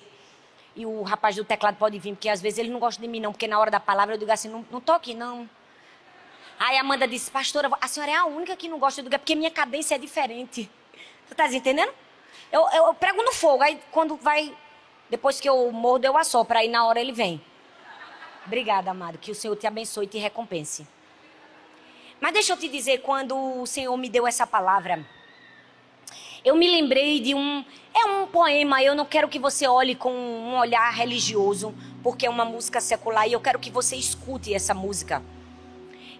E 0.76 0.86
o 0.86 1.01
rapaz 1.01 1.36
do 1.36 1.43
teclado 1.43 1.78
pode 1.78 1.99
vir, 1.99 2.14
porque 2.14 2.30
às 2.30 2.41
vezes 2.41 2.59
ele 2.59 2.70
não 2.70 2.80
gosta 2.80 3.01
de 3.01 3.07
mim, 3.07 3.20
não. 3.20 3.32
Porque 3.32 3.47
na 3.47 3.59
hora 3.59 3.70
da 3.70 3.80
palavra 3.80 4.16
eu 4.16 4.20
digo 4.20 4.32
assim: 4.32 4.49
não, 4.49 4.66
não 4.72 4.80
tô 4.80 4.93
aqui, 4.93 5.14
não. 5.14 5.49
Aí 6.59 6.78
a 6.78 6.82
Amanda 6.82 7.07
disse: 7.07 7.30
Pastora, 7.30 7.70
a 7.82 7.88
senhora 7.88 8.12
é 8.12 8.16
a 8.16 8.26
única 8.26 8.55
que 8.55 8.70
não 8.70 8.80
gosta 8.80 9.01
do 9.01 9.05
lugar, 9.05 9.20
porque 9.20 9.36
minha 9.36 9.51
cadência 9.51 9.95
é 9.95 9.97
diferente. 9.97 10.70
Você 11.26 11.36
tá 11.36 11.47
entendendo? 11.47 11.91
Eu, 12.51 12.68
eu, 12.74 12.86
eu, 12.88 12.93
prego 12.93 13.22
no 13.24 13.32
fogo, 13.32 13.64
aí 13.64 13.80
quando 13.91 14.16
vai. 14.16 14.55
Depois 15.09 15.41
que 15.41 15.49
eu 15.49 15.72
mordo, 15.72 16.05
eu 16.05 16.18
assopro, 16.18 16.57
aí 16.57 16.70
na 16.70 16.86
hora 16.86 16.99
ele 16.99 17.12
vem. 17.12 17.41
Obrigada, 18.45 18.91
amado. 18.91 19.18
Que 19.18 19.32
o 19.32 19.36
Senhor 19.36 19.55
te 19.55 19.68
abençoe 19.68 20.05
e 20.05 20.07
te 20.07 20.18
recompense. 20.18 20.88
Mas 22.20 22.34
deixa 22.34 22.53
eu 22.53 22.57
te 22.57 22.70
dizer, 22.70 22.99
quando 22.99 23.36
o 23.36 23.66
Senhor 23.66 23.95
me 23.97 24.07
deu 24.07 24.26
essa 24.26 24.47
palavra 24.47 25.05
eu 26.43 26.55
me 26.55 26.69
lembrei 26.69 27.19
de 27.19 27.35
um. 27.35 27.63
É 27.93 28.05
um 28.05 28.25
poema, 28.25 28.81
eu 28.81 28.95
não 28.95 29.05
quero 29.05 29.27
que 29.27 29.37
você 29.37 29.67
olhe 29.67 29.95
com 29.95 30.11
um 30.11 30.57
olhar 30.57 30.89
religioso, 30.93 31.75
porque 32.01 32.25
é 32.25 32.29
uma 32.29 32.45
música 32.45 32.79
secular 32.79 33.27
e 33.27 33.33
eu 33.33 33.39
quero 33.39 33.59
que 33.59 33.69
você 33.69 33.95
escute 33.95 34.53
essa 34.53 34.73
música. 34.73 35.21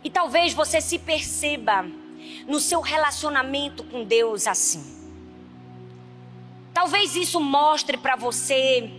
E 0.04 0.10
talvez 0.10 0.54
você 0.54 0.82
se 0.82 1.00
perceba 1.00 1.86
no 2.46 2.60
seu 2.60 2.82
relacionamento 2.82 3.84
com 3.86 4.04
Deus 4.04 4.48
assim. 4.48 5.00
Talvez 6.74 7.16
isso 7.16 7.40
mostre 7.40 7.98
para 7.98 8.16
você 8.16 8.90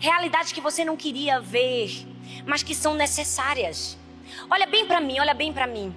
realidades 0.00 0.52
que 0.52 0.60
você 0.60 0.84
não 0.84 0.96
queria 0.96 1.40
ver, 1.40 2.06
mas 2.46 2.62
que 2.62 2.74
são 2.74 2.94
necessárias. 2.94 3.98
Olha 4.50 4.66
bem 4.66 4.86
para 4.86 5.00
mim, 5.00 5.18
olha 5.20 5.34
bem 5.34 5.52
para 5.52 5.66
mim. 5.66 5.94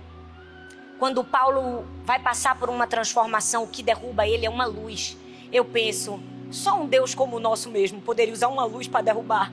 Quando 1.00 1.24
Paulo 1.24 1.86
vai 2.04 2.20
passar 2.20 2.60
por 2.60 2.70
uma 2.70 2.86
transformação, 2.86 3.64
o 3.64 3.68
que 3.68 3.82
derruba 3.82 4.28
ele 4.28 4.46
é 4.46 4.50
uma 4.50 4.66
luz. 4.66 5.18
Eu 5.50 5.64
penso, 5.64 6.22
só 6.52 6.78
um 6.82 6.86
Deus 6.86 7.16
como 7.16 7.38
o 7.38 7.40
nosso 7.40 7.70
mesmo 7.70 8.02
poderia 8.02 8.34
usar 8.34 8.50
uma 8.50 8.66
luz 8.66 8.86
para 8.86 9.02
derrubar 9.02 9.50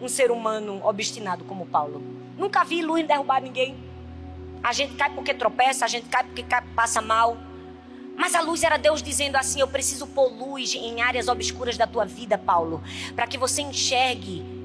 um 0.00 0.08
ser 0.08 0.30
humano 0.30 0.80
obstinado 0.82 1.44
como 1.44 1.66
Paulo. 1.66 2.02
Nunca 2.38 2.64
vi 2.64 2.80
luz 2.80 3.06
derrubar 3.06 3.42
ninguém. 3.42 3.76
A 4.62 4.72
gente 4.72 4.94
cai 4.94 5.10
porque 5.10 5.34
tropeça, 5.34 5.84
a 5.84 5.88
gente 5.88 6.08
cai 6.08 6.24
porque 6.24 6.42
passa 6.74 7.02
mal. 7.02 7.36
Mas 8.16 8.34
a 8.34 8.40
luz 8.40 8.62
era 8.62 8.78
Deus 8.78 9.02
dizendo 9.02 9.36
assim: 9.36 9.60
Eu 9.60 9.68
preciso 9.68 10.06
pôr 10.06 10.32
luz 10.32 10.74
em 10.74 11.02
áreas 11.02 11.28
obscuras 11.28 11.76
da 11.76 11.86
tua 11.86 12.06
vida, 12.06 12.38
Paulo, 12.38 12.82
para 13.14 13.26
que 13.26 13.36
você 13.36 13.60
enxergue 13.60 14.55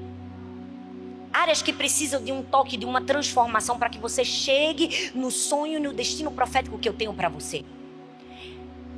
áreas 1.32 1.62
que 1.62 1.72
precisam 1.72 2.22
de 2.22 2.30
um 2.30 2.42
toque, 2.42 2.76
de 2.76 2.84
uma 2.84 3.00
transformação, 3.00 3.78
para 3.78 3.88
que 3.88 3.98
você 3.98 4.24
chegue 4.24 5.10
no 5.14 5.30
sonho 5.30 5.80
no 5.80 5.92
destino 5.92 6.30
profético 6.30 6.78
que 6.78 6.88
eu 6.88 6.92
tenho 6.92 7.14
para 7.14 7.28
você. 7.28 7.64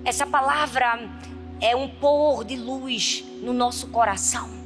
Essa 0.05 0.27
palavra 0.27 0.99
é 1.61 1.75
um 1.75 1.89
pôr 1.89 2.45
de 2.45 2.57
luz 2.57 3.25
no 3.41 3.53
nosso 3.53 3.89
coração. 3.89 4.65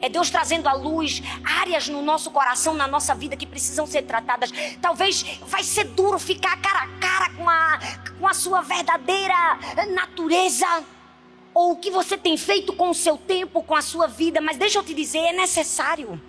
É 0.00 0.08
Deus 0.08 0.30
trazendo 0.30 0.68
à 0.68 0.72
luz 0.72 1.22
áreas 1.44 1.88
no 1.88 2.02
nosso 2.02 2.30
coração, 2.30 2.74
na 2.74 2.86
nossa 2.86 3.14
vida 3.14 3.36
que 3.36 3.46
precisam 3.46 3.86
ser 3.86 4.02
tratadas. 4.02 4.52
Talvez 4.80 5.40
vai 5.42 5.64
ser 5.64 5.84
duro 5.84 6.18
ficar 6.18 6.56
cara 6.60 6.84
a 6.84 6.98
cara 7.00 7.30
com 7.34 7.48
a, 7.48 7.78
com 8.18 8.28
a 8.28 8.34
sua 8.34 8.60
verdadeira 8.60 9.34
natureza. 9.92 10.66
Ou 11.52 11.72
o 11.72 11.76
que 11.76 11.90
você 11.90 12.16
tem 12.16 12.36
feito 12.36 12.72
com 12.72 12.90
o 12.90 12.94
seu 12.94 13.16
tempo, 13.16 13.62
com 13.62 13.74
a 13.74 13.82
sua 13.82 14.06
vida. 14.06 14.40
Mas 14.40 14.56
deixa 14.56 14.78
eu 14.78 14.84
te 14.84 14.94
dizer, 14.94 15.18
é 15.18 15.32
necessário. 15.32 16.20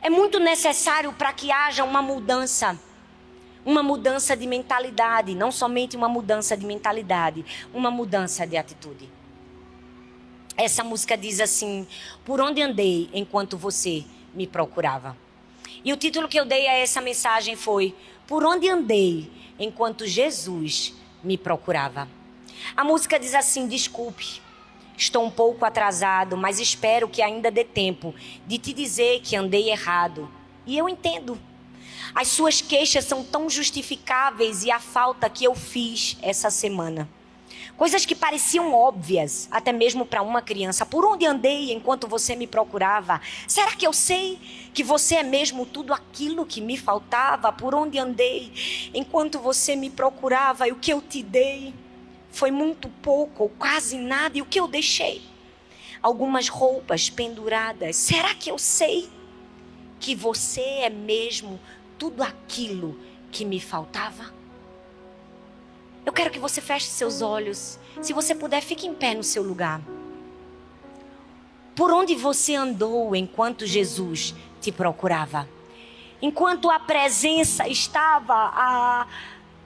É 0.00 0.08
muito 0.08 0.38
necessário 0.38 1.12
para 1.12 1.32
que 1.32 1.50
haja 1.50 1.84
uma 1.84 2.00
mudança. 2.00 2.78
Uma 3.64 3.82
mudança 3.82 4.36
de 4.36 4.46
mentalidade, 4.46 5.34
não 5.34 5.52
somente 5.52 5.96
uma 5.96 6.08
mudança 6.08 6.56
de 6.56 6.64
mentalidade, 6.64 7.44
uma 7.74 7.90
mudança 7.90 8.46
de 8.46 8.56
atitude. 8.56 9.10
Essa 10.56 10.82
música 10.82 11.16
diz 11.16 11.40
assim: 11.40 11.86
Por 12.24 12.40
onde 12.40 12.62
andei 12.62 13.10
enquanto 13.12 13.58
você 13.58 14.04
me 14.32 14.46
procurava? 14.46 15.16
E 15.84 15.92
o 15.92 15.96
título 15.96 16.28
que 16.28 16.38
eu 16.38 16.44
dei 16.44 16.66
a 16.66 16.74
essa 16.74 17.00
mensagem 17.00 17.56
foi: 17.56 17.94
Por 18.26 18.44
onde 18.44 18.68
andei 18.68 19.30
enquanto 19.58 20.06
Jesus 20.06 20.94
me 21.22 21.36
procurava? 21.36 22.08
A 22.76 22.82
música 22.84 23.18
diz 23.18 23.34
assim: 23.34 23.68
Desculpe, 23.68 24.40
Estou 24.98 25.24
um 25.24 25.30
pouco 25.30 25.64
atrasado, 25.64 26.36
mas 26.36 26.58
espero 26.58 27.08
que 27.08 27.22
ainda 27.22 27.52
dê 27.52 27.62
tempo 27.62 28.12
de 28.44 28.58
te 28.58 28.72
dizer 28.72 29.20
que 29.20 29.36
andei 29.36 29.70
errado. 29.70 30.28
E 30.66 30.76
eu 30.76 30.88
entendo. 30.88 31.38
As 32.12 32.26
suas 32.26 32.60
queixas 32.60 33.04
são 33.04 33.22
tão 33.22 33.48
justificáveis 33.48 34.64
e 34.64 34.72
a 34.72 34.80
falta 34.80 35.30
que 35.30 35.44
eu 35.44 35.54
fiz 35.54 36.18
essa 36.20 36.50
semana. 36.50 37.08
Coisas 37.76 38.04
que 38.04 38.16
pareciam 38.16 38.74
óbvias, 38.74 39.46
até 39.52 39.72
mesmo 39.72 40.04
para 40.04 40.20
uma 40.20 40.42
criança. 40.42 40.84
Por 40.84 41.04
onde 41.04 41.24
andei 41.24 41.72
enquanto 41.72 42.08
você 42.08 42.34
me 42.34 42.48
procurava? 42.48 43.20
Será 43.46 43.76
que 43.76 43.86
eu 43.86 43.92
sei 43.92 44.36
que 44.74 44.82
você 44.82 45.14
é 45.14 45.22
mesmo 45.22 45.64
tudo 45.64 45.94
aquilo 45.94 46.44
que 46.44 46.60
me 46.60 46.76
faltava? 46.76 47.52
Por 47.52 47.72
onde 47.72 47.96
andei 47.96 48.52
enquanto 48.92 49.38
você 49.38 49.76
me 49.76 49.90
procurava 49.90 50.66
e 50.66 50.72
o 50.72 50.76
que 50.76 50.92
eu 50.92 51.00
te 51.00 51.22
dei? 51.22 51.72
Foi 52.30 52.50
muito 52.50 52.88
pouco 53.02 53.44
ou 53.44 53.48
quase 53.48 53.96
nada. 53.98 54.38
E 54.38 54.42
o 54.42 54.46
que 54.46 54.60
eu 54.60 54.68
deixei? 54.68 55.22
Algumas 56.02 56.48
roupas 56.48 57.10
penduradas. 57.10 57.96
Será 57.96 58.34
que 58.34 58.50
eu 58.50 58.58
sei 58.58 59.08
que 59.98 60.14
você 60.14 60.60
é 60.60 60.90
mesmo 60.90 61.58
tudo 61.98 62.22
aquilo 62.22 62.98
que 63.30 63.44
me 63.44 63.60
faltava? 63.60 64.32
Eu 66.06 66.12
quero 66.12 66.30
que 66.30 66.38
você 66.38 66.60
feche 66.60 66.86
seus 66.86 67.20
olhos. 67.20 67.78
Se 68.00 68.12
você 68.12 68.34
puder, 68.34 68.62
fique 68.62 68.86
em 68.86 68.94
pé 68.94 69.14
no 69.14 69.24
seu 69.24 69.42
lugar. 69.42 69.80
Por 71.74 71.92
onde 71.92 72.14
você 72.14 72.54
andou 72.54 73.14
enquanto 73.14 73.66
Jesus 73.66 74.34
te 74.60 74.72
procurava? 74.72 75.48
Enquanto 76.20 76.70
a 76.70 76.80
presença 76.80 77.68
estava 77.68 78.34
a 78.34 79.06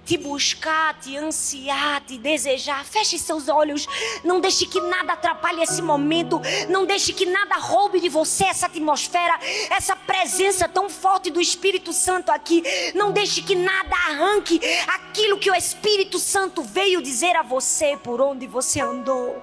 te 0.05 0.17
buscar, 0.19 0.99
te 1.01 1.17
ansiar, 1.17 2.01
te 2.03 2.19
desejar. 2.19 2.85
Feche 2.85 3.19
seus 3.19 3.49
olhos. 3.49 3.87
Não 4.25 4.41
deixe 4.41 4.67
que 4.67 4.81
nada 4.81 5.13
atrapalhe 5.13 5.63
esse 5.63 5.81
momento. 5.81 6.41
Não 6.69 6.85
deixe 6.85 7.13
que 7.13 7.27
nada 7.27 7.57
roube 7.57 8.01
de 8.01 8.09
você 8.09 8.45
essa 8.45 8.67
atmosfera, 8.67 9.39
essa 9.71 9.95
presença 9.95 10.69
tão 10.69 10.89
forte 10.89 11.31
do 11.31 11.41
Espírito 11.41 11.93
Santo 11.93 12.31
aqui. 12.31 12.63
Não 12.95 13.13
deixe 13.13 13.43
que 13.43 13.55
nada 13.55 13.95
arranque 14.09 14.61
aquilo 14.89 15.39
que 15.39 15.51
o 15.51 15.55
Espírito 15.55 16.19
Santo 16.19 16.63
veio 16.63 17.03
dizer 17.03 17.37
a 17.37 17.43
você 17.43 17.97
por 17.97 18.21
onde 18.21 18.47
você 18.47 18.81
andou. 18.81 19.43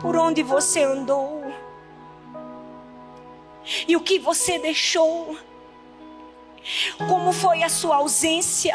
Por 0.00 0.16
onde 0.16 0.42
você 0.42 0.82
andou. 0.82 1.42
E 3.88 3.96
o 3.96 4.00
que 4.00 4.18
você 4.18 4.58
deixou 4.58 5.36
como 7.08 7.32
foi 7.32 7.62
a 7.62 7.68
sua 7.68 7.96
ausência? 7.96 8.74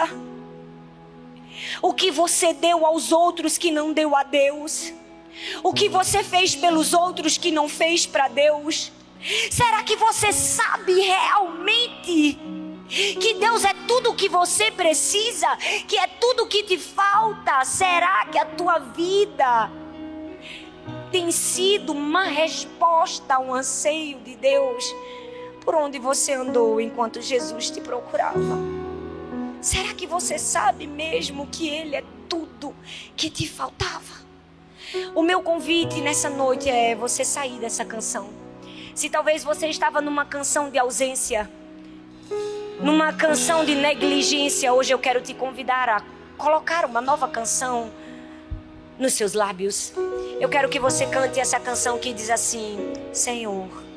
O 1.82 1.94
que 1.94 2.12
você 2.12 2.54
deu 2.54 2.86
aos 2.86 3.12
outros 3.12 3.58
que 3.58 3.72
não 3.72 3.94
deu 3.94 4.16
a 4.16 4.24
Deus? 4.24 4.94
O 5.64 5.74
que 5.74 5.88
você 5.88 6.24
fez 6.24 6.56
pelos 6.56 6.94
outros 6.94 7.38
que 7.38 7.52
não 7.52 7.70
fez 7.70 8.06
para 8.06 8.28
Deus? 8.28 8.92
Será 9.52 9.84
que 9.84 9.96
você 9.96 10.32
sabe 10.32 11.00
realmente 11.00 12.38
que 12.90 13.34
Deus 13.36 13.64
é 13.64 13.74
tudo 13.88 14.12
o 14.12 14.16
que 14.16 14.28
você 14.28 14.72
precisa, 14.72 15.48
que 15.88 15.98
é 15.98 16.08
tudo 16.08 16.44
o 16.44 16.48
que 16.48 16.64
te 16.64 16.78
falta? 16.78 17.64
Será 17.66 18.26
que 18.26 18.38
a 18.38 18.46
tua 18.46 18.80
vida 18.80 19.70
tem 21.12 21.32
sido 21.32 21.92
uma 21.92 22.24
resposta 22.24 23.36
a 23.36 23.40
um 23.40 23.54
anseio 23.54 24.20
de 24.20 24.36
Deus? 24.36 24.84
Por 25.62 25.76
onde 25.76 26.00
você 26.00 26.34
andou 26.34 26.80
enquanto 26.80 27.22
Jesus 27.22 27.70
te 27.70 27.82
procurava? 27.82 28.58
Será 29.62 29.94
que 29.94 30.08
você 30.08 30.40
sabe 30.40 30.88
mesmo 30.88 31.48
que 31.48 31.68
Ele 31.68 31.96
é 31.96 32.04
tudo 32.28 32.74
que 33.16 33.30
te 33.30 33.48
faltava? 33.48 34.20
O 35.14 35.22
meu 35.22 35.42
convite 35.42 36.02
nessa 36.02 36.30
noite 36.30 36.70
é 36.70 36.96
você 36.96 37.24
sair 37.24 37.60
dessa 37.60 37.84
canção. 37.86 38.30
Se 38.96 39.10
talvez 39.10 39.44
você 39.44 39.68
estava 39.68 40.02
numa 40.02 40.26
canção 40.26 40.70
de 40.70 40.80
ausência, 40.80 41.50
numa 42.80 43.14
canção 43.14 43.66
de 43.66 43.76
negligência, 43.76 44.74
hoje 44.74 44.94
eu 44.94 45.00
quero 45.00 45.22
te 45.22 45.34
convidar 45.34 45.90
a 45.90 46.02
colocar 46.38 46.86
uma 46.86 47.02
nova 47.02 47.28
canção 47.28 47.92
nos 48.98 49.14
seus 49.14 49.34
lábios. 49.34 49.94
Eu 50.40 50.50
quero 50.50 50.70
que 50.70 50.80
você 50.80 51.06
cante 51.06 51.40
essa 51.40 51.60
canção 51.60 52.00
que 52.00 52.14
diz 52.14 52.30
assim: 52.30 52.94
Senhor 53.14 53.89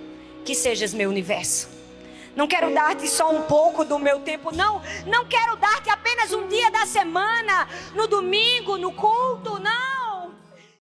que 0.45 0.55
sejas 0.55 0.93
meu 0.93 1.09
universo. 1.09 1.69
Não 2.35 2.47
quero 2.47 2.73
dar-te 2.73 3.07
só 3.09 3.31
um 3.31 3.43
pouco 3.43 3.85
do 3.85 3.99
meu 3.99 4.21
tempo, 4.21 4.55
não. 4.55 4.81
Não 5.07 5.27
quero 5.27 5.57
dar-te 5.57 5.91
apenas 5.91 6.33
um 6.33 6.49
dia 6.49 6.71
da 6.71 6.87
semana, 6.87 7.69
no 7.95 8.07
domingo, 8.07 8.79
no 8.79 8.93
culto, 8.93 9.59
não. 9.59 10.02